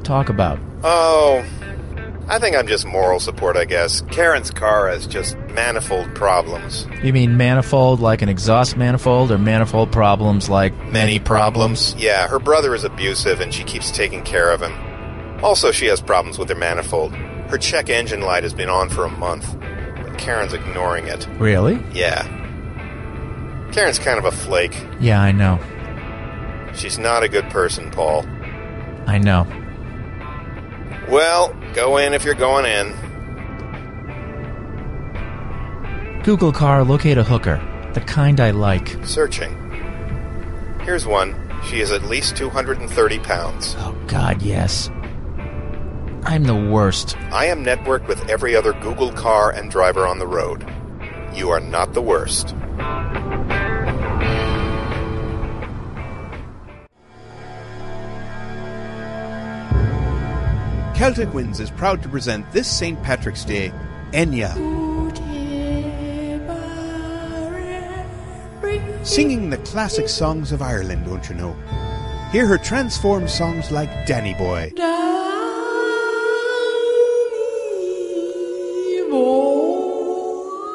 talk 0.03 0.29
about? 0.29 0.59
Oh, 0.83 1.43
I 2.27 2.39
think 2.39 2.55
I'm 2.55 2.67
just 2.67 2.85
moral 2.85 3.19
support, 3.19 3.57
I 3.57 3.65
guess. 3.65 4.01
Karen's 4.09 4.49
car 4.49 4.87
has 4.87 5.05
just 5.05 5.37
manifold 5.49 6.15
problems. 6.15 6.87
You 7.03 7.11
mean 7.11 7.35
manifold 7.35 7.99
like 7.99 8.21
an 8.21 8.29
exhaust 8.29 8.77
manifold, 8.77 9.31
or 9.31 9.37
manifold 9.37 9.91
problems 9.91 10.49
like 10.49 10.73
Many 10.87 11.19
problems. 11.19 11.93
Yeah, 11.97 12.27
her 12.27 12.39
brother 12.39 12.73
is 12.73 12.83
abusive 12.85 13.41
and 13.41 13.53
she 13.53 13.63
keeps 13.63 13.91
taking 13.91 14.23
care 14.23 14.51
of 14.51 14.61
him. 14.61 14.73
Also, 15.43 15.71
she 15.71 15.87
has 15.87 16.01
problems 16.01 16.37
with 16.37 16.47
her 16.47 16.55
manifold. 16.55 17.13
Her 17.13 17.57
check 17.57 17.89
engine 17.89 18.21
light 18.21 18.43
has 18.43 18.53
been 18.53 18.69
on 18.69 18.87
for 18.89 19.03
a 19.03 19.09
month. 19.09 19.55
But 19.59 20.17
Karen's 20.17 20.53
ignoring 20.53 21.07
it. 21.07 21.27
Really? 21.37 21.83
Yeah. 21.91 22.23
Karen's 23.73 23.99
kind 23.99 24.17
of 24.17 24.25
a 24.25 24.31
flake. 24.31 24.75
Yeah, 25.01 25.21
I 25.21 25.33
know. 25.33 25.59
She's 26.73 26.97
not 26.97 27.23
a 27.23 27.27
good 27.27 27.49
person, 27.49 27.91
Paul. 27.91 28.25
I 29.07 29.17
know. 29.17 29.45
Well, 31.09 31.55
go 31.73 31.97
in 31.97 32.13
if 32.13 32.23
you're 32.23 32.33
going 32.33 32.65
in. 32.65 32.93
Google 36.23 36.51
car, 36.51 36.83
locate 36.83 37.17
a 37.17 37.23
hooker. 37.23 37.61
The 37.93 38.01
kind 38.01 38.39
I 38.39 38.51
like. 38.51 38.97
Searching. 39.05 39.59
Here's 40.81 41.05
one. 41.05 41.35
She 41.65 41.79
is 41.79 41.91
at 41.91 42.03
least 42.03 42.35
230 42.35 43.19
pounds. 43.19 43.75
Oh, 43.79 43.95
God, 44.07 44.41
yes. 44.41 44.89
I'm 46.25 46.45
the 46.45 46.55
worst. 46.55 47.17
I 47.31 47.45
am 47.47 47.63
networked 47.63 48.07
with 48.07 48.29
every 48.29 48.55
other 48.55 48.73
Google 48.73 49.11
car 49.11 49.51
and 49.51 49.69
driver 49.69 50.07
on 50.07 50.19
the 50.19 50.27
road. 50.27 50.65
You 51.33 51.49
are 51.49 51.59
not 51.59 51.93
the 51.93 52.01
worst. 52.01 52.55
Celtic 61.03 61.33
Winds 61.33 61.59
is 61.59 61.69
proud 61.69 62.01
to 62.01 62.07
present 62.07 62.49
this 62.53 62.65
St. 62.65 62.97
Patrick's 63.03 63.43
Day 63.43 63.73
Enya. 64.13 64.53
Singing 69.05 69.49
the 69.49 69.57
classic 69.65 70.07
songs 70.07 70.53
of 70.53 70.61
Ireland, 70.61 71.05
don't 71.05 71.27
you 71.27 71.35
know? 71.35 71.51
Hear 72.31 72.47
her 72.47 72.57
transform 72.57 73.27
songs 73.27 73.69
like 73.69 73.89
Danny 74.07 74.33
Boy. 74.35 74.71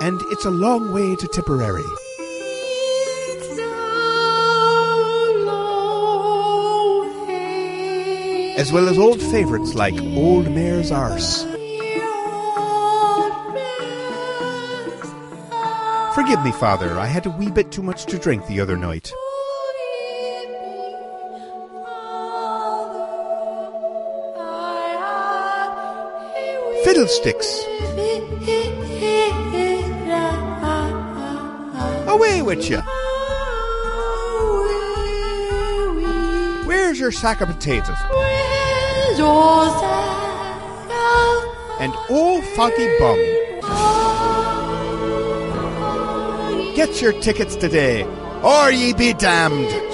And 0.03 0.21
It's 0.31 0.45
a 0.45 0.51
Long 0.51 0.93
Way 0.93 1.17
to 1.17 1.27
Tipperary. 1.29 2.08
As 8.59 8.73
well 8.73 8.89
as 8.89 8.99
old 8.99 9.23
favourites 9.23 9.77
like 9.77 9.95
Old 10.01 10.51
Mare's 10.51 10.91
Arse. 10.91 11.45
Forgive 16.17 16.43
me, 16.43 16.51
Father, 16.51 16.99
I 16.99 17.07
had 17.07 17.27
a 17.27 17.31
wee 17.31 17.53
bit 17.53 17.71
too 17.71 17.85
much 17.85 18.07
to 18.07 18.19
drink 18.19 18.45
the 18.49 18.59
other 18.59 18.77
night. 18.77 19.13
Fiddlesticks! 26.83 27.63
Away 32.09 32.43
with 32.43 32.69
you! 32.69 32.83
Where's 36.99 37.15
your 37.15 37.21
sack 37.21 37.41
of 37.41 37.47
potatoes? 37.47 37.97
And 41.79 41.93
oh, 42.11 42.43
foggy 42.57 42.89
bum! 42.99 43.19
Get 46.75 47.01
your 47.01 47.13
tickets 47.13 47.55
today, 47.55 48.03
or 48.43 48.73
ye 48.73 48.95
be 48.95 49.13
damned! 49.13 49.88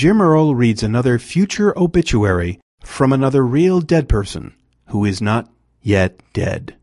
Jim 0.00 0.22
Earl 0.22 0.54
reads 0.54 0.82
another 0.82 1.18
future 1.18 1.78
obituary 1.78 2.58
from 2.82 3.12
another 3.12 3.44
real 3.44 3.82
dead 3.82 4.08
person 4.08 4.54
who 4.86 5.04
is 5.04 5.20
not 5.20 5.46
yet 5.82 6.18
dead. 6.32 6.74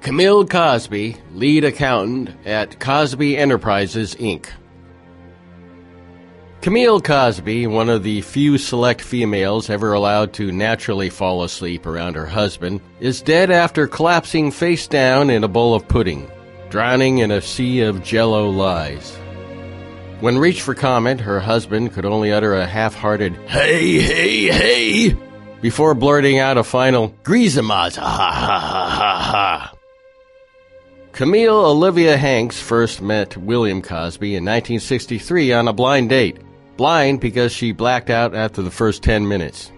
Camille 0.00 0.46
Cosby, 0.46 1.16
lead 1.34 1.64
accountant 1.64 2.30
at 2.46 2.78
Cosby 2.78 3.36
Enterprises, 3.36 4.14
Inc. 4.14 4.46
Camille 6.60 7.00
Cosby, 7.00 7.66
one 7.66 7.88
of 7.88 8.04
the 8.04 8.20
few 8.20 8.58
select 8.58 9.00
females 9.00 9.70
ever 9.70 9.92
allowed 9.92 10.32
to 10.34 10.52
naturally 10.52 11.10
fall 11.10 11.42
asleep 11.42 11.84
around 11.84 12.14
her 12.14 12.26
husband, 12.26 12.80
is 13.00 13.22
dead 13.22 13.50
after 13.50 13.88
collapsing 13.88 14.52
face 14.52 14.86
down 14.86 15.30
in 15.30 15.42
a 15.42 15.48
bowl 15.48 15.74
of 15.74 15.88
pudding, 15.88 16.30
drowning 16.76 17.20
in 17.20 17.30
a 17.30 17.40
sea 17.40 17.80
of 17.80 18.02
jello 18.02 18.50
lies. 18.50 19.16
When 20.20 20.36
reached 20.36 20.60
for 20.60 20.74
comment, 20.74 21.22
her 21.22 21.40
husband 21.40 21.94
could 21.94 22.04
only 22.04 22.30
utter 22.30 22.52
a 22.52 22.66
half 22.66 22.94
hearted, 22.94 23.34
hey, 23.48 23.98
hey, 23.98 24.48
hey, 24.48 25.16
before 25.62 25.94
blurting 25.94 26.38
out 26.38 26.58
a 26.58 26.62
final, 26.62 27.14
Griezema's, 27.22 27.96
ha 27.96 28.06
ha 28.06 28.30
ha 28.30 28.90
ha 28.90 29.18
ha. 29.32 29.72
Camille 31.12 31.64
Olivia 31.64 32.18
Hanks 32.18 32.60
first 32.60 33.00
met 33.00 33.38
William 33.38 33.80
Cosby 33.80 34.36
in 34.36 34.44
1963 34.44 35.54
on 35.54 35.68
a 35.68 35.72
blind 35.72 36.10
date. 36.10 36.36
Blind 36.76 37.22
because 37.22 37.52
she 37.52 37.72
blacked 37.72 38.10
out 38.10 38.34
after 38.34 38.60
the 38.60 38.70
first 38.70 39.02
10 39.02 39.26
minutes. 39.26 39.72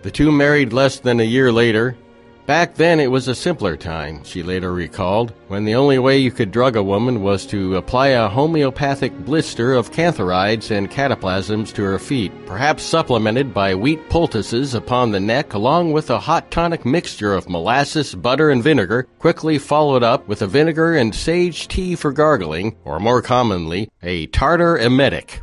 The 0.00 0.10
two 0.10 0.32
married 0.32 0.72
less 0.72 1.00
than 1.00 1.20
a 1.20 1.24
year 1.24 1.52
later. 1.52 1.98
Back 2.46 2.74
then 2.74 3.00
it 3.00 3.10
was 3.10 3.26
a 3.26 3.34
simpler 3.34 3.74
time, 3.74 4.22
she 4.22 4.42
later 4.42 4.70
recalled, 4.70 5.32
when 5.48 5.64
the 5.64 5.76
only 5.76 5.98
way 5.98 6.18
you 6.18 6.30
could 6.30 6.50
drug 6.50 6.76
a 6.76 6.82
woman 6.82 7.22
was 7.22 7.46
to 7.46 7.76
apply 7.76 8.08
a 8.08 8.28
homeopathic 8.28 9.16
blister 9.24 9.72
of 9.72 9.90
cantharides 9.90 10.70
and 10.70 10.90
cataplasms 10.90 11.72
to 11.72 11.82
her 11.82 11.98
feet, 11.98 12.32
perhaps 12.44 12.82
supplemented 12.82 13.54
by 13.54 13.74
wheat 13.74 14.10
poultices 14.10 14.74
upon 14.74 15.10
the 15.10 15.20
neck 15.20 15.54
along 15.54 15.92
with 15.92 16.10
a 16.10 16.20
hot 16.20 16.50
tonic 16.50 16.84
mixture 16.84 17.32
of 17.32 17.48
molasses, 17.48 18.14
butter, 18.14 18.50
and 18.50 18.62
vinegar, 18.62 19.04
quickly 19.18 19.58
followed 19.58 20.02
up 20.02 20.28
with 20.28 20.42
a 20.42 20.46
vinegar 20.46 20.96
and 20.96 21.14
sage 21.14 21.66
tea 21.66 21.94
for 21.94 22.12
gargling, 22.12 22.76
or 22.84 23.00
more 23.00 23.22
commonly, 23.22 23.88
a 24.02 24.26
tartar 24.26 24.76
emetic. 24.76 25.40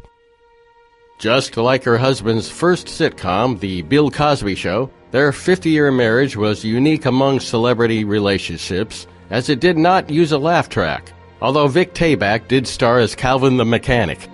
Just 1.22 1.56
like 1.56 1.84
her 1.84 2.00
husband's 2.00 2.50
first 2.50 2.88
sitcom, 2.88 3.60
The 3.60 3.84
Bill 3.84 4.10
Cosby 4.10 4.56
Show, 4.56 4.90
their 5.12 5.32
50 5.32 5.70
year 5.70 5.92
marriage 5.92 6.36
was 6.36 6.66
unique 6.66 7.06
among 7.06 7.42
celebrity 7.42 8.04
relationships, 8.04 9.06
as 9.30 9.48
it 9.48 9.60
did 9.60 9.78
not 9.78 10.10
use 10.10 10.32
a 10.32 10.40
laugh 10.40 10.68
track, 10.68 11.14
although 11.40 11.68
Vic 11.68 11.94
Tayback 11.94 12.48
did 12.48 12.66
star 12.66 12.98
as 12.98 13.14
Calvin 13.14 13.58
the 13.58 13.66
Mechanic. 13.66 14.28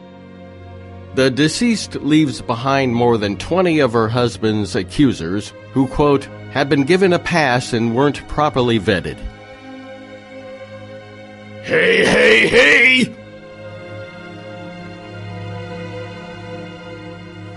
The 1.15 1.29
deceased 1.29 1.95
leaves 1.95 2.41
behind 2.41 2.95
more 2.95 3.17
than 3.17 3.35
20 3.35 3.79
of 3.79 3.91
her 3.91 4.07
husband's 4.07 4.73
accusers 4.73 5.51
who, 5.73 5.89
quote, 5.89 6.23
had 6.51 6.69
been 6.69 6.85
given 6.85 7.11
a 7.11 7.19
pass 7.19 7.73
and 7.73 7.97
weren't 7.97 8.25
properly 8.29 8.79
vetted. 8.79 9.17
Hey, 11.63 12.05
hey, 12.05 12.47
hey! 12.47 13.26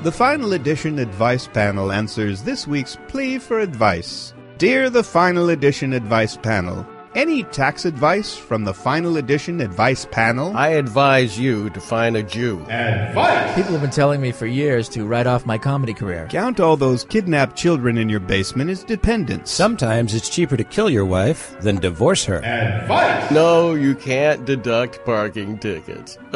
The 0.03 0.11
final 0.11 0.55
edition 0.55 0.99
advice 0.99 1.47
panel 1.47 1.93
answers 1.93 2.43
this 2.43 2.67
week's 2.67 2.97
plea 3.09 3.39
for 3.39 3.61
advice. 3.61 4.33
Dear 4.57 4.89
the 4.89 5.05
final 5.05 5.51
edition 5.51 5.93
advice 5.93 6.39
panel, 6.39 6.87
any 7.15 7.43
tax 7.45 7.85
advice 7.85 8.37
from 8.37 8.65
the 8.65 8.73
final 8.73 9.17
edition 9.17 9.61
advice 9.61 10.07
panel? 10.11 10.57
I 10.57 10.69
advise 10.71 11.39
you 11.39 11.71
to 11.71 11.81
find 11.81 12.17
a 12.17 12.23
Jew. 12.23 12.61
Advice! 12.69 13.55
People 13.55 13.73
have 13.73 13.81
been 13.81 13.91
telling 13.91 14.21
me 14.21 14.33
for 14.33 14.47
years 14.47 14.89
to 14.91 15.07
write 15.07 15.27
off 15.27 15.45
my 15.47 15.59
comedy 15.59 15.93
career. 15.95 16.29
Count 16.31 16.61
all 16.61 16.77
those 16.77 17.05
kidnapped 17.05 17.57
children 17.57 17.99
in 17.99 18.09
your 18.09 18.21
basement 18.21 18.71
as 18.71 18.85
dependents. 18.85 19.51
Sometimes 19.51 20.15
it's 20.15 20.29
cheaper 20.29 20.57
to 20.57 20.65
kill 20.65 20.89
your 20.89 21.05
wife 21.05 21.59
than 21.61 21.77
divorce 21.77 22.25
her. 22.25 22.45
Advice! 22.45 23.31
No, 23.31 23.75
you 23.75 23.95
can't 23.95 24.45
deduct 24.45 25.05
parking 25.05 25.59
tickets. 25.59 26.19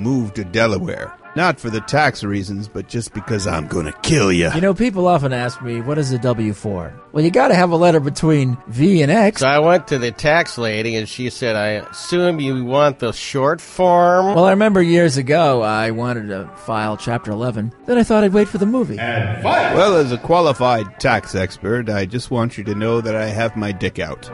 Move 0.00 0.34
to 0.34 0.44
Delaware. 0.44 1.12
Not 1.36 1.60
for 1.60 1.68
the 1.68 1.82
tax 1.82 2.24
reasons, 2.24 2.66
but 2.66 2.88
just 2.88 3.12
because 3.12 3.46
I'm 3.46 3.66
gonna 3.66 3.92
kill 4.02 4.32
you. 4.32 4.50
You 4.54 4.60
know, 4.62 4.72
people 4.72 5.06
often 5.06 5.34
ask 5.34 5.60
me, 5.60 5.82
what 5.82 5.98
is 5.98 6.10
a 6.10 6.18
W 6.18 6.54
for? 6.54 6.98
Well, 7.12 7.22
you 7.22 7.30
gotta 7.30 7.54
have 7.54 7.70
a 7.70 7.76
letter 7.76 8.00
between 8.00 8.56
V 8.68 9.02
and 9.02 9.12
X. 9.12 9.40
So 9.40 9.46
I 9.46 9.58
went 9.58 9.86
to 9.88 9.98
the 9.98 10.12
tax 10.12 10.56
lady 10.56 10.96
and 10.96 11.06
she 11.06 11.28
said, 11.28 11.54
I 11.54 11.86
assume 11.88 12.40
you 12.40 12.64
want 12.64 12.98
the 13.00 13.12
short 13.12 13.60
form? 13.60 14.34
Well, 14.34 14.46
I 14.46 14.50
remember 14.50 14.80
years 14.80 15.18
ago 15.18 15.60
I 15.62 15.90
wanted 15.90 16.28
to 16.28 16.48
file 16.56 16.96
Chapter 16.96 17.32
11. 17.32 17.74
Then 17.84 17.98
I 17.98 18.02
thought 18.02 18.24
I'd 18.24 18.32
wait 18.32 18.48
for 18.48 18.58
the 18.58 18.66
movie. 18.66 18.96
Well, 18.96 19.96
as 19.96 20.12
a 20.12 20.18
qualified 20.18 20.98
tax 21.00 21.34
expert, 21.34 21.90
I 21.90 22.06
just 22.06 22.30
want 22.30 22.56
you 22.56 22.64
to 22.64 22.74
know 22.74 23.02
that 23.02 23.14
I 23.14 23.26
have 23.26 23.56
my 23.56 23.72
dick 23.72 23.98
out. 23.98 24.30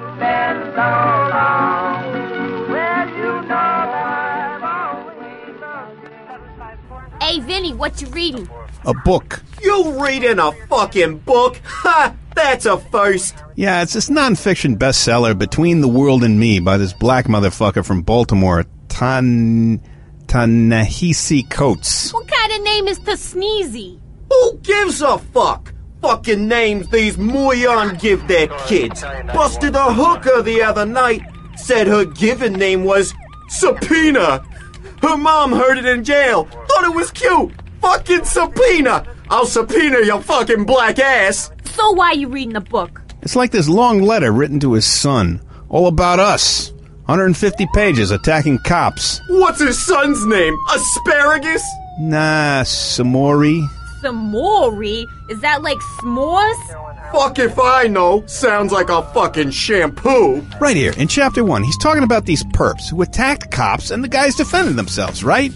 Hey, 7.23 7.39
Vinny, 7.39 7.73
what 7.73 8.03
you 8.03 8.09
reading? 8.09 8.49
A 8.85 8.93
book. 8.93 9.45
You 9.63 10.05
reading 10.05 10.41
a 10.41 10.51
fucking 10.67 11.19
book? 11.19 11.57
Ha! 11.65 12.17
That's 12.35 12.67
a 12.67 12.79
first. 12.79 13.37
Yeah, 13.55 13.81
it's 13.83 13.93
this 13.93 14.11
nonfiction 14.11 14.77
bestseller, 14.77 15.39
Between 15.39 15.83
the 15.83 15.89
World 15.89 16.25
and 16.25 16.41
Me, 16.41 16.59
by 16.59 16.79
this 16.79 16.93
black 16.93 17.27
motherfucker 17.27 17.87
from 17.87 18.03
Baltimore, 18.03 18.65
Tan 18.89 19.81
Ta-Nehisi 20.27 21.49
Coates. 21.49 22.13
What 22.13 22.27
kind 22.27 22.53
of 22.55 22.63
name 22.63 22.89
is 22.89 22.99
the 22.99 23.13
Sneezy? 23.13 24.01
Who 24.29 24.59
gives 24.59 25.01
a 25.01 25.17
fuck? 25.19 25.73
Fucking 26.01 26.49
names 26.49 26.89
these 26.89 27.19
Muyan 27.19 28.01
give 28.01 28.27
their 28.27 28.49
kids. 28.67 29.03
Busted 29.33 29.77
a 29.77 29.95
hooker 29.95 30.43
the 30.43 30.61
other 30.63 30.85
night. 30.85 31.23
Said 31.57 31.87
her 31.87 32.05
given 32.05 32.55
name 32.55 32.83
was 32.83 33.15
Subpoena. 33.49 34.45
Her 35.01 35.17
mom 35.17 35.53
heard 35.53 35.79
it 35.79 35.85
in 35.85 36.03
jail. 36.05 36.49
Thought 36.73 36.85
it 36.85 36.95
was 36.95 37.11
cute. 37.11 37.53
Fucking 37.83 38.25
subpoena. 38.25 39.07
I'll 39.29 39.45
subpoena 39.45 40.01
your 40.05 40.23
fucking 40.23 40.65
black 40.65 40.99
ass. 40.99 41.51
So 41.65 41.91
why 41.93 42.07
are 42.09 42.15
you 42.15 42.29
reading 42.29 42.55
the 42.55 42.61
book? 42.61 43.03
It's 43.21 43.37
like 43.37 43.51
this 43.51 43.69
long 43.69 44.01
letter 44.03 44.33
written 44.33 44.59
to 44.61 44.73
his 44.73 44.87
son, 44.87 45.43
all 45.69 45.87
about 45.87 46.19
us. 46.19 46.71
150 47.07 47.67
pages 47.75 48.11
attacking 48.11 48.59
cops. 48.61 49.21
What's 49.29 49.61
his 49.61 49.85
son's 49.85 50.25
name? 50.25 50.57
Asparagus? 50.75 51.63
Nah, 52.01 52.63
Samori. 52.63 53.61
Samori? 54.01 55.05
Is 55.29 55.41
that 55.43 55.63
like 55.63 55.79
s'mores? 56.01 57.13
Fuck 57.13 57.39
if 57.39 57.59
I 57.59 57.87
know. 57.87 58.25
Sounds 58.27 58.73
like 58.73 58.89
a 58.89 59.03
fucking 59.13 59.51
shampoo. 59.51 60.41
Right 60.59 60.77
here, 60.77 60.95
in 60.97 61.07
chapter 61.07 61.45
one, 61.45 61.65
he's 61.65 61.77
talking 61.79 62.03
about 62.03 62.25
these 62.25 62.45
perps 62.45 62.89
who 62.89 63.03
attacked 63.03 63.51
cops 63.51 63.91
and 63.91 64.03
the 64.03 64.09
guys 64.09 64.37
defended 64.37 64.77
themselves, 64.77 65.23
right? 65.23 65.53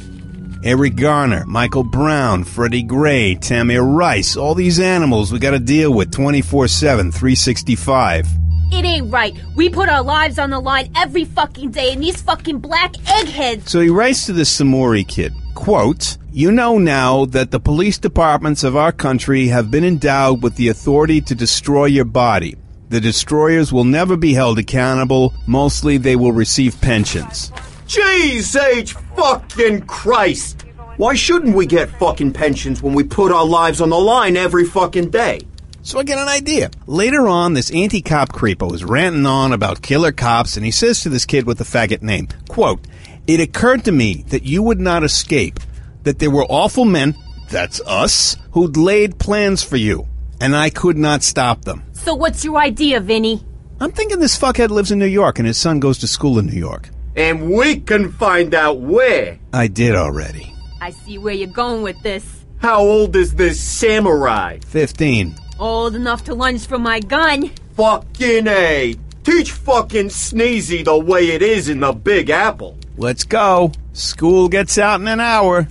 Eric 0.64 0.96
Garner, 0.96 1.44
Michael 1.46 1.84
Brown, 1.84 2.44
Freddie 2.44 2.82
Gray, 2.82 3.36
Tamir 3.36 3.84
Rice, 3.96 4.36
all 4.36 4.54
these 4.54 4.80
animals 4.80 5.32
we 5.32 5.38
gotta 5.38 5.58
deal 5.58 5.92
with 5.92 6.10
24 6.10 6.68
7, 6.68 7.12
365. 7.12 8.26
It 8.72 8.84
ain't 8.84 9.12
right. 9.12 9.34
We 9.54 9.70
put 9.70 9.88
our 9.88 10.02
lives 10.02 10.38
on 10.38 10.50
the 10.50 10.58
line 10.58 10.90
every 10.96 11.24
fucking 11.24 11.70
day, 11.70 11.92
and 11.92 12.02
these 12.02 12.20
fucking 12.20 12.58
black 12.58 12.94
eggheads. 13.08 13.70
So 13.70 13.80
he 13.80 13.90
writes 13.90 14.26
to 14.26 14.32
this 14.32 14.60
Samori 14.60 15.06
kid, 15.06 15.32
quote, 15.54 16.16
You 16.32 16.50
know 16.50 16.78
now 16.78 17.26
that 17.26 17.52
the 17.52 17.60
police 17.60 17.98
departments 17.98 18.64
of 18.64 18.76
our 18.76 18.92
country 18.92 19.46
have 19.48 19.70
been 19.70 19.84
endowed 19.84 20.42
with 20.42 20.56
the 20.56 20.68
authority 20.68 21.20
to 21.22 21.34
destroy 21.34 21.84
your 21.84 22.04
body. 22.04 22.56
The 22.88 23.00
destroyers 23.00 23.72
will 23.72 23.84
never 23.84 24.16
be 24.16 24.34
held 24.34 24.58
accountable. 24.58 25.32
Mostly 25.46 25.96
they 25.96 26.16
will 26.16 26.32
receive 26.32 26.80
pensions. 26.80 27.52
Jeez 27.86 28.60
H 28.60 28.94
fucking 29.16 29.82
Christ. 29.82 30.62
Why 30.96 31.14
shouldn't 31.14 31.54
we 31.54 31.66
get 31.66 31.88
fucking 31.88 32.32
pensions 32.32 32.82
when 32.82 32.94
we 32.94 33.04
put 33.04 33.30
our 33.30 33.44
lives 33.44 33.80
on 33.80 33.90
the 33.90 33.98
line 33.98 34.36
every 34.36 34.64
fucking 34.64 35.10
day? 35.10 35.42
So 35.82 36.00
I 36.00 36.02
get 36.02 36.18
an 36.18 36.26
idea. 36.26 36.72
Later 36.88 37.28
on, 37.28 37.54
this 37.54 37.70
anti-cop 37.70 38.32
creepo 38.32 38.74
is 38.74 38.84
ranting 38.84 39.24
on 39.24 39.52
about 39.52 39.82
killer 39.82 40.10
cops, 40.10 40.56
and 40.56 40.66
he 40.66 40.72
says 40.72 41.02
to 41.02 41.08
this 41.08 41.24
kid 41.24 41.46
with 41.46 41.58
the 41.58 41.64
faggot 41.64 42.02
name, 42.02 42.26
quote, 42.48 42.80
It 43.28 43.38
occurred 43.38 43.84
to 43.84 43.92
me 43.92 44.24
that 44.30 44.42
you 44.42 44.64
would 44.64 44.80
not 44.80 45.04
escape, 45.04 45.60
that 46.02 46.18
there 46.18 46.30
were 46.30 46.46
awful 46.48 46.84
men, 46.84 47.14
that's 47.50 47.80
us, 47.82 48.36
who'd 48.50 48.76
laid 48.76 49.20
plans 49.20 49.62
for 49.62 49.76
you, 49.76 50.08
and 50.40 50.56
I 50.56 50.70
could 50.70 50.98
not 50.98 51.22
stop 51.22 51.64
them. 51.64 51.84
So 51.92 52.16
what's 52.16 52.44
your 52.44 52.58
idea, 52.58 52.98
Vinny? 52.98 53.44
I'm 53.78 53.92
thinking 53.92 54.18
this 54.18 54.36
fuckhead 54.36 54.70
lives 54.70 54.90
in 54.90 54.98
New 54.98 55.06
York 55.06 55.38
and 55.38 55.46
his 55.46 55.58
son 55.58 55.78
goes 55.78 55.98
to 55.98 56.08
school 56.08 56.40
in 56.40 56.46
New 56.46 56.58
York. 56.58 56.88
And 57.16 57.50
we 57.50 57.80
can 57.80 58.12
find 58.12 58.54
out 58.54 58.80
where. 58.80 59.38
I 59.52 59.68
did 59.68 59.94
already. 59.94 60.54
I 60.82 60.90
see 60.90 61.16
where 61.16 61.32
you're 61.32 61.48
going 61.48 61.82
with 61.82 62.00
this. 62.02 62.44
How 62.58 62.80
old 62.80 63.16
is 63.16 63.34
this 63.34 63.58
samurai? 63.58 64.58
15. 64.66 65.34
Old 65.58 65.94
enough 65.94 66.24
to 66.24 66.34
lunge 66.34 66.66
for 66.66 66.78
my 66.78 67.00
gun. 67.00 67.50
Fucking 67.74 68.46
A. 68.46 68.96
Teach 69.24 69.50
fucking 69.50 70.08
Sneezy 70.08 70.84
the 70.84 70.98
way 70.98 71.30
it 71.30 71.40
is 71.42 71.68
in 71.70 71.80
the 71.80 71.92
Big 71.92 72.28
Apple. 72.28 72.76
Let's 72.98 73.24
go. 73.24 73.72
School 73.94 74.48
gets 74.48 74.76
out 74.76 75.00
in 75.00 75.08
an 75.08 75.20
hour. 75.20 75.68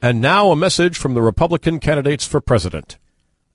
And 0.00 0.20
now 0.20 0.50
a 0.50 0.56
message 0.56 0.96
from 0.96 1.12
the 1.14 1.22
Republican 1.22 1.78
candidates 1.78 2.26
for 2.26 2.40
president. 2.40 2.96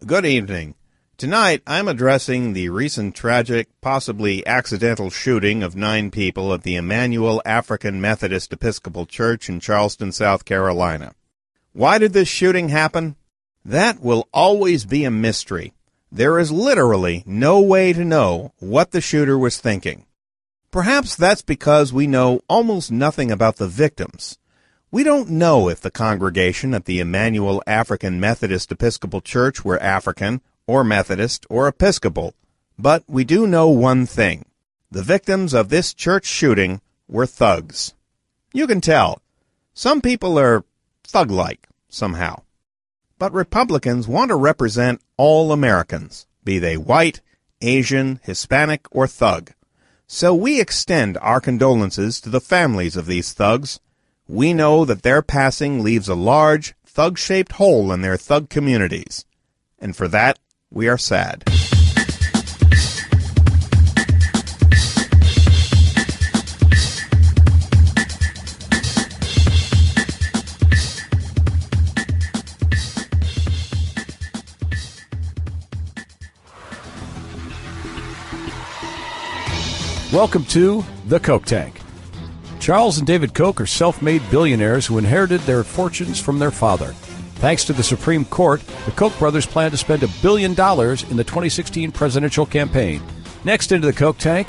Good 0.05 0.25
evening. 0.25 0.75
Tonight, 1.16 1.61
I'm 1.68 1.88
addressing 1.88 2.53
the 2.53 2.70
recent 2.70 3.14
tragic, 3.16 3.68
possibly 3.82 4.45
accidental 4.47 5.11
shooting 5.11 5.61
of 5.61 5.76
nine 5.76 6.09
people 6.09 6.51
at 6.53 6.64
the 6.64 6.76
Emanuel 6.76 7.39
African 7.45 8.01
Methodist 8.01 8.51
Episcopal 8.51 9.05
Church 9.05 9.47
in 9.47 9.59
Charleston, 9.59 10.11
South 10.11 10.43
Carolina. 10.43 11.14
Why 11.72 11.99
did 11.99 12.14
this 12.14 12.28
shooting 12.28 12.70
happen? 12.70 13.16
That 13.64 14.01
will 14.01 14.28
always 14.34 14.86
be 14.86 15.05
a 15.05 15.11
mystery. 15.11 15.74
There 16.11 16.39
is 16.39 16.51
literally 16.51 17.24
no 17.28 17.61
way 17.61 17.93
to 17.93 18.03
know 18.03 18.51
what 18.57 18.89
the 18.89 18.99
shooter 18.99 19.38
was 19.38 19.59
thinking. 19.59 20.07
Perhaps 20.72 21.16
that's 21.16 21.43
because 21.43 21.93
we 21.93 22.07
know 22.07 22.41
almost 22.49 22.91
nothing 22.91 23.30
about 23.30 23.57
the 23.57 23.68
victims. 23.68 24.39
We 24.89 25.03
don't 25.03 25.30
know 25.30 25.70
if 25.70 25.80
the 25.80 25.91
congregation 25.91 26.74
at 26.74 26.86
the 26.86 26.99
Emanuel 26.99 27.61
African 27.68 28.20
Methodist 28.20 28.72
Episcopal 28.72 29.22
Church 29.22 29.64
were 29.64 29.82
African 29.82 30.41
or 30.68 30.84
Methodist 30.84 31.45
or 31.49 31.68
Episcopal, 31.68 32.34
but 32.78 33.03
we 33.07 33.24
do 33.24 33.47
know 33.47 33.70
one 33.70 34.05
thing. 34.05 34.45
The 34.91 35.03
victims 35.03 35.53
of 35.53 35.70
this 35.70 35.93
church 35.93 36.26
shooting 36.26 36.82
were 37.07 37.26
thugs. 37.26 37.93
You 38.53 38.68
can 38.68 38.82
tell. 38.82 39.22
Some 39.74 40.01
people 40.01 40.38
are 40.38 40.64
thug-like, 41.03 41.68
somehow. 41.89 42.43
But 43.18 43.34
Republicans 43.34 44.07
want 44.07 44.30
to 44.30 44.36
represent 44.36 45.01
all 45.18 45.51
Americans, 45.51 46.28
be 46.43 46.59
they 46.59 46.78
white, 46.78 47.22
Asian, 47.61 48.20
Hispanic, 48.24 48.86
or 48.91 49.07
thug. 49.07 49.51
So 50.05 50.36
we 50.36 50.59
extend 50.59 51.18
our 51.20 51.39
condolences 51.39 52.22
to 52.22 52.30
the 52.30 52.41
families 52.41 52.95
of 52.95 53.05
these 53.05 53.34
thugs. 53.34 53.80
We 54.28 54.53
know 54.53 54.86
that 54.86 55.01
their 55.01 55.22
passing 55.22 55.84
leaves 55.84 56.07
a 56.09 56.16
large, 56.16 56.76
thug-shaped 56.86 57.53
hole 57.53 57.91
in 57.91 58.01
their 58.01 58.18
thug 58.18 58.49
communities. 58.49 59.26
And 59.80 59.95
for 59.95 60.07
that, 60.09 60.38
we 60.74 60.88
are 60.88 60.97
sad. 60.97 61.43
Welcome 80.11 80.45
to 80.45 80.84
The 81.07 81.19
Koch 81.19 81.45
Tank. 81.45 81.80
Charles 82.59 82.97
and 82.97 83.05
David 83.05 83.34
Koch 83.34 83.59
are 83.61 83.65
self 83.65 84.01
made 84.01 84.21
billionaires 84.32 84.86
who 84.86 84.97
inherited 84.97 85.41
their 85.41 85.63
fortunes 85.63 86.19
from 86.19 86.39
their 86.39 86.51
father. 86.51 86.95
Thanks 87.43 87.65
to 87.65 87.73
the 87.73 87.83
Supreme 87.83 88.23
Court, 88.23 88.61
the 88.85 88.91
Koch 88.91 89.19
brothers 89.19 89.45
plan 89.45 89.69
to 89.71 89.75
spend 89.75 90.01
a 90.01 90.07
billion 90.21 90.53
dollars 90.53 91.03
in 91.11 91.17
the 91.17 91.25
2016 91.25 91.91
presidential 91.91 92.45
campaign. 92.45 93.03
Next 93.43 93.73
into 93.73 93.85
the 93.85 93.91
Koch 93.91 94.17
Tank, 94.17 94.47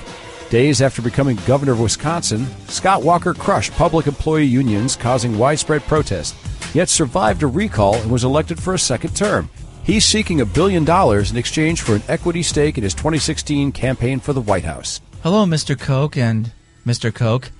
days 0.48 0.80
after 0.80 1.02
becoming 1.02 1.36
governor 1.44 1.72
of 1.72 1.80
Wisconsin, 1.80 2.46
Scott 2.68 3.02
Walker 3.02 3.34
crushed 3.34 3.72
public 3.72 4.06
employee 4.06 4.44
unions, 4.44 4.94
causing 4.94 5.36
widespread 5.36 5.82
protest, 5.82 6.36
yet 6.72 6.88
survived 6.88 7.42
a 7.42 7.48
recall 7.48 7.96
and 7.96 8.12
was 8.12 8.22
elected 8.22 8.62
for 8.62 8.74
a 8.74 8.78
second 8.78 9.16
term. 9.16 9.50
He's 9.82 10.04
seeking 10.04 10.40
a 10.40 10.46
billion 10.46 10.84
dollars 10.84 11.32
in 11.32 11.36
exchange 11.36 11.82
for 11.82 11.96
an 11.96 12.02
equity 12.06 12.44
stake 12.44 12.78
in 12.78 12.84
his 12.84 12.94
2016 12.94 13.72
campaign 13.72 14.20
for 14.20 14.32
the 14.32 14.40
White 14.40 14.64
House. 14.64 15.00
Hello, 15.24 15.44
Mr. 15.44 15.76
Koch 15.76 16.16
and 16.16 16.52
Mr. 16.86 17.12
Koch. 17.12 17.50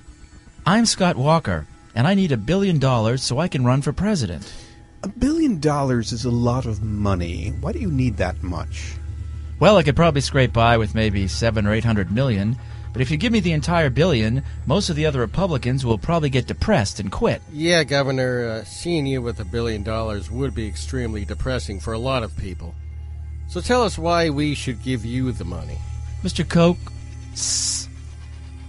I'm 0.65 0.87
Scott 0.87 1.17
Walker, 1.17 1.67
and 1.93 2.07
I 2.07 2.15
need 2.15 2.31
a 2.31 2.37
billion 2.37 2.79
dollars 2.79 3.25
so 3.25 3.41
I 3.41 3.49
can 3.49 3.65
run 3.65 3.83
for 3.83 3.93
president. 3.93 4.49
A 5.05 5.09
billion 5.09 5.61
dollars 5.61 6.13
is 6.13 6.25
a 6.25 6.31
lot 6.31 6.65
of 6.65 6.83
money. 6.83 7.53
Why 7.61 7.73
do 7.73 7.79
you 7.79 7.91
need 7.91 8.17
that 8.17 8.43
much? 8.43 8.95
Well, 9.61 9.77
I 9.77 9.83
could 9.83 9.97
probably 9.97 10.23
scrape 10.23 10.55
by 10.55 10.79
with 10.79 10.95
maybe 10.95 11.29
seven 11.29 11.67
or 11.67 11.75
eight 11.75 11.85
hundred 11.85 12.11
million, 12.11 12.57
but 12.91 13.03
if 13.03 13.11
you 13.11 13.19
give 13.19 13.31
me 13.31 13.41
the 13.41 13.53
entire 13.53 13.91
billion, 13.91 14.43
most 14.65 14.89
of 14.89 14.97
the 14.97 15.05
other 15.05 15.21
Republicans 15.21 15.85
will 15.85 15.99
probably 15.99 16.31
get 16.31 16.47
depressed 16.47 17.01
and 17.01 17.13
quit. 17.13 17.43
Yeah, 17.53 17.85
Governor, 17.85 18.49
uh, 18.49 18.65
seeing 18.65 19.05
you 19.05 19.21
with 19.21 19.41
a 19.41 19.45
billion 19.45 19.83
dollars 19.83 20.31
would 20.31 20.55
be 20.55 20.67
extremely 20.67 21.27
depressing 21.27 21.81
for 21.81 21.93
a 21.93 21.99
lot 21.99 22.23
of 22.23 22.35
people. 22.39 22.75
So 23.49 23.61
tell 23.61 23.83
us 23.83 23.99
why 23.99 24.31
we 24.31 24.55
should 24.55 24.83
give 24.83 25.05
you 25.05 25.33
the 25.33 25.45
money. 25.45 25.77
Mr. 26.23 26.49
Koch, 26.49 26.79
Sss. 27.35 27.89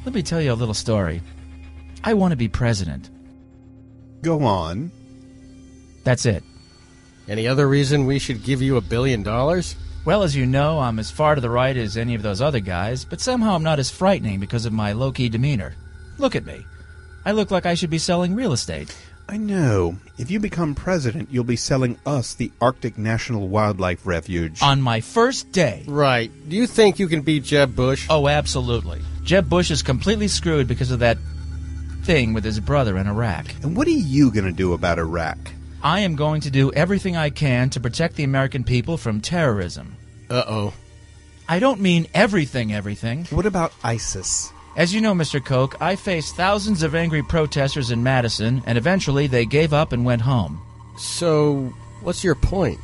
let 0.03 0.13
me 0.13 0.21
tell 0.21 0.41
you 0.41 0.51
a 0.51 0.53
little 0.53 0.73
story. 0.73 1.21
I 2.03 2.13
want 2.13 2.33
to 2.33 2.35
be 2.35 2.49
president. 2.49 3.09
Go 4.21 4.43
on. 4.43 4.91
That's 6.05 6.25
it. 6.25 6.43
Any 7.27 7.47
other 7.47 7.67
reason 7.67 8.05
we 8.05 8.19
should 8.19 8.43
give 8.43 8.61
you 8.61 8.77
a 8.77 8.81
billion 8.81 9.23
dollars? 9.23 9.75
Well, 10.05 10.21
as 10.21 10.35
you 10.35 10.45
know, 10.45 10.79
I'm 10.79 10.99
as 10.99 11.09
far 11.09 11.33
to 11.33 11.41
the 11.41 11.49
right 11.49 11.75
as 11.75 11.97
any 11.97 12.13
of 12.13 12.21
those 12.21 12.41
other 12.41 12.59
guys, 12.59 13.03
but 13.03 13.19
somehow 13.19 13.55
I'm 13.55 13.63
not 13.63 13.79
as 13.79 13.89
frightening 13.89 14.39
because 14.39 14.67
of 14.67 14.71
my 14.71 14.93
low 14.93 15.11
key 15.11 15.29
demeanor. 15.29 15.73
Look 16.19 16.35
at 16.35 16.45
me. 16.45 16.63
I 17.25 17.31
look 17.31 17.49
like 17.49 17.65
I 17.65 17.73
should 17.73 17.89
be 17.89 17.97
selling 17.97 18.35
real 18.35 18.53
estate. 18.53 18.95
I 19.27 19.37
know. 19.37 19.97
If 20.19 20.29
you 20.29 20.39
become 20.39 20.75
president, 20.75 21.29
you'll 21.31 21.43
be 21.43 21.55
selling 21.55 21.97
us 22.05 22.35
the 22.35 22.51
Arctic 22.61 22.99
National 22.99 23.47
Wildlife 23.47 24.05
Refuge. 24.05 24.61
On 24.61 24.79
my 24.79 25.01
first 25.01 25.51
day. 25.51 25.83
Right. 25.87 26.31
Do 26.47 26.55
you 26.55 26.67
think 26.67 26.99
you 26.99 27.07
can 27.07 27.23
beat 27.23 27.43
Jeb 27.43 27.75
Bush? 27.75 28.05
Oh, 28.07 28.27
absolutely. 28.27 29.01
Jeb 29.23 29.49
Bush 29.49 29.71
is 29.71 29.81
completely 29.81 30.27
screwed 30.27 30.67
because 30.67 30.91
of 30.91 30.99
that 30.99 31.17
thing 32.03 32.33
with 32.33 32.43
his 32.43 32.59
brother 32.59 32.95
in 32.99 33.07
Iraq. 33.07 33.47
And 33.63 33.75
what 33.75 33.87
are 33.87 33.89
you 33.89 34.29
going 34.29 34.45
to 34.45 34.51
do 34.51 34.73
about 34.73 34.99
Iraq? 34.99 35.39
I 35.85 35.99
am 35.99 36.15
going 36.15 36.41
to 36.41 36.49
do 36.49 36.71
everything 36.71 37.15
I 37.15 37.29
can 37.29 37.69
to 37.69 37.79
protect 37.79 38.15
the 38.15 38.23
American 38.23 38.63
people 38.63 38.97
from 38.97 39.21
terrorism. 39.21 39.95
Uh 40.31 40.43
oh. 40.47 40.73
I 41.47 41.59
don't 41.59 41.79
mean 41.79 42.07
everything, 42.11 42.73
everything. 42.73 43.25
What 43.25 43.45
about 43.45 43.71
ISIS? 43.83 44.51
As 44.75 44.95
you 44.95 44.99
know, 44.99 45.13
Mr. 45.13 45.45
Koch, 45.45 45.79
I 45.79 45.95
faced 45.95 46.35
thousands 46.35 46.81
of 46.81 46.95
angry 46.95 47.21
protesters 47.21 47.91
in 47.91 48.01
Madison, 48.01 48.63
and 48.65 48.79
eventually 48.79 49.27
they 49.27 49.45
gave 49.45 49.73
up 49.73 49.91
and 49.91 50.03
went 50.03 50.23
home. 50.23 50.59
So, 50.97 51.71
what's 52.01 52.23
your 52.23 52.33
point? 52.33 52.79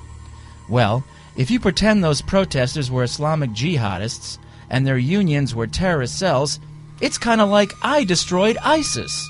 Well, 0.69 1.03
if 1.35 1.49
you 1.49 1.59
pretend 1.59 2.03
those 2.03 2.21
protesters 2.21 2.91
were 2.91 3.01
Islamic 3.01 3.49
jihadists 3.49 4.37
and 4.69 4.85
their 4.85 4.99
unions 4.99 5.55
were 5.55 5.65
terrorist 5.65 6.19
cells, 6.19 6.59
it's 7.01 7.17
kind 7.17 7.41
of 7.41 7.49
like 7.49 7.71
I 7.81 8.03
destroyed 8.03 8.57
ISIS. 8.61 9.27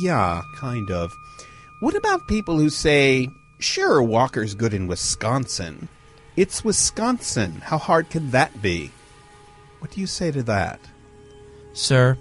Yeah, 0.00 0.40
kind 0.56 0.90
of. 0.90 1.12
What 1.78 1.94
about 1.94 2.26
people 2.26 2.58
who 2.58 2.70
say, 2.70 3.28
sure, 3.58 4.02
Walker's 4.02 4.54
good 4.54 4.72
in 4.72 4.86
Wisconsin? 4.86 5.88
It's 6.34 6.64
Wisconsin. 6.64 7.60
How 7.62 7.76
hard 7.76 8.08
can 8.08 8.30
that 8.30 8.62
be? 8.62 8.90
What 9.80 9.90
do 9.90 10.00
you 10.00 10.06
say 10.06 10.30
to 10.30 10.42
that? 10.44 10.80
Sir, 11.74 12.16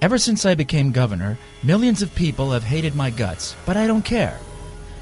ever 0.00 0.18
since 0.18 0.46
I 0.46 0.54
became 0.54 0.92
governor, 0.92 1.36
millions 1.64 2.00
of 2.00 2.14
people 2.14 2.52
have 2.52 2.62
hated 2.62 2.94
my 2.94 3.10
guts, 3.10 3.56
but 3.66 3.76
I 3.76 3.88
don't 3.88 4.04
care. 4.04 4.38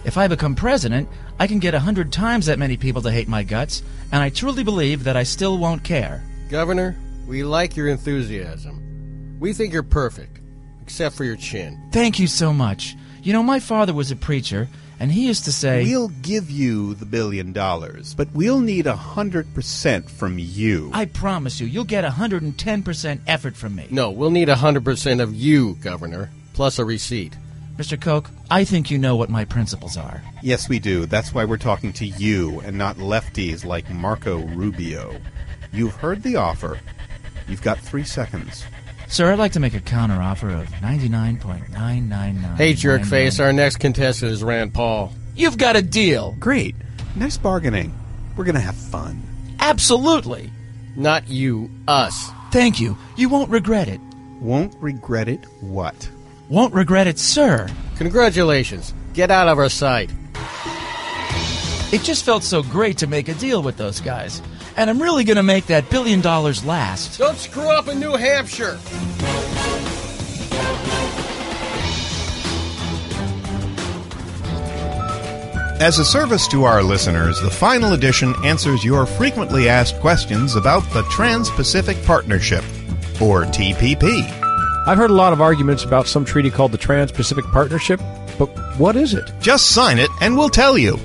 If 0.07 0.17
I 0.17 0.29
become 0.29 0.55
president, 0.55 1.07
I 1.39 1.47
can 1.47 1.59
get 1.59 1.75
a 1.75 1.81
hundred 1.81 2.11
times 2.11 2.47
that 2.47 2.59
many 2.59 2.79
people 2.79 3.03
to 3.03 3.13
hate 3.13 3.29
my 3.29 3.43
guts, 3.43 3.83
and 4.13 4.23
I 4.23 4.31
truly 4.31 4.65
believe 4.65 5.05
that 5.05 5.17
I 5.19 5.25
still 5.25 5.59
won't 5.59 5.85
care. 5.85 6.23
Governor, 6.49 6.97
we 7.27 7.45
like 7.45 7.77
your 7.77 7.89
enthusiasm. 7.89 9.37
We 9.39 9.53
think 9.53 9.75
you're 9.75 9.83
perfect, 9.83 10.41
except 10.81 11.17
for 11.17 11.25
your 11.25 11.37
chin. 11.37 11.91
Thank 11.93 12.19
you 12.19 12.29
so 12.29 12.51
much. 12.55 12.97
You 13.23 13.33
know, 13.35 13.43
my 13.43 13.61
father 13.61 13.93
was 13.93 14.11
a 14.11 14.17
preacher, 14.17 14.69
and 14.99 15.13
he 15.13 15.27
used 15.27 15.45
to 15.45 15.53
say, 15.53 15.85
We'll 15.85 16.09
give 16.09 16.51
you 16.51 16.95
the 16.95 17.05
billion 17.05 17.53
dollars, 17.53 18.15
but 18.15 18.29
we'll 18.33 18.61
need 18.61 18.87
a 18.87 18.97
hundred 18.97 19.53
percent 19.55 20.11
from 20.11 20.39
you. 20.39 20.91
I 20.95 21.05
promise 21.05 21.61
you, 21.61 21.67
you'll 21.67 21.85
get 21.85 22.05
a 22.05 22.09
110% 22.11 23.21
effort 23.27 23.57
from 23.57 23.77
me. 23.77 23.87
No, 23.91 24.11
we'll 24.11 24.31
need 24.31 24.49
a 24.49 24.55
100% 24.57 25.23
of 25.23 25.35
you, 25.35 25.75
Governor, 25.83 26.31
plus 26.55 26.79
a 26.79 26.85
receipt. 26.85 27.37
Mr. 27.77 28.01
Koch, 28.01 28.31
I 28.51 28.65
think 28.65 28.91
you 28.91 28.99
know 28.99 29.17
what 29.17 29.31
my 29.31 29.45
principles 29.45 29.97
are. 29.97 30.23
Yes, 30.43 30.69
we 30.69 30.79
do. 30.79 31.07
That's 31.07 31.33
why 31.33 31.45
we're 31.47 31.57
talking 31.57 31.93
to 31.95 32.07
you 32.07 32.61
and 32.61 32.77
not 32.77 32.97
lefties 32.97 33.65
like 33.65 33.89
Marco 33.91 34.39
Rubio. 34.39 35.17
You've 35.73 35.95
heard 35.95 36.23
the 36.23 36.37
offer. 36.37 36.79
You've 37.49 37.63
got 37.63 37.79
three 37.79 38.05
seconds. 38.05 38.65
Sir, 39.11 39.33
I'd 39.33 39.41
like 39.41 39.53
to 39.53 39.61
make 39.61 39.75
a 39.75 39.81
counteroffer 39.81 40.61
of 40.63 40.69
99.999. 40.69 42.57
Hey, 42.57 42.75
jerkface, 42.75 43.41
our 43.45 43.53
next 43.53 43.79
contestant 43.79 44.31
is 44.31 44.45
Rand 44.45 44.73
Paul. 44.73 45.13
You've 45.35 45.59
got 45.59 45.75
a 45.75 45.83
deal. 45.83 46.37
Great. 46.39 46.77
Nice 47.17 47.37
bargaining. 47.37 47.93
We're 48.37 48.45
going 48.45 48.55
to 48.55 48.61
have 48.61 48.77
fun. 48.77 49.21
Absolutely. 49.59 50.53
Not 50.95 51.29
you, 51.29 51.69
us. 51.89 52.31
Thank 52.53 52.79
you. 52.79 52.97
You 53.17 53.29
won't 53.29 53.51
regret 53.51 53.89
it. 53.89 54.01
Won't 54.41 54.77
regret 54.81 55.27
it 55.29 55.45
what? 55.61 56.09
Won't 56.49 56.73
regret 56.73 57.09
it, 57.09 57.19
sir. 57.19 57.69
Congratulations. 57.97 58.95
Get 59.13 59.33
out 59.33 59.49
of 59.49 59.59
our 59.59 59.69
sight. 59.69 60.13
It 61.93 62.03
just 62.05 62.25
felt 62.25 62.45
so 62.45 62.63
great 62.63 62.99
to 62.99 63.09
make 63.09 63.29
a 63.29 63.35
deal 63.35 63.61
with 63.61 63.77
those 63.77 64.01
guys. 64.01 64.41
And 64.77 64.89
I'm 64.89 65.03
really 65.03 65.25
going 65.25 65.37
to 65.37 65.43
make 65.43 65.67
that 65.67 65.91
billion 65.91 66.21
dollars 66.21 66.65
last. 66.65 67.19
Don't 67.19 67.37
screw 67.37 67.69
up 67.71 67.89
in 67.89 68.01
New 68.01 68.17
Hampshire. 68.17 68.79
As 75.81 75.99
a 75.99 76.05
service 76.05 76.47
to 76.49 76.65
our 76.65 76.83
listeners, 76.83 77.41
the 77.41 77.51
final 77.51 77.95
edition 77.95 78.35
answers 78.45 78.85
your 78.85 79.07
frequently 79.07 79.67
asked 79.67 79.99
questions 80.01 80.55
about 80.55 80.83
the 80.93 81.03
Trans 81.05 81.49
Pacific 81.49 81.97
Partnership, 82.05 82.63
or 83.19 83.45
TPP. 83.47 84.29
I've 84.87 84.99
heard 84.99 85.11
a 85.11 85.15
lot 85.15 85.33
of 85.33 85.41
arguments 85.41 85.85
about 85.85 86.07
some 86.07 86.27
treaty 86.27 86.51
called 86.51 86.73
the 86.73 86.79
Trans 86.79 87.13
Pacific 87.13 87.47
Partnership, 87.47 87.99
but 88.39 88.49
what 88.79 88.95
is 88.95 89.15
it? 89.15 89.33
Just 89.41 89.71
sign 89.71 89.99
it 89.99 90.11
and 90.21 90.37
we'll 90.37 90.51
tell 90.51 90.77
you. 90.77 90.99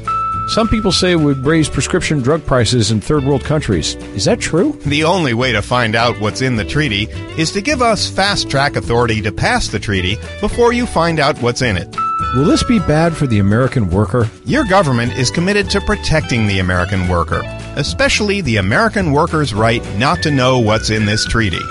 Some 0.48 0.68
people 0.68 0.92
say 0.92 1.14
it 1.14 1.16
would 1.16 1.44
raise 1.44 1.68
prescription 1.68 2.22
drug 2.22 2.46
prices 2.46 2.92
in 2.92 3.02
third 3.02 3.24
world 3.24 3.44
countries. 3.44 3.96
Is 4.16 4.26
that 4.26 4.40
true? 4.40 4.74
The 4.86 5.04
only 5.04 5.34
way 5.34 5.52
to 5.52 5.62
find 5.62 5.96
out 5.96 6.20
what's 6.22 6.42
in 6.42 6.56
the 6.56 6.64
treaty 6.64 7.08
is 7.36 7.52
to 7.54 7.62
give 7.62 7.82
us 7.82 8.08
fast 8.08 8.48
track 8.48 8.76
authority 8.76 9.24
to 9.24 9.32
pass 9.32 9.68
the 9.68 9.80
treaty 9.80 10.18
before 10.42 10.72
you 10.72 10.86
find 10.86 11.20
out 11.20 11.42
what's 11.42 11.64
in 11.64 11.78
it. 11.78 11.96
Will 12.36 12.46
this 12.46 12.64
be 12.64 12.78
bad 12.78 13.18
for 13.18 13.26
the 13.26 13.40
American 13.40 13.90
worker? 13.90 14.30
Your 14.46 14.66
government 14.66 15.18
is 15.18 15.32
committed 15.32 15.68
to 15.72 15.82
protecting 15.82 16.46
the 16.46 16.60
American 16.60 17.08
worker, 17.08 17.42
especially 17.76 18.42
the 18.42 18.58
American 18.58 19.14
worker's 19.14 19.54
right 19.54 19.84
not 19.98 20.22
to 20.24 20.32
know 20.32 20.60
what's 20.60 20.92
in 20.92 21.06
this 21.06 21.26
treaty. 21.26 21.64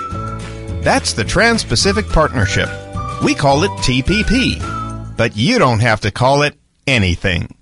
That's 0.81 1.13
the 1.13 1.23
Trans 1.23 1.63
Pacific 1.63 2.07
Partnership. 2.09 2.69
We 3.23 3.35
call 3.35 3.63
it 3.63 3.71
TPP. 3.71 5.15
But 5.15 5.37
you 5.37 5.59
don't 5.59 5.79
have 5.79 6.01
to 6.01 6.11
call 6.11 6.41
it 6.41 6.55
anything. 6.85 7.54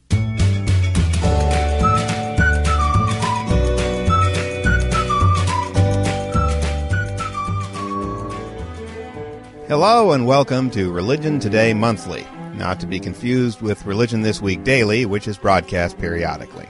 Hello 9.74 10.12
and 10.12 10.28
welcome 10.28 10.70
to 10.70 10.92
Religion 10.92 11.40
Today 11.40 11.74
Monthly, 11.74 12.28
not 12.54 12.80
to 12.80 12.86
be 12.86 13.00
confused 13.00 13.64
with 13.64 13.88
Religion 13.88 14.22
This 14.22 14.40
Week 14.40 14.64
Daily, 14.64 15.08
which 15.08 15.28
is 15.28 15.36
broadcast 15.36 15.98
periodically. 15.98 16.70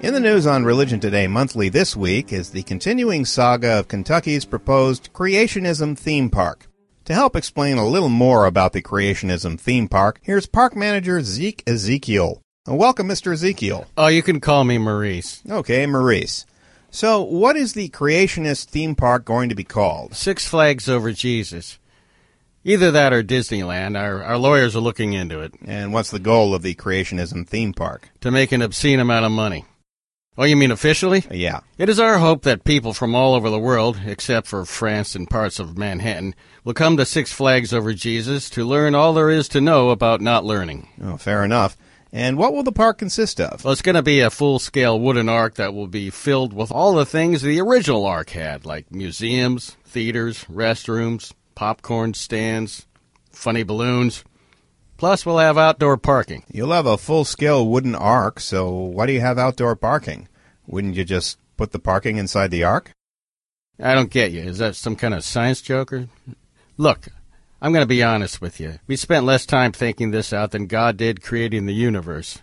In 0.00 0.12
the 0.12 0.20
news 0.20 0.46
on 0.46 0.62
Religion 0.62 1.00
Today 1.00 1.26
Monthly 1.26 1.70
this 1.70 1.96
week 1.96 2.34
is 2.34 2.50
the 2.50 2.62
continuing 2.64 3.24
saga 3.24 3.78
of 3.78 3.88
Kentucky's 3.88 4.44
proposed 4.44 5.10
creationism 5.14 5.96
theme 5.96 6.28
park. 6.28 6.66
To 7.06 7.14
help 7.14 7.34
explain 7.34 7.78
a 7.78 7.88
little 7.88 8.10
more 8.10 8.44
about 8.44 8.74
the 8.74 8.82
creationism 8.82 9.58
theme 9.58 9.88
park, 9.88 10.20
here's 10.20 10.44
park 10.44 10.76
manager 10.76 11.22
Zeke 11.22 11.62
Ezekiel. 11.66 12.42
Welcome, 12.66 13.08
Mr. 13.08 13.32
Ezekiel. 13.32 13.86
Oh, 13.96 14.08
you 14.08 14.22
can 14.22 14.38
call 14.38 14.64
me 14.64 14.76
Maurice. 14.76 15.42
Okay, 15.48 15.86
Maurice. 15.86 16.44
So, 16.90 17.22
what 17.22 17.56
is 17.56 17.72
the 17.72 17.88
creationist 17.88 18.66
theme 18.66 18.94
park 18.94 19.24
going 19.24 19.48
to 19.48 19.54
be 19.54 19.64
called? 19.64 20.14
Six 20.14 20.46
Flags 20.46 20.90
Over 20.90 21.10
Jesus. 21.12 21.78
Either 22.64 22.90
that 22.90 23.12
or 23.12 23.22
Disneyland. 23.22 23.98
Our, 23.98 24.22
our 24.22 24.38
lawyers 24.38 24.74
are 24.74 24.80
looking 24.80 25.12
into 25.12 25.40
it. 25.40 25.54
And 25.64 25.92
what's 25.92 26.10
the 26.10 26.18
goal 26.18 26.54
of 26.54 26.62
the 26.62 26.74
creationism 26.74 27.46
theme 27.46 27.74
park? 27.74 28.08
To 28.22 28.30
make 28.30 28.52
an 28.52 28.62
obscene 28.62 29.00
amount 29.00 29.26
of 29.26 29.32
money. 29.32 29.66
Oh, 30.36 30.44
you 30.44 30.56
mean 30.56 30.72
officially? 30.72 31.24
Uh, 31.30 31.34
yeah. 31.34 31.60
It 31.78 31.88
is 31.88 32.00
our 32.00 32.18
hope 32.18 32.42
that 32.42 32.64
people 32.64 32.92
from 32.92 33.14
all 33.14 33.34
over 33.34 33.50
the 33.50 33.58
world, 33.58 34.00
except 34.04 34.48
for 34.48 34.64
France 34.64 35.14
and 35.14 35.30
parts 35.30 35.60
of 35.60 35.78
Manhattan, 35.78 36.34
will 36.64 36.74
come 36.74 36.96
to 36.96 37.04
Six 37.04 37.32
Flags 37.32 37.72
Over 37.72 37.92
Jesus 37.92 38.50
to 38.50 38.64
learn 38.64 38.96
all 38.96 39.12
there 39.12 39.30
is 39.30 39.46
to 39.50 39.60
know 39.60 39.90
about 39.90 40.20
not 40.20 40.44
learning. 40.44 40.88
Oh, 41.00 41.18
fair 41.18 41.44
enough. 41.44 41.76
And 42.12 42.36
what 42.36 42.52
will 42.52 42.62
the 42.62 42.72
park 42.72 42.98
consist 42.98 43.40
of? 43.40 43.64
Well, 43.64 43.72
it's 43.72 43.82
going 43.82 43.94
to 43.96 44.02
be 44.02 44.20
a 44.20 44.30
full 44.30 44.58
scale 44.58 44.98
wooden 44.98 45.28
ark 45.28 45.54
that 45.56 45.74
will 45.74 45.88
be 45.88 46.10
filled 46.10 46.52
with 46.52 46.72
all 46.72 46.94
the 46.94 47.06
things 47.06 47.42
the 47.42 47.60
original 47.60 48.06
ark 48.06 48.30
had, 48.30 48.64
like 48.64 48.90
museums, 48.90 49.76
theaters, 49.84 50.44
restrooms, 50.44 51.32
popcorn 51.54 52.14
stands, 52.14 52.86
funny 53.30 53.62
balloons. 53.62 54.24
Plus, 54.96 55.26
we'll 55.26 55.38
have 55.38 55.58
outdoor 55.58 55.96
parking. 55.96 56.44
You'll 56.50 56.72
have 56.72 56.86
a 56.86 56.96
full 56.96 57.24
scale 57.24 57.66
wooden 57.66 57.94
ark, 57.94 58.40
so 58.40 58.70
why 58.70 59.06
do 59.06 59.12
you 59.12 59.20
have 59.20 59.38
outdoor 59.38 59.76
parking? 59.76 60.28
Wouldn't 60.66 60.94
you 60.94 61.04
just 61.04 61.38
put 61.56 61.72
the 61.72 61.78
parking 61.78 62.16
inside 62.16 62.50
the 62.50 62.64
ark? 62.64 62.92
I 63.78 63.94
don't 63.94 64.10
get 64.10 64.30
you. 64.30 64.42
Is 64.42 64.58
that 64.58 64.76
some 64.76 64.96
kind 64.96 65.14
of 65.14 65.24
science 65.24 65.60
joke? 65.60 65.92
Or... 65.92 66.08
Look, 66.76 67.08
I'm 67.60 67.72
going 67.72 67.82
to 67.82 67.86
be 67.86 68.02
honest 68.02 68.40
with 68.40 68.60
you. 68.60 68.78
We 68.86 68.96
spent 68.96 69.26
less 69.26 69.46
time 69.46 69.72
thinking 69.72 70.10
this 70.10 70.32
out 70.32 70.52
than 70.52 70.66
God 70.66 70.96
did 70.96 71.22
creating 71.22 71.66
the 71.66 71.74
universe. 71.74 72.38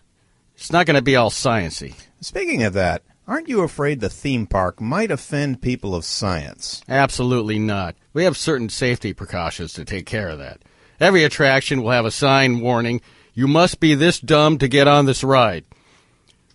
It's 0.56 0.72
not 0.72 0.86
going 0.86 0.96
to 0.96 1.02
be 1.02 1.16
all 1.16 1.30
sciency. 1.30 1.96
Speaking 2.20 2.64
of 2.64 2.74
that, 2.74 3.04
aren't 3.28 3.48
you 3.48 3.62
afraid 3.62 4.00
the 4.00 4.10
theme 4.10 4.48
park 4.48 4.82
might 4.82 5.12
offend 5.12 5.62
people 5.62 5.96
of 5.96 6.06
science? 6.06 6.82
Absolutely 6.90 7.60
not. 7.60 7.96
We 8.14 8.24
have 8.24 8.38
certain 8.38 8.70
safety 8.70 9.14
precautions 9.14 9.74
to 9.74 9.86
take 9.86 10.06
care 10.06 10.30
of 10.30 10.40
that. 10.40 10.62
Every 11.00 11.24
attraction 11.24 11.82
will 11.82 11.92
have 11.92 12.06
a 12.06 12.12
sign 12.12 12.60
warning, 12.60 13.02
you 13.34 13.48
must 13.48 13.80
be 13.80 13.96
this 13.96 14.20
dumb 14.20 14.58
to 14.58 14.68
get 14.68 14.88
on 14.88 15.06
this 15.06 15.24
ride. 15.24 15.64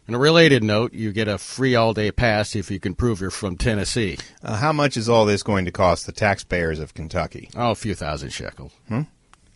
On 0.08 0.14
a 0.14 0.18
related 0.18 0.62
note, 0.62 0.92
you 0.94 1.10
get 1.12 1.26
a 1.26 1.36
free 1.36 1.74
all 1.74 1.92
day 1.92 2.12
pass 2.12 2.54
if 2.54 2.70
you 2.70 2.78
can 2.78 2.94
prove 2.94 3.20
you're 3.20 3.30
from 3.30 3.56
Tennessee. 3.56 4.18
Uh, 4.42 4.56
how 4.56 4.72
much 4.72 4.96
is 4.96 5.08
all 5.08 5.24
this 5.24 5.42
going 5.42 5.64
to 5.64 5.72
cost 5.72 6.06
the 6.06 6.12
taxpayers 6.12 6.78
of 6.78 6.94
Kentucky? 6.94 7.50
Oh, 7.56 7.72
a 7.72 7.74
few 7.74 7.94
thousand 7.94 8.30
shekels. 8.30 8.72
Hmm? 8.88 9.02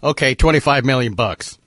Okay, 0.02 0.34
25 0.34 0.84
million 0.84 1.14
bucks. 1.14 1.58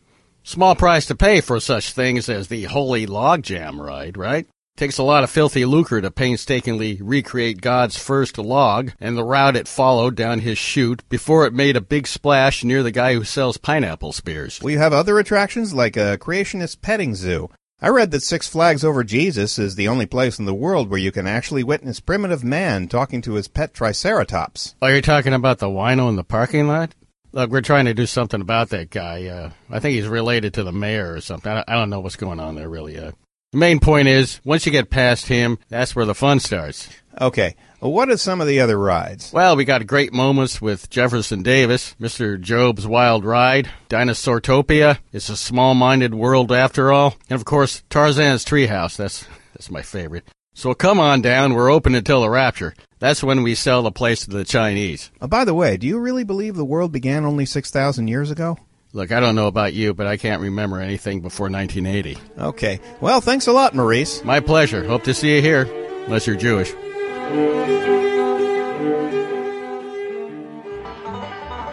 Small 0.43 0.75
price 0.75 1.05
to 1.05 1.15
pay 1.15 1.39
for 1.39 1.61
such 1.61 1.93
things 1.93 2.27
as 2.27 2.49
the 2.49 2.63
Holy 2.63 3.07
Logjam 3.07 3.79
ride, 3.79 4.17
right? 4.17 4.47
Takes 4.75 4.97
a 4.97 5.03
lot 5.03 5.23
of 5.23 5.29
filthy 5.29 5.65
lucre 5.65 6.01
to 6.01 6.09
painstakingly 6.09 6.99
recreate 6.99 7.61
God's 7.61 7.95
first 7.95 8.39
log 8.39 8.91
and 8.99 9.15
the 9.15 9.23
route 9.23 9.55
it 9.55 9.67
followed 9.67 10.15
down 10.15 10.39
his 10.39 10.57
chute 10.57 11.07
before 11.09 11.45
it 11.45 11.53
made 11.53 11.75
a 11.75 11.81
big 11.81 12.07
splash 12.07 12.63
near 12.63 12.81
the 12.81 12.89
guy 12.89 13.13
who 13.13 13.23
sells 13.23 13.57
pineapple 13.57 14.13
spears. 14.13 14.59
We 14.63 14.73
have 14.73 14.91
other 14.91 15.19
attractions 15.19 15.75
like 15.75 15.95
a 15.95 16.17
creationist 16.17 16.81
petting 16.81 17.13
zoo? 17.13 17.51
I 17.83 17.89
read 17.89 18.09
that 18.11 18.23
Six 18.23 18.47
Flags 18.47 18.83
Over 18.83 19.03
Jesus 19.03 19.59
is 19.59 19.75
the 19.75 19.89
only 19.89 20.07
place 20.07 20.39
in 20.39 20.45
the 20.45 20.55
world 20.55 20.89
where 20.89 20.99
you 20.99 21.11
can 21.11 21.27
actually 21.27 21.63
witness 21.63 21.99
primitive 21.99 22.43
man 22.43 22.87
talking 22.87 23.21
to 23.23 23.33
his 23.33 23.47
pet 23.47 23.75
triceratops. 23.75 24.73
Oh, 24.81 24.87
you're 24.87 25.01
talking 25.01 25.33
about 25.33 25.59
the 25.59 25.67
wino 25.67 26.09
in 26.09 26.15
the 26.15 26.23
parking 26.23 26.67
lot? 26.67 26.95
Look, 27.31 27.51
we're 27.51 27.61
trying 27.61 27.85
to 27.85 27.93
do 27.93 28.07
something 28.07 28.41
about 28.41 28.69
that 28.69 28.89
guy. 28.89 29.27
Uh, 29.27 29.51
I 29.69 29.79
think 29.79 29.95
he's 29.95 30.07
related 30.07 30.55
to 30.55 30.63
the 30.63 30.71
mayor 30.71 31.13
or 31.13 31.21
something. 31.21 31.51
I 31.51 31.63
I 31.67 31.75
don't 31.75 31.91
know 31.91 31.99
what's 31.99 32.15
going 32.15 32.39
on 32.39 32.55
there, 32.55 32.69
really. 32.69 32.97
Uh, 32.97 33.11
the 33.53 33.59
main 33.59 33.79
point 33.79 34.07
is, 34.07 34.41
once 34.43 34.65
you 34.65 34.71
get 34.71 34.89
past 34.89 35.27
him, 35.27 35.59
that's 35.69 35.95
where 35.95 36.07
the 36.07 36.15
fun 36.15 36.39
starts. 36.39 36.89
Okay, 37.21 37.55
what 37.79 38.09
are 38.09 38.17
some 38.17 38.41
of 38.41 38.47
the 38.47 38.59
other 38.59 38.79
rides? 38.79 39.31
Well, 39.31 39.55
we 39.55 39.63
got 39.63 39.85
great 39.85 40.11
moments 40.11 40.59
with 40.59 40.89
Jefferson 40.89 41.43
Davis, 41.43 41.95
Mr. 42.01 42.41
Job's 42.41 42.87
Wild 42.87 43.23
Ride, 43.23 43.69
Dinosaurtopia, 43.89 44.97
It's 45.11 45.29
a 45.29 45.37
Small-Minded 45.37 46.15
World 46.15 46.51
After 46.51 46.91
All, 46.91 47.15
and 47.29 47.39
of 47.39 47.45
course, 47.45 47.83
Tarzan's 47.91 48.43
Treehouse. 48.43 48.95
That's, 48.97 49.27
that's 49.53 49.69
my 49.69 49.83
favorite. 49.83 50.23
So 50.55 50.73
come 50.73 50.99
on 50.99 51.21
down, 51.21 51.53
we're 51.53 51.71
open 51.71 51.93
until 51.93 52.21
the 52.21 52.31
rapture. 52.31 52.73
That's 52.97 53.23
when 53.23 53.43
we 53.43 53.53
sell 53.53 53.83
the 53.83 53.91
place 53.91 54.25
to 54.25 54.31
the 54.31 54.45
Chinese. 54.45 55.11
Uh, 55.21 55.27
by 55.27 55.45
the 55.45 55.53
way, 55.53 55.77
do 55.77 55.85
you 55.85 55.99
really 55.99 56.23
believe 56.23 56.55
the 56.55 56.65
world 56.65 56.91
began 56.91 57.23
only 57.23 57.45
6,000 57.45 58.07
years 58.07 58.31
ago? 58.31 58.57
Look, 58.95 59.11
I 59.11 59.19
don't 59.19 59.33
know 59.33 59.47
about 59.47 59.73
you, 59.73 59.95
but 59.95 60.05
I 60.05 60.17
can't 60.17 60.39
remember 60.39 60.79
anything 60.79 61.21
before 61.21 61.49
1980. 61.49 62.15
Okay. 62.37 62.79
Well, 63.01 63.21
thanks 63.21 63.47
a 63.47 63.51
lot, 63.51 63.73
Maurice. 63.73 64.23
My 64.23 64.39
pleasure. 64.39 64.85
Hope 64.85 65.03
to 65.05 65.15
see 65.15 65.35
you 65.35 65.41
here, 65.41 65.63
unless 66.05 66.27
you're 66.27 66.35
Jewish. 66.35 66.71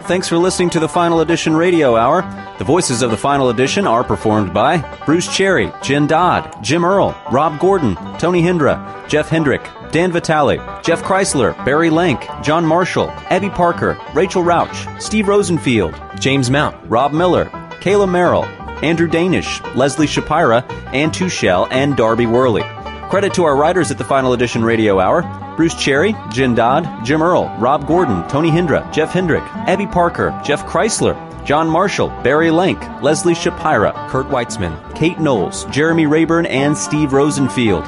Thanks 0.07 0.27
for 0.27 0.37
listening 0.37 0.71
to 0.71 0.79
the 0.79 0.89
Final 0.89 1.21
Edition 1.21 1.55
Radio 1.55 1.95
Hour. 1.95 2.23
The 2.57 2.63
voices 2.63 3.03
of 3.03 3.11
the 3.11 3.17
Final 3.17 3.49
Edition 3.49 3.85
are 3.85 4.03
performed 4.03 4.51
by 4.51 4.79
Bruce 5.05 5.27
Cherry, 5.33 5.71
Jen 5.83 6.07
Dodd, 6.07 6.63
Jim 6.63 6.83
Earl, 6.83 7.15
Rob 7.31 7.59
Gordon, 7.59 7.95
Tony 8.17 8.41
Hendra, 8.41 9.07
Jeff 9.07 9.29
Hendrick, 9.29 9.61
Dan 9.91 10.11
Vitale, 10.11 10.57
Jeff 10.83 11.03
Kreisler, 11.03 11.53
Barry 11.65 11.89
Lank, 11.89 12.25
John 12.41 12.65
Marshall, 12.65 13.09
Abby 13.29 13.49
Parker, 13.49 13.97
Rachel 14.13 14.43
Rauch, 14.43 15.01
Steve 15.01 15.27
Rosenfield, 15.27 15.93
James 16.19 16.49
Mount, 16.49 16.75
Rob 16.89 17.11
Miller, 17.11 17.45
Kayla 17.81 18.09
Merrill, 18.09 18.45
Andrew 18.83 19.07
Danish, 19.07 19.61
Leslie 19.75 20.07
Shapira, 20.07 20.63
Ann 20.93 21.11
Tushell, 21.11 21.67
and 21.71 21.97
Darby 21.97 22.25
Worley. 22.25 22.63
Credit 23.09 23.33
to 23.33 23.43
our 23.43 23.57
writers 23.57 23.91
at 23.91 23.97
the 23.97 24.05
Final 24.05 24.31
Edition 24.31 24.63
Radio 24.63 24.99
Hour 24.99 25.23
Bruce 25.57 25.75
Cherry, 25.75 26.15
Jen 26.31 26.55
Dodd, 26.55 27.05
Jim 27.05 27.21
Earl, 27.21 27.53
Rob 27.59 27.85
Gordon, 27.85 28.27
Tony 28.29 28.49
Hendra, 28.49 28.89
Jeff 28.93 29.11
Hendrick, 29.11 29.43
Abby 29.67 29.85
Parker, 29.85 30.39
Jeff 30.43 30.65
Kreisler, 30.65 31.15
John 31.45 31.67
Marshall, 31.67 32.09
Barry 32.23 32.51
Lank, 32.51 32.79
Leslie 33.01 33.33
Shapira, 33.33 33.93
Kurt 34.09 34.27
Weitzman, 34.27 34.95
Kate 34.95 35.19
Knowles, 35.19 35.65
Jeremy 35.65 36.05
Rayburn, 36.05 36.45
and 36.45 36.77
Steve 36.77 37.13
Rosenfield. 37.13 37.83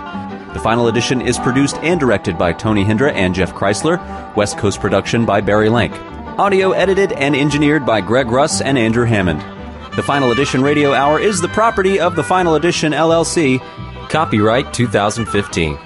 The 0.53 0.59
final 0.59 0.87
edition 0.87 1.19
is 1.21 1.39
produced 1.39 1.77
and 1.77 1.99
directed 1.99 2.37
by 2.37 2.53
Tony 2.53 2.83
Hendra 2.83 3.11
and 3.13 3.33
Jeff 3.33 3.53
Kreisler, 3.53 4.35
West 4.35 4.57
Coast 4.57 4.79
production 4.79 5.25
by 5.25 5.41
Barry 5.41 5.69
Lank. 5.69 5.93
Audio 6.39 6.71
edited 6.71 7.11
and 7.13 7.35
engineered 7.35 7.85
by 7.85 8.01
Greg 8.01 8.31
Russ 8.31 8.61
and 8.61 8.77
Andrew 8.77 9.05
Hammond. 9.05 9.41
The 9.95 10.03
Final 10.03 10.31
Edition 10.31 10.61
Radio 10.63 10.93
Hour 10.93 11.19
is 11.19 11.41
the 11.41 11.47
property 11.49 11.99
of 11.99 12.15
the 12.15 12.23
Final 12.23 12.55
Edition 12.55 12.91
LLC. 12.91 13.59
Copyright 14.09 14.73
2015. 14.73 15.77